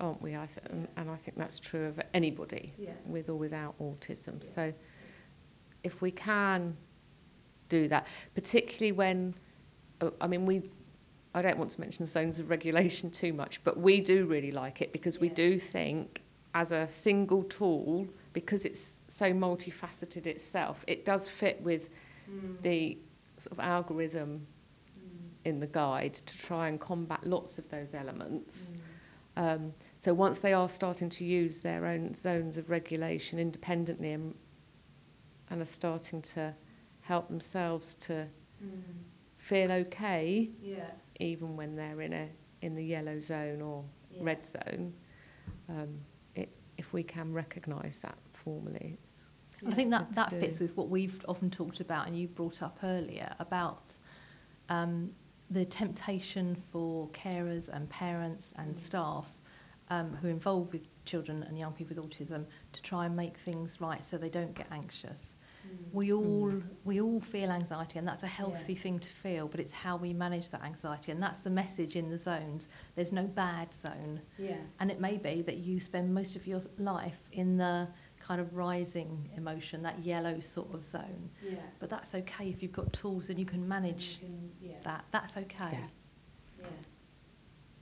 Yeah. 0.00 0.06
aren't 0.06 0.22
we? 0.22 0.36
I 0.36 0.46
th- 0.46 0.58
and- 0.70 0.88
and 0.96 1.10
I 1.10 1.16
think 1.16 1.36
that's 1.36 1.58
true 1.58 1.84
of 1.86 2.00
anybody 2.12 2.72
Yeah. 2.78 2.92
with 3.06 3.28
or 3.28 3.36
without 3.36 3.78
autism. 3.78 4.42
Yeah. 4.42 4.50
So 4.52 4.72
if 5.82 6.00
we 6.02 6.10
can 6.10 6.76
do 7.68 7.88
that, 7.88 8.06
particularly 8.34 8.92
when, 8.92 9.34
uh, 10.00 10.10
I 10.20 10.26
mean, 10.26 10.46
we. 10.46 10.70
I 11.36 11.42
don't 11.42 11.58
want 11.58 11.70
to 11.72 11.80
mention 11.80 12.06
zones 12.06 12.38
of 12.38 12.48
regulation 12.48 13.10
too 13.10 13.32
much, 13.32 13.64
but 13.64 13.76
we 13.76 14.00
do 14.00 14.24
really 14.24 14.52
like 14.52 14.80
it 14.80 14.92
because 14.92 15.18
we 15.18 15.28
do 15.28 15.58
think 15.58 16.22
as 16.54 16.70
a 16.70 16.86
single 16.86 17.42
tool, 17.42 18.06
because 18.32 18.64
it's 18.64 19.02
so 19.08 19.32
multifaceted 19.32 20.28
itself, 20.28 20.84
it 20.86 21.04
does 21.04 21.28
fit 21.28 21.60
with 21.60 21.90
the 22.62 22.96
sort 23.38 23.50
of 23.50 23.58
algorithm 23.58 24.46
in 25.44 25.58
the 25.58 25.66
guide 25.66 26.14
to 26.14 26.38
try 26.38 26.68
and 26.68 26.78
combat 26.80 27.26
lots 27.26 27.58
of 27.58 27.68
those 27.68 27.94
elements. 27.94 28.76
Um, 29.36 29.74
so 30.04 30.12
once 30.12 30.40
they 30.40 30.52
are 30.52 30.68
starting 30.68 31.08
to 31.08 31.24
use 31.24 31.60
their 31.60 31.86
own 31.86 32.14
zones 32.14 32.58
of 32.58 32.68
regulation 32.68 33.38
independently 33.38 34.12
and, 34.12 34.34
and 35.48 35.62
are 35.62 35.64
starting 35.64 36.20
to 36.20 36.54
help 37.00 37.28
themselves 37.28 37.94
to 37.94 38.26
feel 39.38 39.72
okay, 39.72 40.50
Yeah. 40.60 40.90
even 41.20 41.56
when 41.56 41.74
they're 41.74 42.02
in 42.02 42.12
a 42.12 42.28
in 42.60 42.74
the 42.74 42.84
yellow 42.84 43.18
zone 43.18 43.62
or 43.62 43.82
Yeah. 44.10 44.18
red 44.24 44.44
zone, 44.44 44.92
um, 45.70 45.98
it, 46.34 46.50
if 46.76 46.92
we 46.92 47.02
can 47.02 47.32
recognise 47.32 48.00
that 48.00 48.18
formally, 48.34 48.98
it's 49.00 49.26
I 49.66 49.70
think 49.72 49.88
that, 49.90 50.12
that 50.12 50.28
fits 50.38 50.58
do. 50.58 50.64
with 50.64 50.76
what 50.76 50.90
we've 50.90 51.24
often 51.26 51.50
talked 51.50 51.80
about 51.80 52.06
and 52.06 52.18
you 52.18 52.28
brought 52.28 52.62
up 52.62 52.78
earlier 52.82 53.34
about 53.38 53.90
um, 54.68 55.10
the 55.50 55.64
temptation 55.64 56.62
for 56.70 57.08
carers 57.10 57.70
and 57.70 57.88
parents 57.88 58.52
and 58.56 58.76
staff 58.78 59.34
um, 59.90 60.16
who 60.20 60.28
are 60.28 60.30
involved 60.30 60.72
with 60.72 60.82
children 61.04 61.42
and 61.42 61.58
young 61.58 61.72
people 61.72 61.96
with 61.96 62.10
autism 62.10 62.44
to 62.72 62.82
try 62.82 63.06
and 63.06 63.14
make 63.14 63.36
things 63.38 63.80
right 63.80 64.04
so 64.04 64.16
they 64.16 64.28
don't 64.28 64.54
get 64.54 64.66
anxious. 64.70 65.34
We 65.92 66.12
all 66.12 66.52
we 66.84 67.00
all 67.00 67.20
feel 67.20 67.50
anxiety 67.50 67.98
and 67.98 68.06
that's 68.06 68.22
a 68.22 68.28
healthy 68.28 68.74
thing 68.74 68.98
to 68.98 69.08
feel, 69.08 69.48
but 69.48 69.60
it's 69.60 69.72
how 69.72 69.96
we 69.96 70.12
manage 70.12 70.50
that 70.50 70.62
anxiety 70.62 71.12
and 71.12 71.22
that's 71.22 71.38
the 71.38 71.50
message 71.50 71.96
in 71.96 72.10
the 72.10 72.18
zones. 72.18 72.68
There's 72.96 73.12
no 73.12 73.22
bad 73.24 73.72
zone. 73.72 74.20
Yeah. 74.36 74.56
And 74.80 74.90
it 74.90 75.00
may 75.00 75.16
be 75.16 75.42
that 75.42 75.58
you 75.58 75.80
spend 75.80 76.12
most 76.12 76.36
of 76.36 76.46
your 76.46 76.60
life 76.78 77.18
in 77.32 77.56
the 77.56 77.88
kind 78.18 78.40
of 78.40 78.54
rising 78.54 79.28
emotion, 79.36 79.82
that 79.82 80.04
yellow 80.04 80.40
sort 80.40 80.74
of 80.74 80.84
zone. 80.84 81.30
Yeah. 81.42 81.56
But 81.78 81.90
that's 81.90 82.14
okay 82.14 82.48
if 82.48 82.62
you've 82.62 82.72
got 82.72 82.92
tools 82.92 83.30
and 83.30 83.38
you 83.38 83.46
can 83.46 83.66
manage 83.66 84.18
yeah. 84.60 84.74
that. 84.84 85.04
That's 85.12 85.36
okay. 85.36 85.70
Yeah. 85.72 85.86
Yeah. 86.60 86.66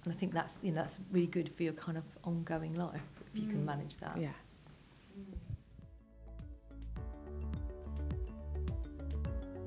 And 0.05 0.13
I 0.13 0.17
think 0.17 0.33
that's 0.35 0.55
you 0.63 0.73
know 0.73 0.83
that's 0.83 0.99
really 1.13 1.27
good 1.29 1.51
for 1.57 1.63
your 1.63 1.75
kind 1.75 1.97
of 1.97 2.05
ongoing 2.25 2.75
life 2.75 3.01
if 3.33 3.41
you 3.41 3.47
Mm. 3.47 3.51
can 3.51 3.65
manage 3.65 3.97
that. 3.99 4.17
yeah. 4.19 4.31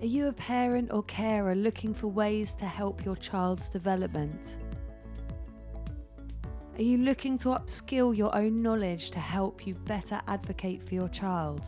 Are 0.02 0.06
you 0.08 0.28
a 0.28 0.34
parent 0.34 0.92
or 0.92 1.04
carer 1.04 1.56
looking 1.56 1.94
for 1.94 2.08
ways 2.08 2.54
to 2.56 2.66
help 2.66 3.04
your 3.06 3.16
child's 3.16 3.70
development? 3.70 4.58
Are 6.78 6.82
you 6.84 6.98
looking 6.98 7.38
to 7.40 7.50
upskill 7.50 8.16
your 8.16 8.36
own 8.36 8.62
knowledge 8.62 9.10
to 9.12 9.20
help 9.20 9.66
you 9.66 9.74
better 9.74 10.22
advocate 10.28 10.84
for 10.88 10.94
your 10.94 11.08
child? 11.08 11.62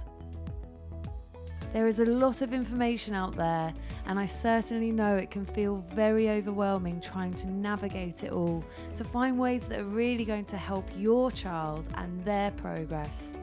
There 1.74 1.88
is 1.88 2.00
a 2.00 2.06
lot 2.06 2.42
of 2.42 2.54
information 2.54 3.14
out 3.14 3.36
there, 3.36 3.74
and 4.08 4.18
I 4.18 4.26
certainly 4.26 4.92
know 4.92 5.16
it 5.16 5.30
can 5.30 5.46
feel 5.46 5.84
very 5.94 6.30
overwhelming 6.30 7.02
trying 7.02 7.34
to 7.36 7.48
navigate 7.48 8.24
it 8.24 8.32
all 8.32 8.64
to 8.96 9.04
find 9.04 9.38
ways 9.38 9.62
that 9.70 9.80
are 9.80 9.84
really 9.84 10.26
going 10.26 10.46
to 10.46 10.58
help 10.58 10.86
your 10.96 11.30
child 11.30 11.90
and 11.96 12.24
their 12.24 12.52
progress. 12.52 13.34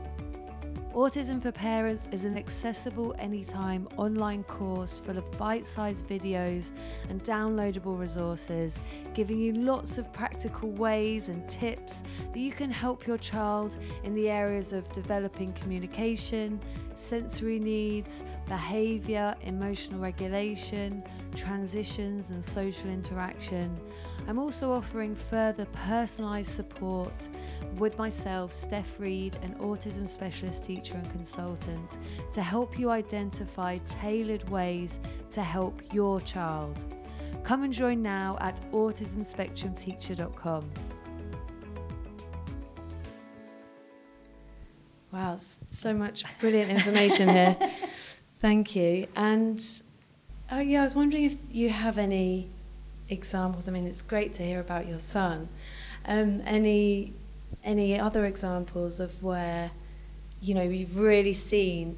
Autism 0.95 1.43
for 1.43 1.51
Parents 1.51 2.07
is 2.13 2.25
an 2.25 2.39
accessible 2.39 3.17
anytime 3.19 3.89
online 3.97 4.45
course 4.45 5.01
full 5.01 5.19
of 5.19 5.29
bite 5.37 5.67
sized 5.67 6.07
videos 6.07 6.71
and 7.09 7.21
downloadable 7.25 7.99
resources, 7.99 8.77
giving 9.13 9.41
you 9.41 9.55
lots 9.55 9.99
of 9.99 10.13
practical 10.13 10.71
ways 10.71 11.29
and 11.29 11.51
tips 11.51 12.05
that 12.33 12.39
you 12.39 12.53
can 12.53 12.71
help 12.71 13.09
your 13.09 13.19
child 13.19 13.77
in 14.05 14.15
the 14.15 14.31
areas 14.31 14.73
of 14.73 14.89
developing 14.93 15.53
communication, 15.55 16.61
sensory 16.95 17.59
needs, 17.59 18.23
behaviour, 18.47 19.35
emotional 19.43 19.99
regulation, 19.99 21.03
transitions, 21.35 22.31
and 22.31 22.45
social 22.45 22.89
interaction. 22.89 23.77
I'm 24.27 24.39
also 24.39 24.73
offering 24.73 25.15
further 25.15 25.67
personalised 25.87 26.47
support 26.47 27.29
with 27.77 27.99
myself, 27.99 28.53
Steph 28.53 28.99
Reed, 28.99 29.37
an 29.43 29.55
autism 29.57 30.09
specialist 30.09 30.65
teacher 30.65 30.95
and 30.95 31.11
consultant, 31.11 31.99
to 32.33 32.41
help 32.41 32.79
you 32.79 32.91
identify 32.91 33.79
tailored 33.89 34.49
ways 34.49 34.99
to 35.33 35.43
help 35.43 35.83
your 35.93 36.21
child. 36.23 36.85
Come 37.43 37.65
and 37.65 37.73
join 37.73 38.01
now 38.01 38.39
at 38.41 38.61
autismspectrumteacher.com. 38.73 40.71
Wow, 45.13 45.39
so 45.71 45.93
much 45.93 46.25
brilliant 46.41 46.71
information 46.71 47.29
here. 47.29 47.57
Thank 48.41 48.75
you. 48.75 49.07
And 49.15 49.65
oh 50.51 50.61
yeah, 50.61 50.81
I 50.81 50.85
was 50.85 50.95
wondering 50.95 51.25
if 51.25 51.37
you 51.51 51.69
have 51.71 51.99
any 51.99 52.51
examples. 53.09 53.69
I 53.69 53.73
mean, 53.73 53.87
it's 53.87 54.03
great 54.03 54.35
to 54.35 54.43
hear 54.43 54.61
about 54.61 54.87
your 54.87 55.01
son. 55.01 55.49
Um, 56.07 56.43
any 56.47 57.13
any 57.63 57.99
other 57.99 58.27
examples 58.27 59.01
of 59.01 59.23
where 59.23 59.71
you 60.41 60.55
know 60.55 60.63
you've 60.63 60.97
really 60.97 61.35
seen 61.35 61.97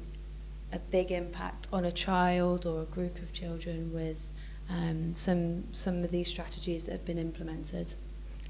a 0.71 0.79
big 0.79 1.11
impact 1.11 1.67
on 1.71 1.85
a 1.85 1.91
child 1.91 2.65
or 2.65 2.81
a 2.81 2.85
group 2.85 3.17
of 3.19 3.31
children 3.33 3.91
with 3.93 4.17
um, 4.69 5.13
some 5.15 5.63
some 5.71 6.03
of 6.03 6.11
these 6.11 6.27
strategies 6.27 6.85
that 6.85 6.91
have 6.91 7.05
been 7.05 7.17
implemented? 7.17 7.95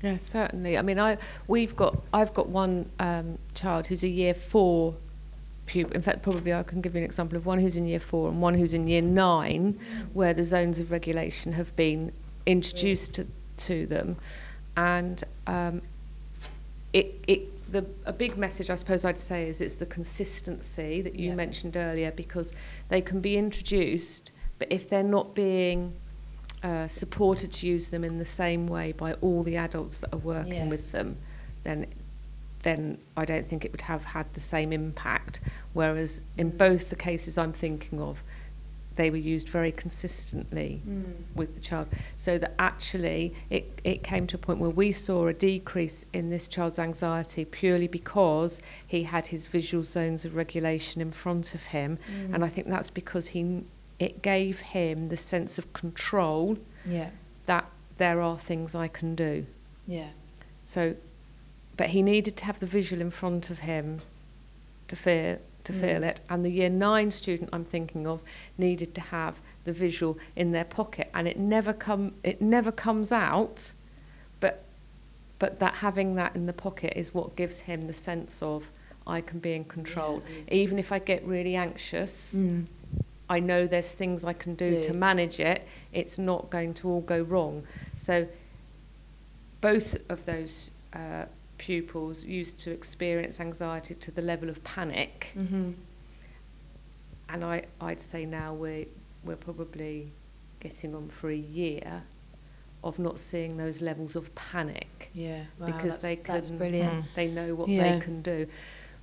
Yeah, 0.01 0.17
certainly. 0.17 0.77
I 0.77 0.81
mean, 0.81 0.99
I 0.99 1.17
we've 1.47 1.75
got 1.75 1.97
I've 2.13 2.33
got 2.33 2.49
one 2.49 2.89
um, 2.99 3.37
child 3.53 3.87
who's 3.87 4.03
a 4.03 4.07
year 4.07 4.33
four 4.33 4.95
pupil. 5.65 5.95
In 5.95 6.01
fact, 6.01 6.21
probably 6.21 6.53
I 6.53 6.63
can 6.63 6.81
give 6.81 6.95
you 6.95 6.99
an 6.99 7.05
example 7.05 7.37
of 7.37 7.45
one 7.45 7.59
who's 7.59 7.77
in 7.77 7.87
year 7.87 7.99
four 7.99 8.29
and 8.29 8.41
one 8.41 8.55
who's 8.55 8.73
in 8.73 8.87
year 8.87 9.01
nine, 9.01 9.79
where 10.13 10.33
the 10.33 10.43
zones 10.43 10.79
of 10.79 10.91
regulation 10.91 11.53
have 11.53 11.75
been 11.75 12.11
introduced 12.47 13.13
to, 13.13 13.27
to 13.57 13.85
them, 13.85 14.15
and 14.75 15.23
um, 15.45 15.81
it 16.93 17.13
it 17.27 17.71
the 17.71 17.85
a 18.05 18.13
big 18.13 18.37
message 18.37 18.69
I 18.69 18.75
suppose 18.75 19.03
I'd 19.05 19.19
say 19.19 19.47
is 19.49 19.59
it's 19.61 19.75
the 19.75 19.85
consistency 19.85 21.01
that 21.01 21.15
you 21.19 21.29
Yeah. 21.29 21.35
mentioned 21.35 21.75
earlier 21.77 22.11
because 22.11 22.53
they 22.89 23.01
can 23.01 23.19
be 23.19 23.37
introduced, 23.37 24.31
but 24.57 24.71
if 24.71 24.89
they're 24.89 25.03
not 25.03 25.35
being 25.35 25.93
uh, 26.63 26.87
supported 26.87 27.51
to 27.51 27.67
use 27.67 27.89
them 27.89 28.03
in 28.03 28.17
the 28.17 28.25
same 28.25 28.65
way 28.67 28.91
by 28.93 29.13
all 29.15 29.43
the 29.43 29.57
adults 29.57 29.99
that 29.99 30.11
are 30.13 30.17
working 30.17 30.53
Yes. 30.53 30.69
with 30.69 30.91
them, 30.91 31.17
then 31.63 31.85
then 32.63 32.97
I 33.15 33.23
don't 33.25 33.47
think 33.47 33.63
it 33.65 33.71
would 33.71 33.81
have 33.81 34.03
had 34.03 34.25
the 34.33 34.39
same 34.39 34.73
impact. 34.73 35.39
Whereas 35.73 36.21
in 36.37 36.49
both 36.49 36.89
the 36.89 36.95
cases 36.95 37.37
I'm 37.37 37.53
thinking 37.53 38.01
of, 38.01 38.23
they 38.97 39.09
were 39.09 39.17
used 39.17 39.47
very 39.47 39.71
consistently 39.71 40.81
hmm. 40.83 41.03
with 41.35 41.55
the 41.55 41.61
child. 41.61 41.87
So 42.17 42.37
that 42.37 42.53
actually 42.59 43.33
it, 43.49 43.79
it 43.83 44.03
came 44.03 44.27
to 44.27 44.35
a 44.35 44.39
point 44.39 44.59
where 44.59 44.69
we 44.69 44.91
saw 44.91 45.27
a 45.27 45.33
decrease 45.33 46.05
in 46.13 46.29
this 46.29 46.47
child's 46.47 46.79
anxiety 46.79 47.45
purely 47.45 47.87
because 47.87 48.59
he 48.85 49.03
had 49.03 49.27
his 49.27 49.47
visual 49.47 49.83
zones 49.83 50.25
of 50.25 50.35
regulation 50.35 51.01
in 51.01 51.11
front 51.11 51.55
of 51.55 51.63
him. 51.67 51.99
Hmm. 52.07 52.35
And 52.35 52.43
I 52.43 52.49
think 52.49 52.67
that's 52.67 52.89
because 52.89 53.27
he 53.27 53.63
it 53.99 54.21
gave 54.21 54.59
him 54.59 55.09
the 55.09 55.17
sense 55.17 55.57
of 55.57 55.73
control 55.73 56.57
Yeah, 56.85 57.09
that 57.45 57.65
there 57.97 58.21
are 58.21 58.37
things 58.37 58.75
I 58.75 58.87
can 58.87 59.15
do. 59.15 59.45
yeah, 59.87 60.09
So, 60.65 60.95
but 61.77 61.87
he 61.89 62.01
needed 62.01 62.37
to 62.37 62.45
have 62.45 62.59
the 62.59 62.67
visual 62.67 63.01
in 63.01 63.09
front 63.09 63.49
of 63.49 63.59
him 63.59 64.01
to 64.87 64.95
feel 64.95 65.39
to 65.67 65.73
Mm. 65.73 65.81
feel 65.81 66.03
it. 66.03 66.21
And 66.29 66.43
the 66.45 66.49
year 66.59 66.69
nine 66.69 67.11
student 67.11 67.49
I'm 67.53 67.65
thinking 67.65 68.07
of 68.07 68.21
needed 68.57 68.91
to 68.95 69.01
have 69.01 69.35
the 69.65 69.73
visual 69.73 70.17
in 70.35 70.51
their 70.51 70.65
pocket, 70.79 71.09
and 71.13 71.27
it 71.27 71.37
never 71.37 71.73
come 71.73 72.13
it 72.23 72.41
never 72.41 72.71
comes 72.71 73.11
out, 73.11 73.73
but 74.39 74.63
but 75.39 75.59
that 75.59 75.75
having 75.75 76.15
that 76.15 76.35
in 76.35 76.45
the 76.45 76.53
pocket 76.53 76.93
is 76.95 77.13
what 77.13 77.35
gives 77.35 77.59
him 77.59 77.87
the 77.87 77.93
sense 77.93 78.41
of 78.41 78.71
I 79.05 79.21
can 79.21 79.39
be 79.39 79.53
in 79.53 79.65
control. 79.65 80.21
Even 80.51 80.79
if 80.79 80.91
I 80.91 80.99
get 80.99 81.23
really 81.25 81.55
anxious, 81.55 82.35
Mm. 82.35 82.65
I 83.29 83.39
know 83.41 83.67
there's 83.67 83.93
things 83.93 84.23
I 84.23 84.33
can 84.33 84.55
do, 84.55 84.75
Do. 84.75 84.83
to 84.89 84.93
manage 84.93 85.39
it. 85.41 85.59
It's 85.91 86.17
not 86.17 86.49
going 86.49 86.73
to 86.75 86.87
all 86.89 87.01
go 87.01 87.21
wrong. 87.21 87.63
So 87.95 88.25
both 89.61 89.97
of 90.09 90.25
those 90.25 90.71
uh, 90.93 91.25
pupils 91.57 92.25
used 92.25 92.59
to 92.59 92.71
experience 92.71 93.39
anxiety 93.39 93.95
to 93.95 94.11
the 94.11 94.21
level 94.21 94.49
of 94.49 94.63
panic, 94.63 95.29
Mm-hmm. 95.37 95.71
and 97.29 97.43
I, 97.43 97.65
I'd 97.81 98.01
say 98.01 98.25
now 98.25 98.53
we're 98.53 98.85
we're 99.23 99.35
probably 99.35 100.11
getting 100.59 100.95
on 100.95 101.09
for 101.09 101.29
a 101.29 101.35
year 101.35 102.03
of 102.83 102.97
not 102.99 103.19
seeing 103.19 103.57
those 103.57 103.81
levels 103.81 104.15
of 104.15 104.33
panic 104.35 105.09
Yeah, 105.13 105.43
wow, 105.59 105.65
because 105.65 105.97
that's, 105.97 106.03
they 106.03 106.15
that's 106.15 106.47
can 106.47 106.57
brilliant. 106.57 107.05
they 107.15 107.27
know 107.27 107.53
what 107.55 107.67
Yeah. 107.69 107.93
they 107.97 107.99
can 108.05 108.21
do. 108.21 108.47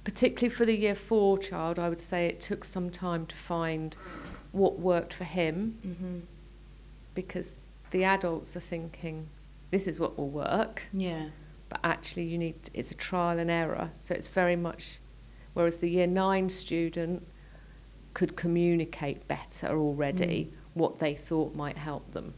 Particularly 0.05 0.55
for 0.55 0.64
the 0.64 0.74
year 0.76 0.94
four 0.94 1.36
child, 1.38 1.78
I 1.78 1.88
would 1.88 2.00
say 2.00 2.26
it 2.26 2.40
took 2.40 2.64
some 2.64 2.90
time 2.90 3.26
to 3.26 3.34
find 3.34 3.96
what 4.52 4.78
worked 4.78 5.12
for 5.12 5.24
him 5.24 5.78
Mm-hmm. 5.86 6.18
because 7.14 7.57
the 7.90 8.05
adults 8.05 8.57
are 8.57 8.61
thinking 8.61 9.26
this 9.70 9.86
is 9.88 9.98
what 10.00 10.16
will 10.16 10.30
work, 10.30 10.82
Yeah, 10.92 11.26
but 11.75 11.81
actually 11.91 12.22
you 12.25 12.39
need 12.39 12.55
it's 12.72 12.91
a 12.91 12.95
trial 12.95 13.39
and 13.39 13.51
error. 13.51 13.91
So 13.99 14.14
it's 14.14 14.29
very 14.29 14.57
much 14.57 15.01
whereas 15.55 15.79
the 15.79 15.91
year 15.91 16.07
nine 16.07 16.49
student 16.49 17.27
could 18.12 18.37
communicate 18.37 19.27
better 19.27 19.68
already 19.79 20.53
what 20.75 20.99
they 20.99 21.14
thought 21.14 21.55
might 21.55 21.77
help 21.79 22.12
them. 22.12 22.35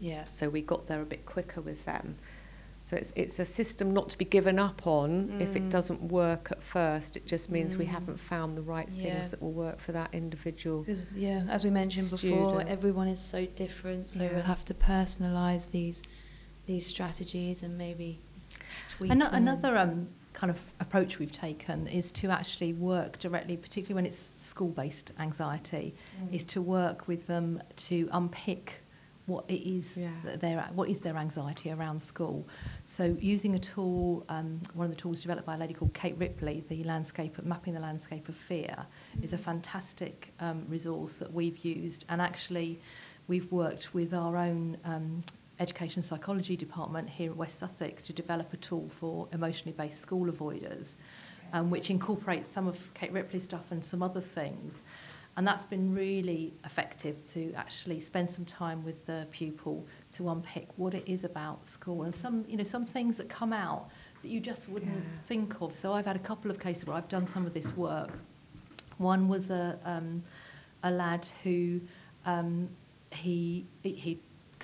yeah, 0.00 0.24
So 0.28 0.48
we 0.48 0.62
got 0.62 0.86
there 0.86 1.02
a 1.02 1.04
bit 1.06 1.26
quicker 1.26 1.60
with 1.60 1.84
them. 1.84 2.16
So 2.84 2.96
it's 2.96 3.12
it's 3.14 3.38
a 3.38 3.44
system 3.44 3.92
not 3.92 4.08
to 4.10 4.16
be 4.18 4.24
given 4.24 4.58
up 4.58 4.86
on 4.86 5.36
if 5.38 5.54
it 5.56 5.64
Mm. 5.64 5.70
doesn't 5.70 6.02
work 6.04 6.48
at 6.50 6.62
first. 6.62 7.16
It 7.18 7.26
just 7.26 7.50
means 7.50 7.76
we 7.76 7.84
Mm. 7.84 7.88
haven't 7.98 8.18
found 8.18 8.56
the 8.56 8.62
right 8.62 8.88
Yeah. 8.90 9.02
things 9.02 9.30
that 9.32 9.42
will 9.42 9.52
work 9.66 9.78
for 9.80 9.92
that 9.92 10.10
individual. 10.14 10.78
because 10.80 11.12
yeah, 11.12 11.44
as 11.50 11.62
we 11.64 11.70
mentioned 11.70 12.10
before, 12.10 12.62
everyone 12.66 13.08
is 13.08 13.20
so 13.20 13.44
different, 13.64 14.08
so 14.08 14.22
Yeah. 14.22 14.32
we'll 14.32 14.42
have 14.54 14.64
to 14.64 14.74
personalise 14.74 15.70
these 15.70 16.02
these 16.64 16.86
strategies 16.86 17.62
and 17.62 17.76
maybe 17.78 18.20
tweak 18.96 19.10
them. 19.10 19.22
Another 19.22 19.76
um, 19.76 20.08
kind 20.32 20.50
of 20.50 20.58
approach 20.80 21.18
we've 21.18 21.32
taken 21.32 21.86
is 21.88 22.12
to 22.12 22.28
actually 22.28 22.72
work 22.72 23.18
directly, 23.18 23.56
particularly 23.56 23.94
when 23.94 24.06
it's 24.06 24.18
school-based 24.18 25.12
anxiety, 25.18 25.94
Mm. 26.22 26.32
is 26.34 26.44
to 26.44 26.62
work 26.62 27.08
with 27.08 27.26
them 27.26 27.60
to 27.88 28.08
unpick 28.12 28.82
what 29.26 29.44
it 29.50 29.60
is 29.68 29.94
Yeah. 29.96 30.08
that 30.24 30.40
their 30.40 30.62
what 30.74 30.88
is 30.88 31.02
their 31.02 31.16
anxiety 31.18 31.70
around 31.70 32.00
school. 32.00 32.46
So 32.86 33.14
using 33.20 33.54
a 33.56 33.58
tool, 33.58 34.24
um, 34.30 34.60
one 34.72 34.86
of 34.86 34.90
the 34.90 34.96
tools 34.96 35.20
developed 35.20 35.46
by 35.46 35.54
a 35.54 35.58
lady 35.58 35.74
called 35.74 35.92
Kate 35.92 36.16
Ripley, 36.16 36.64
the 36.68 36.82
landscape 36.84 37.36
of 37.36 37.44
mapping 37.44 37.74
the 37.74 37.80
landscape 37.80 38.30
of 38.30 38.36
fear, 38.36 38.86
is 39.22 39.34
a 39.34 39.38
fantastic 39.38 40.32
um, 40.40 40.64
resource 40.68 41.18
that 41.18 41.30
we've 41.34 41.58
used, 41.62 42.06
and 42.08 42.22
actually 42.22 42.80
we've 43.26 43.52
worked 43.52 43.92
with 43.92 44.14
our 44.14 44.34
own 44.38 44.78
um, 44.86 45.22
education 45.60 46.02
psychology 46.02 46.56
department 46.56 47.08
here 47.08 47.30
at 47.30 47.36
West 47.36 47.58
Sussex 47.58 48.02
to 48.04 48.12
develop 48.12 48.52
a 48.52 48.56
tool 48.56 48.88
for 48.88 49.28
emotionally 49.32 49.72
based 49.76 50.00
school 50.00 50.30
avoiders, 50.30 50.96
um, 51.52 51.70
which 51.70 51.90
incorporates 51.90 52.48
some 52.48 52.68
of 52.68 52.92
Kate 52.94 53.12
Ripley's 53.12 53.44
stuff 53.44 53.70
and 53.70 53.84
some 53.84 54.02
other 54.02 54.20
things. 54.20 54.82
And 55.36 55.46
that's 55.46 55.64
been 55.64 55.94
really 55.94 56.52
effective 56.64 57.24
to 57.32 57.52
actually 57.54 58.00
spend 58.00 58.28
some 58.28 58.44
time 58.44 58.84
with 58.84 59.06
the 59.06 59.26
pupil 59.30 59.86
to 60.12 60.30
unpick 60.30 60.66
what 60.76 60.94
it 60.94 61.04
is 61.06 61.22
about 61.22 61.64
school 61.64 62.02
and 62.02 62.14
some, 62.14 62.44
you 62.48 62.56
know, 62.56 62.64
some 62.64 62.84
things 62.84 63.16
that 63.18 63.28
come 63.28 63.52
out 63.52 63.88
that 64.22 64.28
you 64.28 64.40
just 64.40 64.68
wouldn't 64.68 64.92
Yeah. 64.92 65.00
think 65.28 65.60
of. 65.62 65.76
So 65.76 65.92
I've 65.92 66.06
had 66.06 66.16
a 66.16 66.20
couple 66.30 66.50
of 66.50 66.58
cases 66.58 66.86
where 66.86 66.96
I've 66.96 67.08
done 67.08 67.24
some 67.26 67.46
of 67.46 67.54
this 67.54 67.76
work. 67.76 68.18
One 68.96 69.28
was 69.28 69.50
a, 69.50 69.78
um, 69.84 70.24
a 70.82 70.90
lad 70.90 71.24
who 71.44 71.80
um, 72.26 72.68
he 73.12 73.64
he 73.84 74.18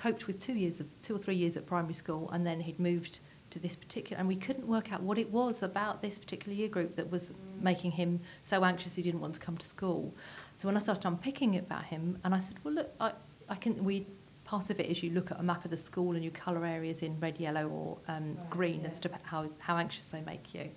coped 0.05 0.27
with 0.27 0.39
two 0.39 0.53
years 0.53 0.79
of 0.79 0.87
two 1.01 1.15
or 1.15 1.17
three 1.17 1.35
years 1.35 1.57
at 1.57 1.65
primary 1.65 1.95
school, 1.95 2.29
and 2.31 2.45
then 2.45 2.59
he'd 2.59 2.79
moved 2.79 3.19
to 3.49 3.57
this 3.59 3.75
particular, 3.75 4.19
and 4.19 4.27
we 4.27 4.35
couldn't 4.35 4.67
work 4.67 4.91
out 4.93 5.01
what 5.01 5.17
it 5.17 5.29
was 5.31 5.63
about 5.63 6.01
this 6.01 6.19
particular 6.19 6.53
year 6.55 6.67
group 6.67 6.95
that 6.95 7.09
was 7.09 7.33
making 7.61 7.91
him 7.91 8.19
so 8.43 8.63
anxious 8.63 8.93
he 8.95 9.01
didn't 9.01 9.19
want 9.19 9.33
to 9.33 9.39
come 9.39 9.57
to 9.57 9.67
school. 9.67 10.13
So 10.53 10.67
when 10.67 10.77
I 10.77 10.79
started 10.79 11.07
unpicking 11.07 11.55
it 11.55 11.63
about 11.63 11.85
him, 11.85 12.19
and 12.23 12.35
I 12.35 12.39
said, 12.39 12.55
well, 12.63 12.75
look, 12.75 12.89
I, 12.99 13.13
I 13.49 13.55
can 13.55 13.83
we. 13.83 14.05
Part 14.43 14.69
of 14.69 14.79
it 14.79 14.85
is 14.91 15.01
you 15.01 15.09
look 15.09 15.31
at 15.31 15.39
a 15.39 15.43
map 15.43 15.65
of 15.65 15.71
the 15.71 15.77
school 15.89 16.13
and 16.13 16.23
you 16.23 16.29
colour 16.29 16.63
areas 16.67 17.01
in 17.01 17.19
red, 17.19 17.39
yellow, 17.39 17.67
or 17.67 17.97
um, 18.07 18.35
Right, 18.35 18.49
green 18.51 18.81
yeah. 18.81 18.89
as 18.89 18.99
to 18.99 19.09
how, 19.23 19.49
how 19.57 19.75
anxious 19.77 20.05
they 20.05 20.21
make 20.21 20.53
you. 20.53 20.69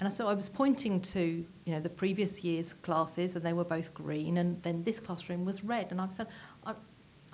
And 0.00 0.08
I 0.08 0.10
so 0.10 0.26
I 0.26 0.34
was 0.34 0.48
pointing 0.48 1.00
to 1.14 1.22
you 1.66 1.72
know 1.74 1.78
the 1.78 1.90
previous 1.90 2.42
year's 2.42 2.72
classes, 2.72 3.36
and 3.36 3.44
they 3.44 3.52
were 3.52 3.68
both 3.76 3.92
green, 3.94 4.38
and 4.38 4.60
then 4.62 4.82
this 4.82 4.98
classroom 4.98 5.44
was 5.44 5.62
red. 5.62 5.88
And 5.92 6.00
I 6.00 6.08
said, 6.08 6.26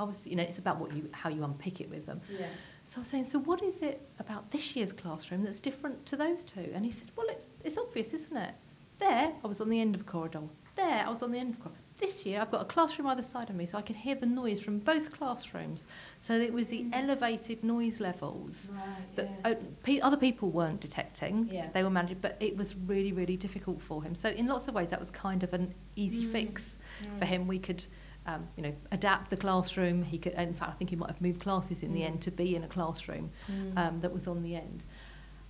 Was 0.04 0.26
you 0.26 0.36
know 0.36 0.42
it's 0.42 0.58
about 0.58 0.78
what 0.78 0.92
you 0.94 1.08
how 1.12 1.30
you 1.30 1.42
unpick 1.44 1.80
it 1.80 1.88
with 1.90 2.04
them. 2.06 2.20
Yeah. 2.30 2.46
So 2.84 2.98
I 2.98 3.00
was 3.00 3.08
saying, 3.08 3.24
so 3.26 3.38
what 3.40 3.62
is 3.62 3.82
it 3.82 4.06
about 4.20 4.50
this 4.52 4.76
year's 4.76 4.92
classroom 4.92 5.42
that's 5.42 5.58
different 5.58 6.06
to 6.06 6.16
those 6.16 6.44
two? 6.44 6.70
And 6.74 6.84
he 6.84 6.92
said, 6.92 7.10
well, 7.16 7.26
it's 7.30 7.46
it's 7.64 7.76
obvious, 7.78 8.12
isn't 8.12 8.36
it? 8.36 8.54
There, 8.98 9.32
I 9.44 9.46
was 9.46 9.60
on 9.60 9.68
the 9.68 9.80
end 9.80 9.94
of 9.94 10.02
a 10.02 10.04
corridor. 10.04 10.40
There, 10.76 11.04
I 11.06 11.08
was 11.10 11.22
on 11.22 11.32
the 11.32 11.38
end 11.38 11.54
of 11.54 11.60
a 11.60 11.62
corridor. 11.64 11.80
This 11.98 12.26
year, 12.26 12.40
I've 12.42 12.50
got 12.50 12.60
a 12.60 12.66
classroom 12.66 13.08
either 13.08 13.22
side 13.22 13.48
of 13.48 13.56
me, 13.56 13.64
so 13.64 13.78
I 13.78 13.82
could 13.82 13.96
hear 13.96 14.14
the 14.14 14.26
noise 14.26 14.60
from 14.60 14.78
both 14.80 15.10
classrooms. 15.18 15.86
So 16.18 16.34
it 16.34 16.52
was 16.52 16.68
the 16.68 16.84
elevated 16.92 17.64
noise 17.64 18.00
levels 18.00 18.70
that 19.16 19.30
uh, 19.46 19.54
pe- 19.82 20.00
other 20.00 20.18
people 20.18 20.50
weren't 20.50 20.78
detecting. 20.80 21.48
Yeah. 21.50 21.68
They 21.72 21.82
were 21.82 21.88
managing, 21.90 22.18
but 22.20 22.36
it 22.40 22.54
was 22.56 22.76
really, 22.86 23.12
really 23.12 23.36
difficult 23.38 23.80
for 23.80 24.02
him. 24.02 24.14
So 24.14 24.28
in 24.28 24.46
lots 24.46 24.68
of 24.68 24.74
ways, 24.74 24.90
that 24.90 25.00
was 25.00 25.10
kind 25.10 25.42
of 25.42 25.54
an 25.54 25.74
easy 25.96 26.26
Mm. 26.26 26.32
fix 26.32 26.76
for 27.18 27.24
him. 27.24 27.46
We 27.48 27.58
could, 27.58 27.84
um, 28.26 28.46
you 28.56 28.62
know, 28.62 28.74
adapt 28.92 29.30
the 29.30 29.36
classroom. 29.36 30.02
He 30.02 30.18
could, 30.18 30.32
in 30.34 30.54
fact, 30.54 30.70
I 30.72 30.74
think 30.74 30.90
he 30.90 30.96
might 30.96 31.10
have 31.10 31.20
moved 31.20 31.40
classes 31.40 31.82
in 31.82 31.92
the 31.94 32.00
Mm. 32.00 32.06
end 32.06 32.22
to 32.22 32.30
be 32.30 32.56
in 32.56 32.64
a 32.64 32.68
classroom 32.68 33.30
Mm. 33.50 33.78
um, 33.78 34.00
that 34.00 34.12
was 34.12 34.26
on 34.26 34.42
the 34.42 34.56
end. 34.56 34.82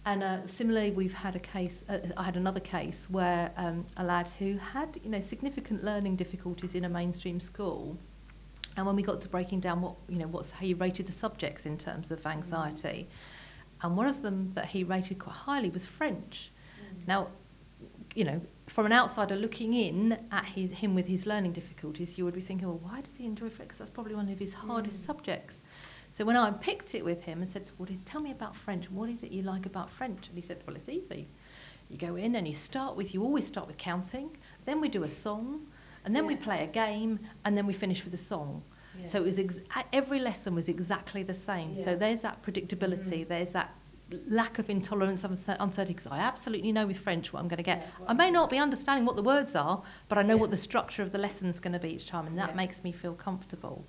And 0.04 0.22
uh, 0.22 0.46
similarly, 0.46 0.92
we've 0.92 1.14
had 1.14 1.34
a 1.34 1.40
case. 1.40 1.82
Uh, 1.88 1.98
I 2.16 2.22
had 2.22 2.36
another 2.36 2.60
case 2.60 3.08
where 3.10 3.50
um, 3.56 3.86
a 3.96 4.04
lad 4.04 4.28
who 4.38 4.56
had, 4.56 4.98
you 5.02 5.10
know, 5.10 5.20
significant 5.20 5.82
learning 5.82 6.14
difficulties 6.16 6.74
in 6.76 6.84
a 6.84 6.88
mainstream 6.88 7.40
school, 7.40 7.96
and 8.76 8.86
when 8.86 8.94
we 8.94 9.02
got 9.02 9.20
to 9.22 9.28
breaking 9.28 9.60
down 9.60 9.80
what, 9.80 9.96
you 10.08 10.18
know, 10.18 10.28
what's 10.28 10.50
how 10.50 10.60
he 10.60 10.74
rated 10.74 11.06
the 11.06 11.12
subjects 11.12 11.66
in 11.66 11.76
terms 11.76 12.12
of 12.12 12.24
anxiety, 12.26 13.08
and 13.82 13.96
one 13.96 14.06
of 14.06 14.22
them 14.22 14.52
that 14.54 14.66
he 14.66 14.84
rated 14.84 15.18
quite 15.18 15.34
highly 15.34 15.70
was 15.70 15.84
French. 15.86 16.52
Now, 17.08 17.28
you 18.16 18.24
know, 18.24 18.40
from 18.66 18.86
an 18.86 18.92
outsider 18.92 19.36
looking 19.36 19.74
in 19.74 20.18
at 20.32 20.44
his, 20.46 20.70
him 20.70 20.94
with 20.94 21.06
his 21.06 21.26
learning 21.26 21.52
difficulties, 21.52 22.16
you 22.16 22.24
would 22.24 22.34
be 22.34 22.40
thinking, 22.40 22.66
well, 22.66 22.78
why 22.82 23.02
does 23.02 23.14
he 23.16 23.26
enjoy 23.26 23.50
French? 23.50 23.68
Because 23.68 23.78
that's 23.78 23.90
probably 23.90 24.14
one 24.14 24.28
of 24.28 24.38
his 24.38 24.54
hardest 24.54 25.04
subjects. 25.04 25.62
So 26.12 26.24
when 26.24 26.34
I 26.34 26.50
picked 26.50 26.94
it 26.94 27.04
with 27.04 27.24
him 27.24 27.42
and 27.42 27.50
said, 27.50 27.70
"What 27.76 27.90
is? 27.90 28.02
Tell 28.04 28.22
me 28.22 28.30
about 28.30 28.56
French. 28.56 28.90
What 28.90 29.10
is 29.10 29.22
it 29.22 29.32
you 29.32 29.42
like 29.42 29.66
about 29.66 29.90
French?" 29.90 30.28
And 30.28 30.36
he 30.38 30.42
said, 30.42 30.62
"Well, 30.66 30.74
it's 30.74 30.88
easy. 30.88 31.28
You 31.90 31.98
go 31.98 32.16
in 32.16 32.36
and 32.36 32.48
you 32.48 32.54
start 32.54 32.96
with. 32.96 33.12
You 33.12 33.22
always 33.22 33.46
start 33.46 33.66
with 33.66 33.76
counting. 33.76 34.34
Then 34.64 34.80
we 34.80 34.88
do 34.88 35.02
a 35.02 35.10
song, 35.10 35.66
and 36.06 36.16
then 36.16 36.24
we 36.24 36.34
play 36.34 36.64
a 36.64 36.68
game, 36.68 37.18
and 37.44 37.54
then 37.56 37.66
we 37.66 37.74
finish 37.74 38.02
with 38.02 38.14
a 38.14 38.18
song. 38.32 38.62
So 39.04 39.18
it 39.18 39.24
was 39.26 39.38
ex- 39.38 39.60
every 39.92 40.18
lesson 40.20 40.54
was 40.54 40.70
exactly 40.70 41.22
the 41.22 41.34
same. 41.34 41.74
Yeah. 41.74 41.84
So 41.84 41.96
there's 41.96 42.22
that 42.22 42.42
predictability. 42.42 43.20
Mhm. 43.26 43.28
There's 43.28 43.50
that 43.50 43.74
lack 44.28 44.58
of 44.58 44.70
intolerance 44.70 45.24
of 45.24 45.32
uncertainty 45.32 45.92
because 45.92 46.06
I 46.06 46.18
absolutely 46.18 46.70
know 46.72 46.86
with 46.86 46.98
French 46.98 47.32
what 47.32 47.40
I'm 47.40 47.48
going 47.48 47.56
to 47.56 47.62
get. 47.62 47.78
Yeah, 47.80 47.86
what 47.98 48.10
I 48.10 48.14
may 48.14 48.30
not 48.30 48.50
be 48.50 48.58
understanding 48.58 49.04
what 49.04 49.16
the 49.16 49.22
words 49.22 49.54
are, 49.56 49.82
but 50.08 50.16
I 50.18 50.22
know 50.22 50.34
Yeah. 50.36 50.40
what 50.42 50.50
the 50.52 50.56
structure 50.56 51.02
of 51.02 51.10
the 51.12 51.18
lesson's 51.18 51.58
going 51.58 51.72
to 51.72 51.78
be 51.78 51.90
each 51.94 52.06
time, 52.06 52.26
and 52.26 52.38
that 52.38 52.50
Yeah. 52.50 52.54
makes 52.56 52.84
me 52.84 52.92
feel 52.92 53.14
comfortable. 53.14 53.84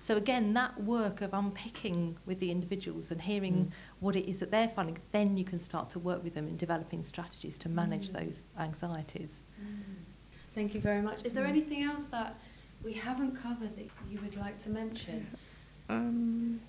So 0.00 0.16
again, 0.16 0.52
that 0.54 0.82
work 0.82 1.22
of 1.22 1.32
unpicking 1.32 2.18
with 2.26 2.38
the 2.38 2.50
individuals 2.50 3.10
and 3.10 3.20
hearing 3.22 3.66
Mm. 3.66 3.70
what 4.00 4.14
it 4.16 4.28
is 4.28 4.40
that 4.40 4.50
they're 4.50 4.68
finding, 4.68 4.98
then 5.10 5.36
you 5.36 5.44
can 5.44 5.58
start 5.58 5.88
to 5.90 5.98
work 5.98 6.22
with 6.22 6.34
them 6.34 6.48
in 6.48 6.56
developing 6.56 7.02
strategies 7.02 7.56
to 7.58 7.68
manage 7.68 8.10
Mm. 8.10 8.18
those 8.20 8.44
anxieties. 8.58 9.38
Thank 10.54 10.74
you 10.74 10.80
very 10.80 11.00
much. 11.00 11.24
Is 11.24 11.32
there 11.32 11.44
Mm. 11.44 11.48
anything 11.48 11.82
else 11.82 12.04
that 12.04 12.38
we 12.84 12.92
haven't 12.92 13.36
covered 13.36 13.74
that 13.76 13.86
you 14.10 14.20
would 14.20 14.36
like 14.36 14.62
to 14.64 14.70
mention? 14.70 15.26
Um, 15.88 16.60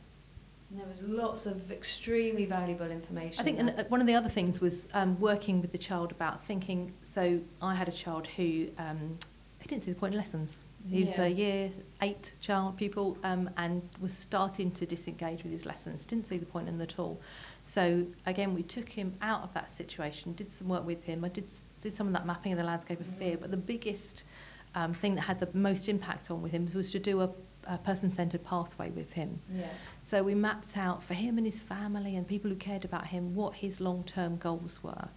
There 0.75 0.87
was 0.87 1.01
lots 1.03 1.45
of 1.45 1.71
extremely 1.71 2.45
valuable 2.45 2.89
information. 2.89 3.39
I 3.39 3.43
think 3.43 3.59
and, 3.59 3.69
uh, 3.69 3.83
one 3.89 4.01
of 4.01 4.07
the 4.07 4.15
other 4.15 4.29
things 4.29 4.59
was 4.59 4.87
um, 4.93 5.19
working 5.19 5.61
with 5.61 5.71
the 5.71 5.77
child 5.77 6.11
about 6.11 6.43
thinking. 6.43 6.91
So 7.03 7.39
I 7.61 7.75
had 7.75 7.87
a 7.87 7.91
child 7.91 8.25
who 8.25 8.69
um, 8.79 9.17
he 9.59 9.67
didn't 9.67 9.83
see 9.83 9.91
the 9.91 9.99
point 9.99 10.13
in 10.13 10.19
lessons. 10.19 10.63
He 10.89 11.05
was 11.05 11.17
a 11.17 11.29
year 11.29 11.71
eight 12.01 12.33
child 12.41 12.75
pupil 12.75 13.17
um, 13.23 13.49
and 13.55 13.87
was 14.01 14.11
starting 14.11 14.69
to 14.71 14.85
disengage 14.85 15.43
with 15.43 15.51
his 15.51 15.65
lessons. 15.65 16.05
Didn't 16.05 16.25
see 16.25 16.37
the 16.37 16.45
point 16.45 16.67
in 16.67 16.77
them 16.77 16.87
at 16.89 16.99
all. 16.99 17.21
So 17.61 18.05
again, 18.25 18.53
we 18.53 18.63
took 18.63 18.89
him 18.89 19.15
out 19.21 19.43
of 19.43 19.53
that 19.53 19.69
situation. 19.69 20.33
Did 20.33 20.51
some 20.51 20.67
work 20.67 20.85
with 20.85 21.03
him. 21.03 21.23
I 21.23 21.29
did 21.29 21.49
did 21.79 21.95
some 21.95 22.07
of 22.07 22.13
that 22.13 22.25
mapping 22.25 22.51
of 22.51 22.57
the 22.57 22.65
landscape 22.65 22.99
of 22.99 23.05
fear. 23.05 23.37
But 23.37 23.51
the 23.51 23.57
biggest 23.57 24.23
um, 24.75 24.93
thing 24.93 25.15
that 25.15 25.21
had 25.21 25.39
the 25.39 25.49
most 25.53 25.87
impact 25.87 26.31
on 26.31 26.41
with 26.41 26.51
him 26.51 26.69
was 26.73 26.91
to 26.91 26.99
do 26.99 27.21
a, 27.21 27.29
a 27.67 27.77
person-centered 27.77 28.43
pathway 28.43 28.89
with 28.91 29.13
him. 29.13 29.39
yeah. 29.53 29.67
So 30.01 30.21
we 30.23 30.35
mapped 30.35 30.77
out 30.77 31.01
for 31.01 31.13
him 31.13 31.37
and 31.37 31.45
his 31.47 31.59
family 31.59 32.15
and 32.15 32.27
people 32.27 32.49
who 32.49 32.55
cared 32.57 32.85
about 32.85 33.07
him 33.07 33.35
what 33.35 33.55
his 33.55 33.79
long-term 33.79 34.37
goals 34.37 34.81
were. 34.83 35.07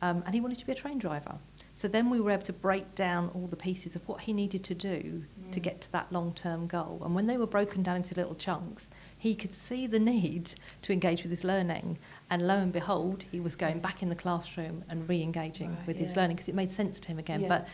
Um, 0.00 0.24
and 0.26 0.34
he 0.34 0.40
wanted 0.40 0.58
to 0.58 0.66
be 0.66 0.72
a 0.72 0.74
train 0.74 0.98
driver. 0.98 1.36
So 1.74 1.86
then 1.86 2.10
we 2.10 2.18
were 2.20 2.32
able 2.32 2.42
to 2.44 2.52
break 2.52 2.96
down 2.96 3.30
all 3.34 3.46
the 3.46 3.54
pieces 3.56 3.94
of 3.94 4.06
what 4.08 4.22
he 4.22 4.32
needed 4.32 4.64
to 4.64 4.74
do 4.74 5.22
to 5.52 5.60
Mm. 5.60 5.62
get 5.62 5.80
to 5.82 5.92
that 5.92 6.10
long-term 6.10 6.66
goal. 6.66 7.00
And 7.04 7.14
when 7.14 7.26
they 7.28 7.36
were 7.36 7.46
broken 7.46 7.84
down 7.84 7.96
into 7.96 8.16
little 8.16 8.34
chunks, 8.34 8.90
he 9.16 9.36
could 9.36 9.54
see 9.54 9.86
the 9.86 10.00
need 10.00 10.54
to 10.82 10.92
engage 10.92 11.22
with 11.22 11.30
his 11.30 11.44
learning. 11.44 11.98
And 12.30 12.48
lo 12.48 12.58
and 12.58 12.72
behold, 12.72 13.26
he 13.30 13.38
was 13.38 13.54
going 13.54 13.78
back 13.78 14.02
in 14.02 14.08
the 14.08 14.16
classroom 14.16 14.82
and 14.88 15.08
re-engaging 15.08 15.76
Right, 15.76 15.86
with 15.86 15.98
his 15.98 16.16
learning 16.16 16.34
because 16.36 16.48
it 16.48 16.56
made 16.56 16.72
sense 16.72 16.98
to 16.98 17.08
him 17.08 17.20
again. 17.20 17.42
Yeah. 17.42 17.48
But 17.48 17.68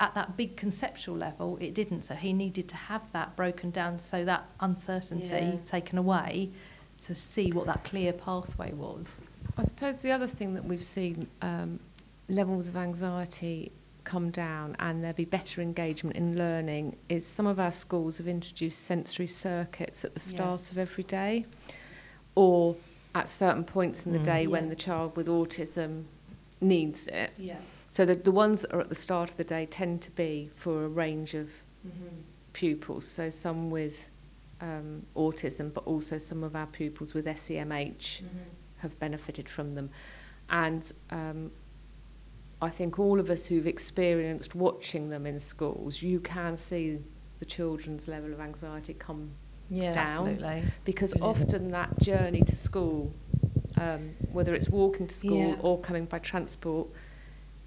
at 0.00 0.14
that 0.14 0.36
big 0.36 0.56
conceptual 0.56 1.16
level, 1.16 1.56
it 1.60 1.74
didn't. 1.74 2.02
So 2.02 2.14
he 2.14 2.32
needed 2.32 2.68
to 2.68 2.76
have 2.76 3.10
that 3.12 3.34
broken 3.36 3.70
down 3.70 3.98
so 3.98 4.24
that 4.24 4.44
uncertainty 4.60 5.28
Yeah. 5.28 5.56
taken 5.64 5.98
away 5.98 6.50
to 7.00 7.14
see 7.14 7.50
what 7.52 7.66
that 7.66 7.84
clear 7.84 8.12
pathway 8.12 8.72
was. 8.72 9.20
I 9.56 9.64
suppose 9.64 9.98
the 9.98 10.12
other 10.12 10.26
thing 10.28 10.54
that 10.54 10.64
we've 10.64 10.82
seen 10.84 11.28
um, 11.42 11.80
levels 12.28 12.68
of 12.68 12.76
anxiety 12.76 13.72
come 14.04 14.30
down 14.30 14.74
and 14.78 15.02
there 15.04 15.12
be 15.12 15.24
better 15.24 15.60
engagement 15.60 16.16
in 16.16 16.36
learning 16.38 16.96
is 17.08 17.26
some 17.26 17.46
of 17.46 17.58
our 17.60 17.70
schools 17.72 18.18
have 18.18 18.28
introduced 18.28 18.84
sensory 18.84 19.26
circuits 19.26 20.04
at 20.04 20.14
the 20.14 20.20
Yeah. 20.20 20.36
start 20.36 20.70
of 20.72 20.78
every 20.78 21.04
day 21.04 21.44
or 22.34 22.76
at 23.14 23.28
certain 23.28 23.64
points 23.64 24.06
in 24.06 24.12
the 24.12 24.18
Mm. 24.20 24.24
day 24.24 24.42
Yeah. 24.42 24.48
when 24.48 24.68
the 24.68 24.76
child 24.76 25.16
with 25.16 25.26
autism 25.26 26.04
needs 26.60 27.08
it. 27.08 27.32
Yeah. 27.36 27.58
So 27.90 28.04
the, 28.04 28.14
the 28.14 28.32
ones 28.32 28.62
that 28.62 28.72
are 28.74 28.80
at 28.80 28.88
the 28.88 28.94
start 28.94 29.30
of 29.30 29.36
the 29.36 29.44
day 29.44 29.66
tend 29.66 30.02
to 30.02 30.10
be 30.12 30.50
for 30.54 30.84
a 30.84 30.88
range 30.88 31.34
of 31.34 31.50
Mm-hmm. 31.86 32.16
pupils, 32.54 33.06
so 33.06 33.30
some 33.30 33.70
with 33.70 34.10
um, 34.60 35.06
autism, 35.14 35.72
but 35.72 35.84
also 35.84 36.18
some 36.18 36.42
of 36.42 36.56
our 36.56 36.66
pupils 36.66 37.14
with 37.14 37.24
SEMH 37.26 38.22
have 38.78 38.98
benefited 38.98 39.48
from 39.48 39.70
them. 39.70 39.88
And 40.50 40.92
um, 41.10 41.52
I 42.60 42.68
think 42.68 42.98
all 42.98 43.20
of 43.20 43.30
us 43.30 43.46
who've 43.46 43.66
experienced 43.68 44.56
watching 44.56 45.08
them 45.08 45.24
in 45.24 45.38
schools, 45.38 46.02
you 46.02 46.18
can 46.18 46.56
see 46.56 46.98
the 47.38 47.44
children's 47.44 48.08
level 48.08 48.32
of 48.32 48.40
anxiety 48.40 48.94
come 48.94 49.30
Yeah, 49.70 49.92
Down. 49.92 50.28
absolutely. 50.28 50.64
because 50.84 51.14
Brilliant. 51.14 51.38
often 51.38 51.70
that 51.70 51.96
journey 52.00 52.42
to 52.42 52.56
school, 52.56 53.14
um, 53.78 54.10
whether 54.32 54.52
it's 54.54 54.68
walking 54.68 55.06
to 55.06 55.14
school 55.14 55.50
Yeah. 55.50 55.60
or 55.60 55.78
coming 55.80 56.06
by 56.06 56.18
transport, 56.18 56.90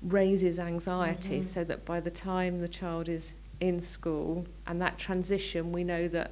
raises 0.02 0.60
anxiety 0.60 1.40
Mhm. 1.40 1.44
so 1.44 1.64
that 1.64 1.86
by 1.86 2.00
the 2.00 2.12
time 2.12 2.60
the 2.60 2.68
child 2.68 3.08
is 3.10 3.34
in 3.60 3.80
school 3.80 4.46
and 4.66 4.82
that 4.82 4.98
transition, 4.98 5.72
we 5.72 5.84
know 5.84 6.08
that 6.08 6.32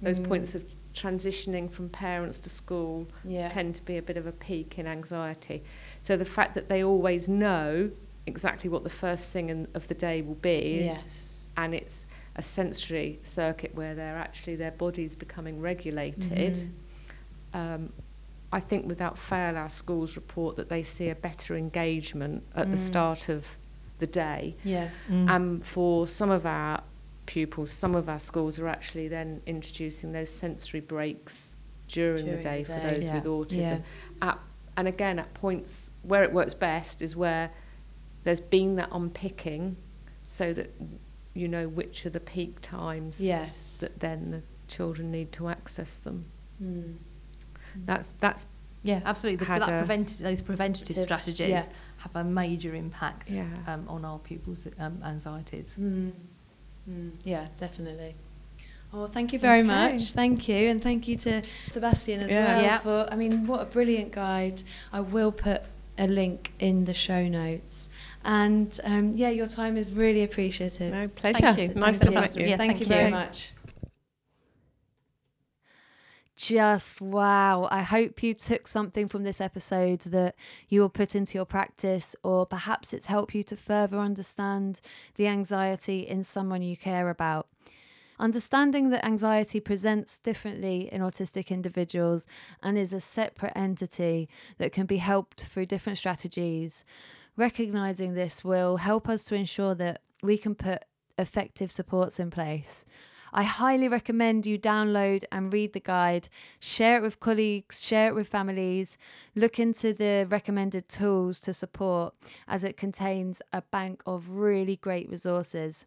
those 0.00 0.20
Mm. 0.20 0.24
points 0.28 0.54
of 0.54 0.64
transitioning 0.94 1.70
from 1.70 1.88
parents 1.88 2.38
to 2.38 2.48
school 2.48 3.06
Yeah. 3.24 3.48
tend 3.48 3.74
to 3.74 3.84
be 3.84 3.96
a 3.98 4.02
bit 4.02 4.16
of 4.16 4.26
a 4.26 4.32
peak 4.32 4.78
in 4.78 4.86
anxiety. 4.86 5.62
So 6.02 6.16
the 6.16 6.24
fact 6.24 6.54
that 6.54 6.68
they 6.68 6.82
always 6.84 7.28
know 7.28 7.90
exactly 8.26 8.68
what 8.70 8.84
the 8.84 8.90
first 8.90 9.32
thing 9.32 9.48
in, 9.48 9.66
of 9.74 9.88
the 9.88 9.94
day 9.94 10.22
will 10.22 10.34
be, 10.36 10.82
Yes. 10.84 11.46
and 11.56 11.74
it's 11.74 12.06
a 12.36 12.42
sensory 12.42 13.18
circuit 13.22 13.74
where 13.74 13.94
they're 13.94 14.16
actually 14.18 14.54
their 14.56 14.70
body's 14.70 15.16
becoming 15.16 15.60
regulated. 15.60 16.54
Mhm. 16.54 16.68
Um, 17.54 17.92
I 18.52 18.60
think 18.60 18.86
without 18.86 19.18
fail, 19.18 19.56
our 19.56 19.68
schools 19.68 20.16
report 20.16 20.56
that 20.56 20.68
they 20.68 20.82
see 20.82 21.10
a 21.10 21.14
better 21.14 21.56
engagement 21.56 22.44
at 22.54 22.70
the 22.70 22.76
Mm. 22.76 22.80
start 22.86 23.28
of 23.28 23.46
the 23.98 24.06
day. 24.06 24.56
Yeah. 24.64 24.88
Mm. 25.08 25.28
And 25.30 25.64
for 25.66 26.06
some 26.06 26.30
of 26.30 26.46
our 26.46 26.82
pupils, 27.26 27.70
some 27.70 27.94
of 27.94 28.08
our 28.08 28.18
schools 28.18 28.58
are 28.58 28.68
actually 28.68 29.08
then 29.08 29.42
introducing 29.46 30.12
those 30.12 30.30
sensory 30.30 30.80
breaks 30.80 31.56
during, 31.88 32.24
During 32.24 32.36
the 32.36 32.42
day 32.42 32.62
the 32.62 32.72
for 32.74 32.80
those 32.80 33.06
yeah. 33.06 33.14
with 33.16 33.24
autism. 33.24 33.60
Yeah. 33.60 34.28
At, 34.28 34.38
and 34.78 34.88
again, 34.88 35.18
at 35.18 35.34
points 35.34 35.90
where 36.02 36.22
it 36.22 36.32
works 36.32 36.54
best 36.54 37.02
is 37.02 37.14
where 37.16 37.50
there's 38.24 38.40
been 38.40 38.76
that 38.76 38.88
unpicking 38.92 39.76
so 40.24 40.52
that 40.54 40.70
you 41.34 41.48
know 41.48 41.68
which 41.68 42.04
are 42.06 42.10
the 42.10 42.20
peak 42.20 42.60
times 42.62 43.20
Yes. 43.20 43.76
that 43.80 44.00
then 44.00 44.30
the 44.30 44.42
children 44.68 45.10
need 45.10 45.32
to 45.32 45.48
access 45.48 45.96
them. 45.98 46.24
Mm. 46.62 46.96
That's 47.86 48.12
that's 48.20 48.46
Yeah, 48.82 49.00
absolutely. 49.04 49.44
The, 49.44 49.52
that 49.58 49.62
a- 49.62 49.66
preventative, 49.66 50.18
those 50.24 50.40
preventative 50.40 50.96
Preventative, 50.96 51.02
strategies 51.34 51.50
yeah. 51.50 51.66
have 51.98 52.14
a 52.16 52.24
major 52.24 52.74
impact 52.74 53.30
Yeah. 53.30 53.46
um, 53.66 53.84
on 53.88 54.04
our 54.04 54.18
pupils' 54.18 54.66
um, 54.78 55.00
anxieties. 55.04 55.74
Mm. 55.78 56.12
Mm. 56.88 57.12
Yeah, 57.24 57.48
definitely. 57.60 58.14
Oh, 58.94 59.06
thank 59.06 59.32
you 59.34 59.38
very 59.38 59.58
Okay. 59.58 59.66
much. 59.66 60.12
Thank 60.12 60.48
you, 60.48 60.70
and 60.70 60.82
thank 60.82 61.06
you 61.06 61.16
to 61.16 61.42
Sebastian 61.70 62.20
as 62.20 62.30
Yeah. 62.30 62.46
well 62.54 62.62
Yeah. 62.62 62.78
for. 62.78 63.08
I 63.12 63.16
mean, 63.16 63.46
what 63.46 63.60
a 63.60 63.66
brilliant 63.66 64.12
guide. 64.12 64.62
I 64.92 65.00
will 65.00 65.32
put 65.32 65.62
a 65.98 66.06
link 66.06 66.52
in 66.58 66.84
the 66.86 66.94
show 66.94 67.26
notes. 67.28 67.88
And 68.24 68.80
um, 68.84 69.14
yeah, 69.16 69.28
your 69.30 69.46
time 69.46 69.76
is 69.76 69.92
really 69.92 70.22
appreciated. 70.22 70.92
no 70.92 71.08
pleasure. 71.08 71.38
Thank 71.40 71.58
you. 71.58 71.68
Nice 71.74 71.98
Thank 71.98 72.02
to 72.02 72.10
you. 72.12 72.20
meet 72.20 72.36
you. 72.36 72.46
Yeah, 72.46 72.56
thank, 72.56 72.70
thank 72.72 72.80
you 72.80 72.86
very 72.86 73.04
you. 73.06 73.10
much. 73.10 73.52
Just 76.38 77.00
wow. 77.00 77.66
I 77.68 77.82
hope 77.82 78.22
you 78.22 78.32
took 78.32 78.68
something 78.68 79.08
from 79.08 79.24
this 79.24 79.40
episode 79.40 80.02
that 80.02 80.36
you 80.68 80.80
will 80.80 80.88
put 80.88 81.16
into 81.16 81.36
your 81.36 81.44
practice, 81.44 82.14
or 82.22 82.46
perhaps 82.46 82.92
it's 82.92 83.06
helped 83.06 83.34
you 83.34 83.42
to 83.42 83.56
further 83.56 83.98
understand 83.98 84.80
the 85.16 85.26
anxiety 85.26 86.06
in 86.06 86.22
someone 86.22 86.62
you 86.62 86.76
care 86.76 87.10
about. 87.10 87.48
Understanding 88.20 88.90
that 88.90 89.04
anxiety 89.04 89.58
presents 89.58 90.16
differently 90.16 90.88
in 90.92 91.00
autistic 91.00 91.48
individuals 91.48 92.24
and 92.62 92.78
is 92.78 92.92
a 92.92 93.00
separate 93.00 93.52
entity 93.56 94.28
that 94.58 94.70
can 94.70 94.86
be 94.86 94.98
helped 94.98 95.42
through 95.46 95.66
different 95.66 95.98
strategies. 95.98 96.84
Recognizing 97.36 98.14
this 98.14 98.44
will 98.44 98.76
help 98.76 99.08
us 99.08 99.24
to 99.24 99.34
ensure 99.34 99.74
that 99.74 100.02
we 100.22 100.38
can 100.38 100.54
put 100.54 100.84
effective 101.18 101.72
supports 101.72 102.20
in 102.20 102.30
place. 102.30 102.84
I 103.32 103.42
highly 103.42 103.88
recommend 103.88 104.46
you 104.46 104.58
download 104.58 105.24
and 105.30 105.52
read 105.52 105.72
the 105.72 105.80
guide, 105.80 106.28
share 106.58 106.96
it 106.96 107.02
with 107.02 107.20
colleagues, 107.20 107.82
share 107.84 108.08
it 108.08 108.14
with 108.14 108.28
families, 108.28 108.98
look 109.34 109.58
into 109.58 109.92
the 109.92 110.26
recommended 110.28 110.88
tools 110.88 111.40
to 111.40 111.54
support 111.54 112.14
as 112.46 112.64
it 112.64 112.76
contains 112.76 113.42
a 113.52 113.62
bank 113.62 114.02
of 114.06 114.30
really 114.30 114.76
great 114.76 115.10
resources. 115.10 115.86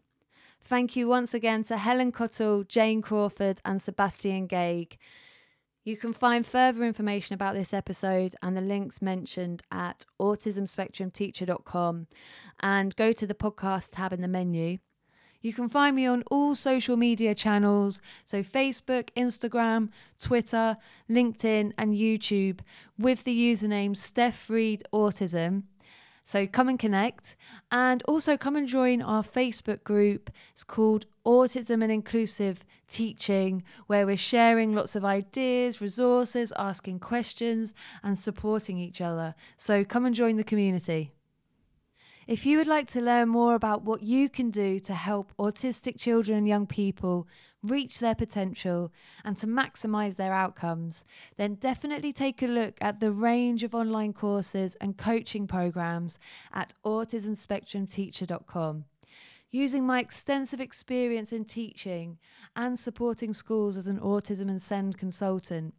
Thank 0.64 0.94
you 0.94 1.08
once 1.08 1.34
again 1.34 1.64
to 1.64 1.76
Helen 1.76 2.12
Cottle, 2.12 2.62
Jane 2.62 3.02
Crawford, 3.02 3.60
and 3.64 3.82
Sebastian 3.82 4.46
Gaigg. 4.46 4.96
You 5.84 5.96
can 5.96 6.12
find 6.12 6.46
further 6.46 6.84
information 6.84 7.34
about 7.34 7.56
this 7.56 7.74
episode 7.74 8.36
and 8.40 8.56
the 8.56 8.60
links 8.60 9.02
mentioned 9.02 9.62
at 9.72 10.06
autismspectrumteacher.com 10.20 12.06
and 12.60 12.94
go 12.94 13.12
to 13.12 13.26
the 13.26 13.34
podcast 13.34 13.88
tab 13.90 14.12
in 14.12 14.22
the 14.22 14.28
menu. 14.28 14.78
You 15.42 15.52
can 15.52 15.68
find 15.68 15.96
me 15.96 16.06
on 16.06 16.22
all 16.30 16.54
social 16.54 16.96
media 16.96 17.34
channels, 17.34 18.00
so 18.24 18.44
Facebook, 18.44 19.08
Instagram, 19.16 19.88
Twitter, 20.20 20.76
LinkedIn, 21.10 21.72
and 21.76 21.94
YouTube 21.94 22.60
with 22.96 23.24
the 23.24 23.36
username 23.36 23.96
Steph 23.96 24.48
Reed 24.48 24.84
Autism. 24.92 25.64
So 26.24 26.46
come 26.46 26.68
and 26.68 26.78
connect 26.78 27.34
and 27.72 28.04
also 28.06 28.36
come 28.36 28.54
and 28.54 28.68
join 28.68 29.02
our 29.02 29.24
Facebook 29.24 29.82
group. 29.82 30.30
It's 30.52 30.62
called 30.62 31.06
Autism 31.26 31.82
and 31.82 31.90
Inclusive 31.90 32.64
Teaching, 32.88 33.64
where 33.88 34.06
we're 34.06 34.16
sharing 34.16 34.72
lots 34.72 34.94
of 34.94 35.04
ideas, 35.04 35.80
resources, 35.80 36.52
asking 36.56 37.00
questions, 37.00 37.74
and 38.04 38.16
supporting 38.16 38.78
each 38.78 39.00
other. 39.00 39.34
So 39.56 39.84
come 39.84 40.06
and 40.06 40.14
join 40.14 40.36
the 40.36 40.44
community. 40.44 41.12
If 42.28 42.46
you 42.46 42.56
would 42.58 42.68
like 42.68 42.86
to 42.92 43.00
learn 43.00 43.30
more 43.30 43.56
about 43.56 43.82
what 43.82 44.02
you 44.02 44.28
can 44.28 44.50
do 44.50 44.78
to 44.80 44.94
help 44.94 45.32
autistic 45.38 45.98
children 45.98 46.38
and 46.38 46.46
young 46.46 46.68
people 46.68 47.26
reach 47.64 47.98
their 47.98 48.14
potential 48.14 48.92
and 49.24 49.36
to 49.38 49.48
maximize 49.48 50.14
their 50.14 50.32
outcomes, 50.32 51.04
then 51.36 51.56
definitely 51.56 52.12
take 52.12 52.40
a 52.40 52.46
look 52.46 52.78
at 52.80 53.00
the 53.00 53.10
range 53.10 53.64
of 53.64 53.74
online 53.74 54.12
courses 54.12 54.76
and 54.80 54.96
coaching 54.96 55.48
programs 55.48 56.20
at 56.52 56.74
autismspectrumteacher.com. 56.84 58.84
Using 59.50 59.84
my 59.84 59.98
extensive 59.98 60.60
experience 60.60 61.32
in 61.32 61.44
teaching 61.44 62.18
and 62.54 62.78
supporting 62.78 63.34
schools 63.34 63.76
as 63.76 63.88
an 63.88 63.98
autism 63.98 64.48
and 64.48 64.62
SEND 64.62 64.96
consultant, 64.96 65.74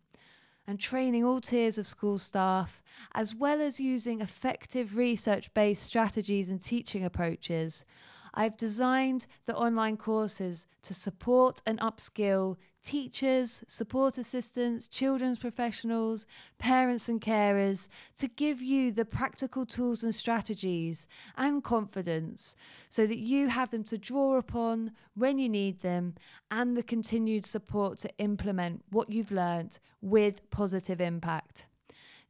and 0.68 0.80
training 0.80 1.24
all 1.24 1.42
tiers 1.42 1.78
of 1.78 1.88
school 1.88 2.18
staff, 2.20 2.82
as 3.14 3.36
well 3.36 3.62
as 3.62 3.80
using 3.80 4.22
effective 4.22 4.96
research 4.96 5.54
based 5.54 5.84
strategies 5.84 6.50
and 6.50 6.62
teaching 6.62 7.04
approaches. 7.04 7.86
I've 8.34 8.58
designed 8.58 9.28
the 9.46 9.56
online 9.56 9.98
courses 9.98 10.66
to 10.84 10.94
support 10.94 11.62
and 11.66 11.80
upskill 11.80 12.58
teachers, 12.84 13.64
support 13.68 14.18
assistants, 14.18 14.88
children's 14.88 15.38
professionals, 15.38 16.26
parents, 16.58 17.08
and 17.08 17.22
carers 17.22 17.88
to 18.18 18.28
give 18.28 18.62
you 18.62 18.92
the 18.92 19.06
practical 19.06 19.66
tools 19.66 20.04
and 20.04 20.14
strategies 20.14 21.08
and 21.38 21.64
confidence 21.64 22.56
so 22.90 23.08
that 23.08 23.18
you 23.18 23.48
have 23.48 23.72
them 23.72 23.84
to 23.86 23.98
draw 23.98 24.38
upon 24.38 24.92
when 25.16 25.40
you 25.40 25.48
need 25.48 25.82
them 25.82 26.16
and 26.52 26.76
the 26.76 26.84
continued 26.84 27.46
support 27.46 27.98
to 28.00 28.10
implement 28.18 28.84
what 28.90 29.10
you've 29.10 29.32
learnt 29.32 29.80
with 30.02 30.50
positive 30.50 31.00
impact. 31.00 31.66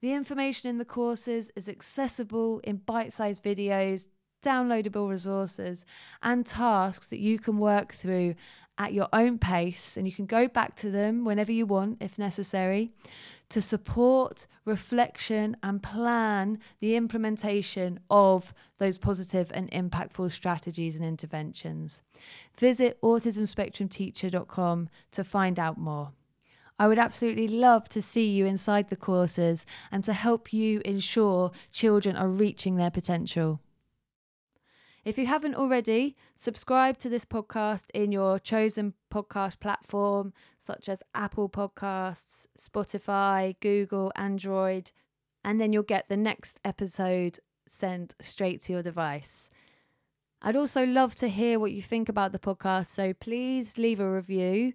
The 0.01 0.13
information 0.13 0.69
in 0.69 0.77
the 0.77 0.85
courses 0.85 1.49
is 1.55 1.69
accessible 1.69 2.59
in 2.59 2.77
bite 2.77 3.13
sized 3.13 3.41
videos, 3.43 4.07
downloadable 4.43 5.09
resources, 5.09 5.85
and 6.21 6.45
tasks 6.45 7.07
that 7.07 7.19
you 7.19 7.39
can 7.39 7.57
work 7.57 7.93
through 7.93 8.35
at 8.77 8.93
your 8.93 9.07
own 9.13 9.37
pace. 9.37 9.97
And 9.97 10.07
you 10.07 10.13
can 10.13 10.25
go 10.25 10.47
back 10.47 10.75
to 10.77 10.89
them 10.89 11.25
whenever 11.25 11.51
you 11.51 11.65
want, 11.65 11.97
if 12.01 12.17
necessary, 12.17 12.91
to 13.49 13.61
support 13.61 14.47
reflection 14.65 15.55
and 15.61 15.83
plan 15.83 16.59
the 16.79 16.95
implementation 16.95 17.99
of 18.09 18.53
those 18.79 18.97
positive 18.97 19.51
and 19.53 19.69
impactful 19.71 20.31
strategies 20.31 20.95
and 20.95 21.05
interventions. 21.05 22.01
Visit 22.57 22.99
autismspectrumteacher.com 23.01 24.89
to 25.11 25.23
find 25.23 25.59
out 25.59 25.77
more. 25.77 26.13
I 26.79 26.87
would 26.87 26.97
absolutely 26.97 27.47
love 27.47 27.87
to 27.89 28.01
see 28.01 28.27
you 28.27 28.45
inside 28.45 28.89
the 28.89 28.95
courses 28.95 29.65
and 29.91 30.03
to 30.03 30.13
help 30.13 30.51
you 30.51 30.81
ensure 30.83 31.51
children 31.71 32.15
are 32.15 32.27
reaching 32.27 32.77
their 32.77 32.89
potential. 32.91 33.61
If 35.05 35.17
you 35.17 35.25
haven't 35.25 35.55
already, 35.55 36.15
subscribe 36.37 36.97
to 36.99 37.09
this 37.09 37.25
podcast 37.25 37.85
in 37.93 38.13
your 38.13 38.39
chosen 38.39 38.93
podcast 39.11 39.59
platform, 39.59 40.31
such 40.59 40.87
as 40.87 41.03
Apple 41.13 41.49
Podcasts, 41.49 42.47
Spotify, 42.57 43.55
Google, 43.59 44.13
Android, 44.15 44.91
and 45.43 45.59
then 45.59 45.73
you'll 45.73 45.83
get 45.83 46.07
the 46.07 46.15
next 46.15 46.57
episode 46.63 47.39
sent 47.65 48.15
straight 48.21 48.63
to 48.63 48.73
your 48.73 48.83
device. 48.83 49.49
I'd 50.41 50.55
also 50.55 50.85
love 50.85 51.15
to 51.15 51.27
hear 51.27 51.59
what 51.59 51.73
you 51.73 51.81
think 51.81 52.07
about 52.07 52.31
the 52.31 52.39
podcast, 52.39 52.87
so 52.87 53.13
please 53.13 53.77
leave 53.77 53.99
a 53.99 54.09
review. 54.09 54.73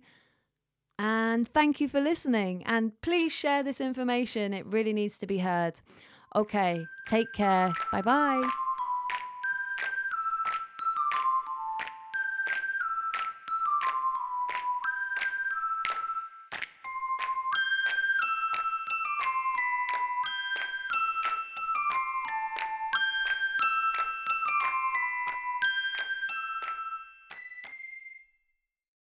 And 0.98 1.48
thank 1.48 1.80
you 1.80 1.88
for 1.88 2.00
listening. 2.00 2.64
And 2.66 3.00
please 3.00 3.32
share 3.32 3.62
this 3.62 3.80
information, 3.80 4.52
it 4.52 4.66
really 4.66 4.92
needs 4.92 5.16
to 5.18 5.26
be 5.26 5.38
heard. 5.38 5.80
Okay, 6.34 6.84
take 7.06 7.32
care. 7.32 7.72
Bye 7.90 8.02
bye. 8.02 8.67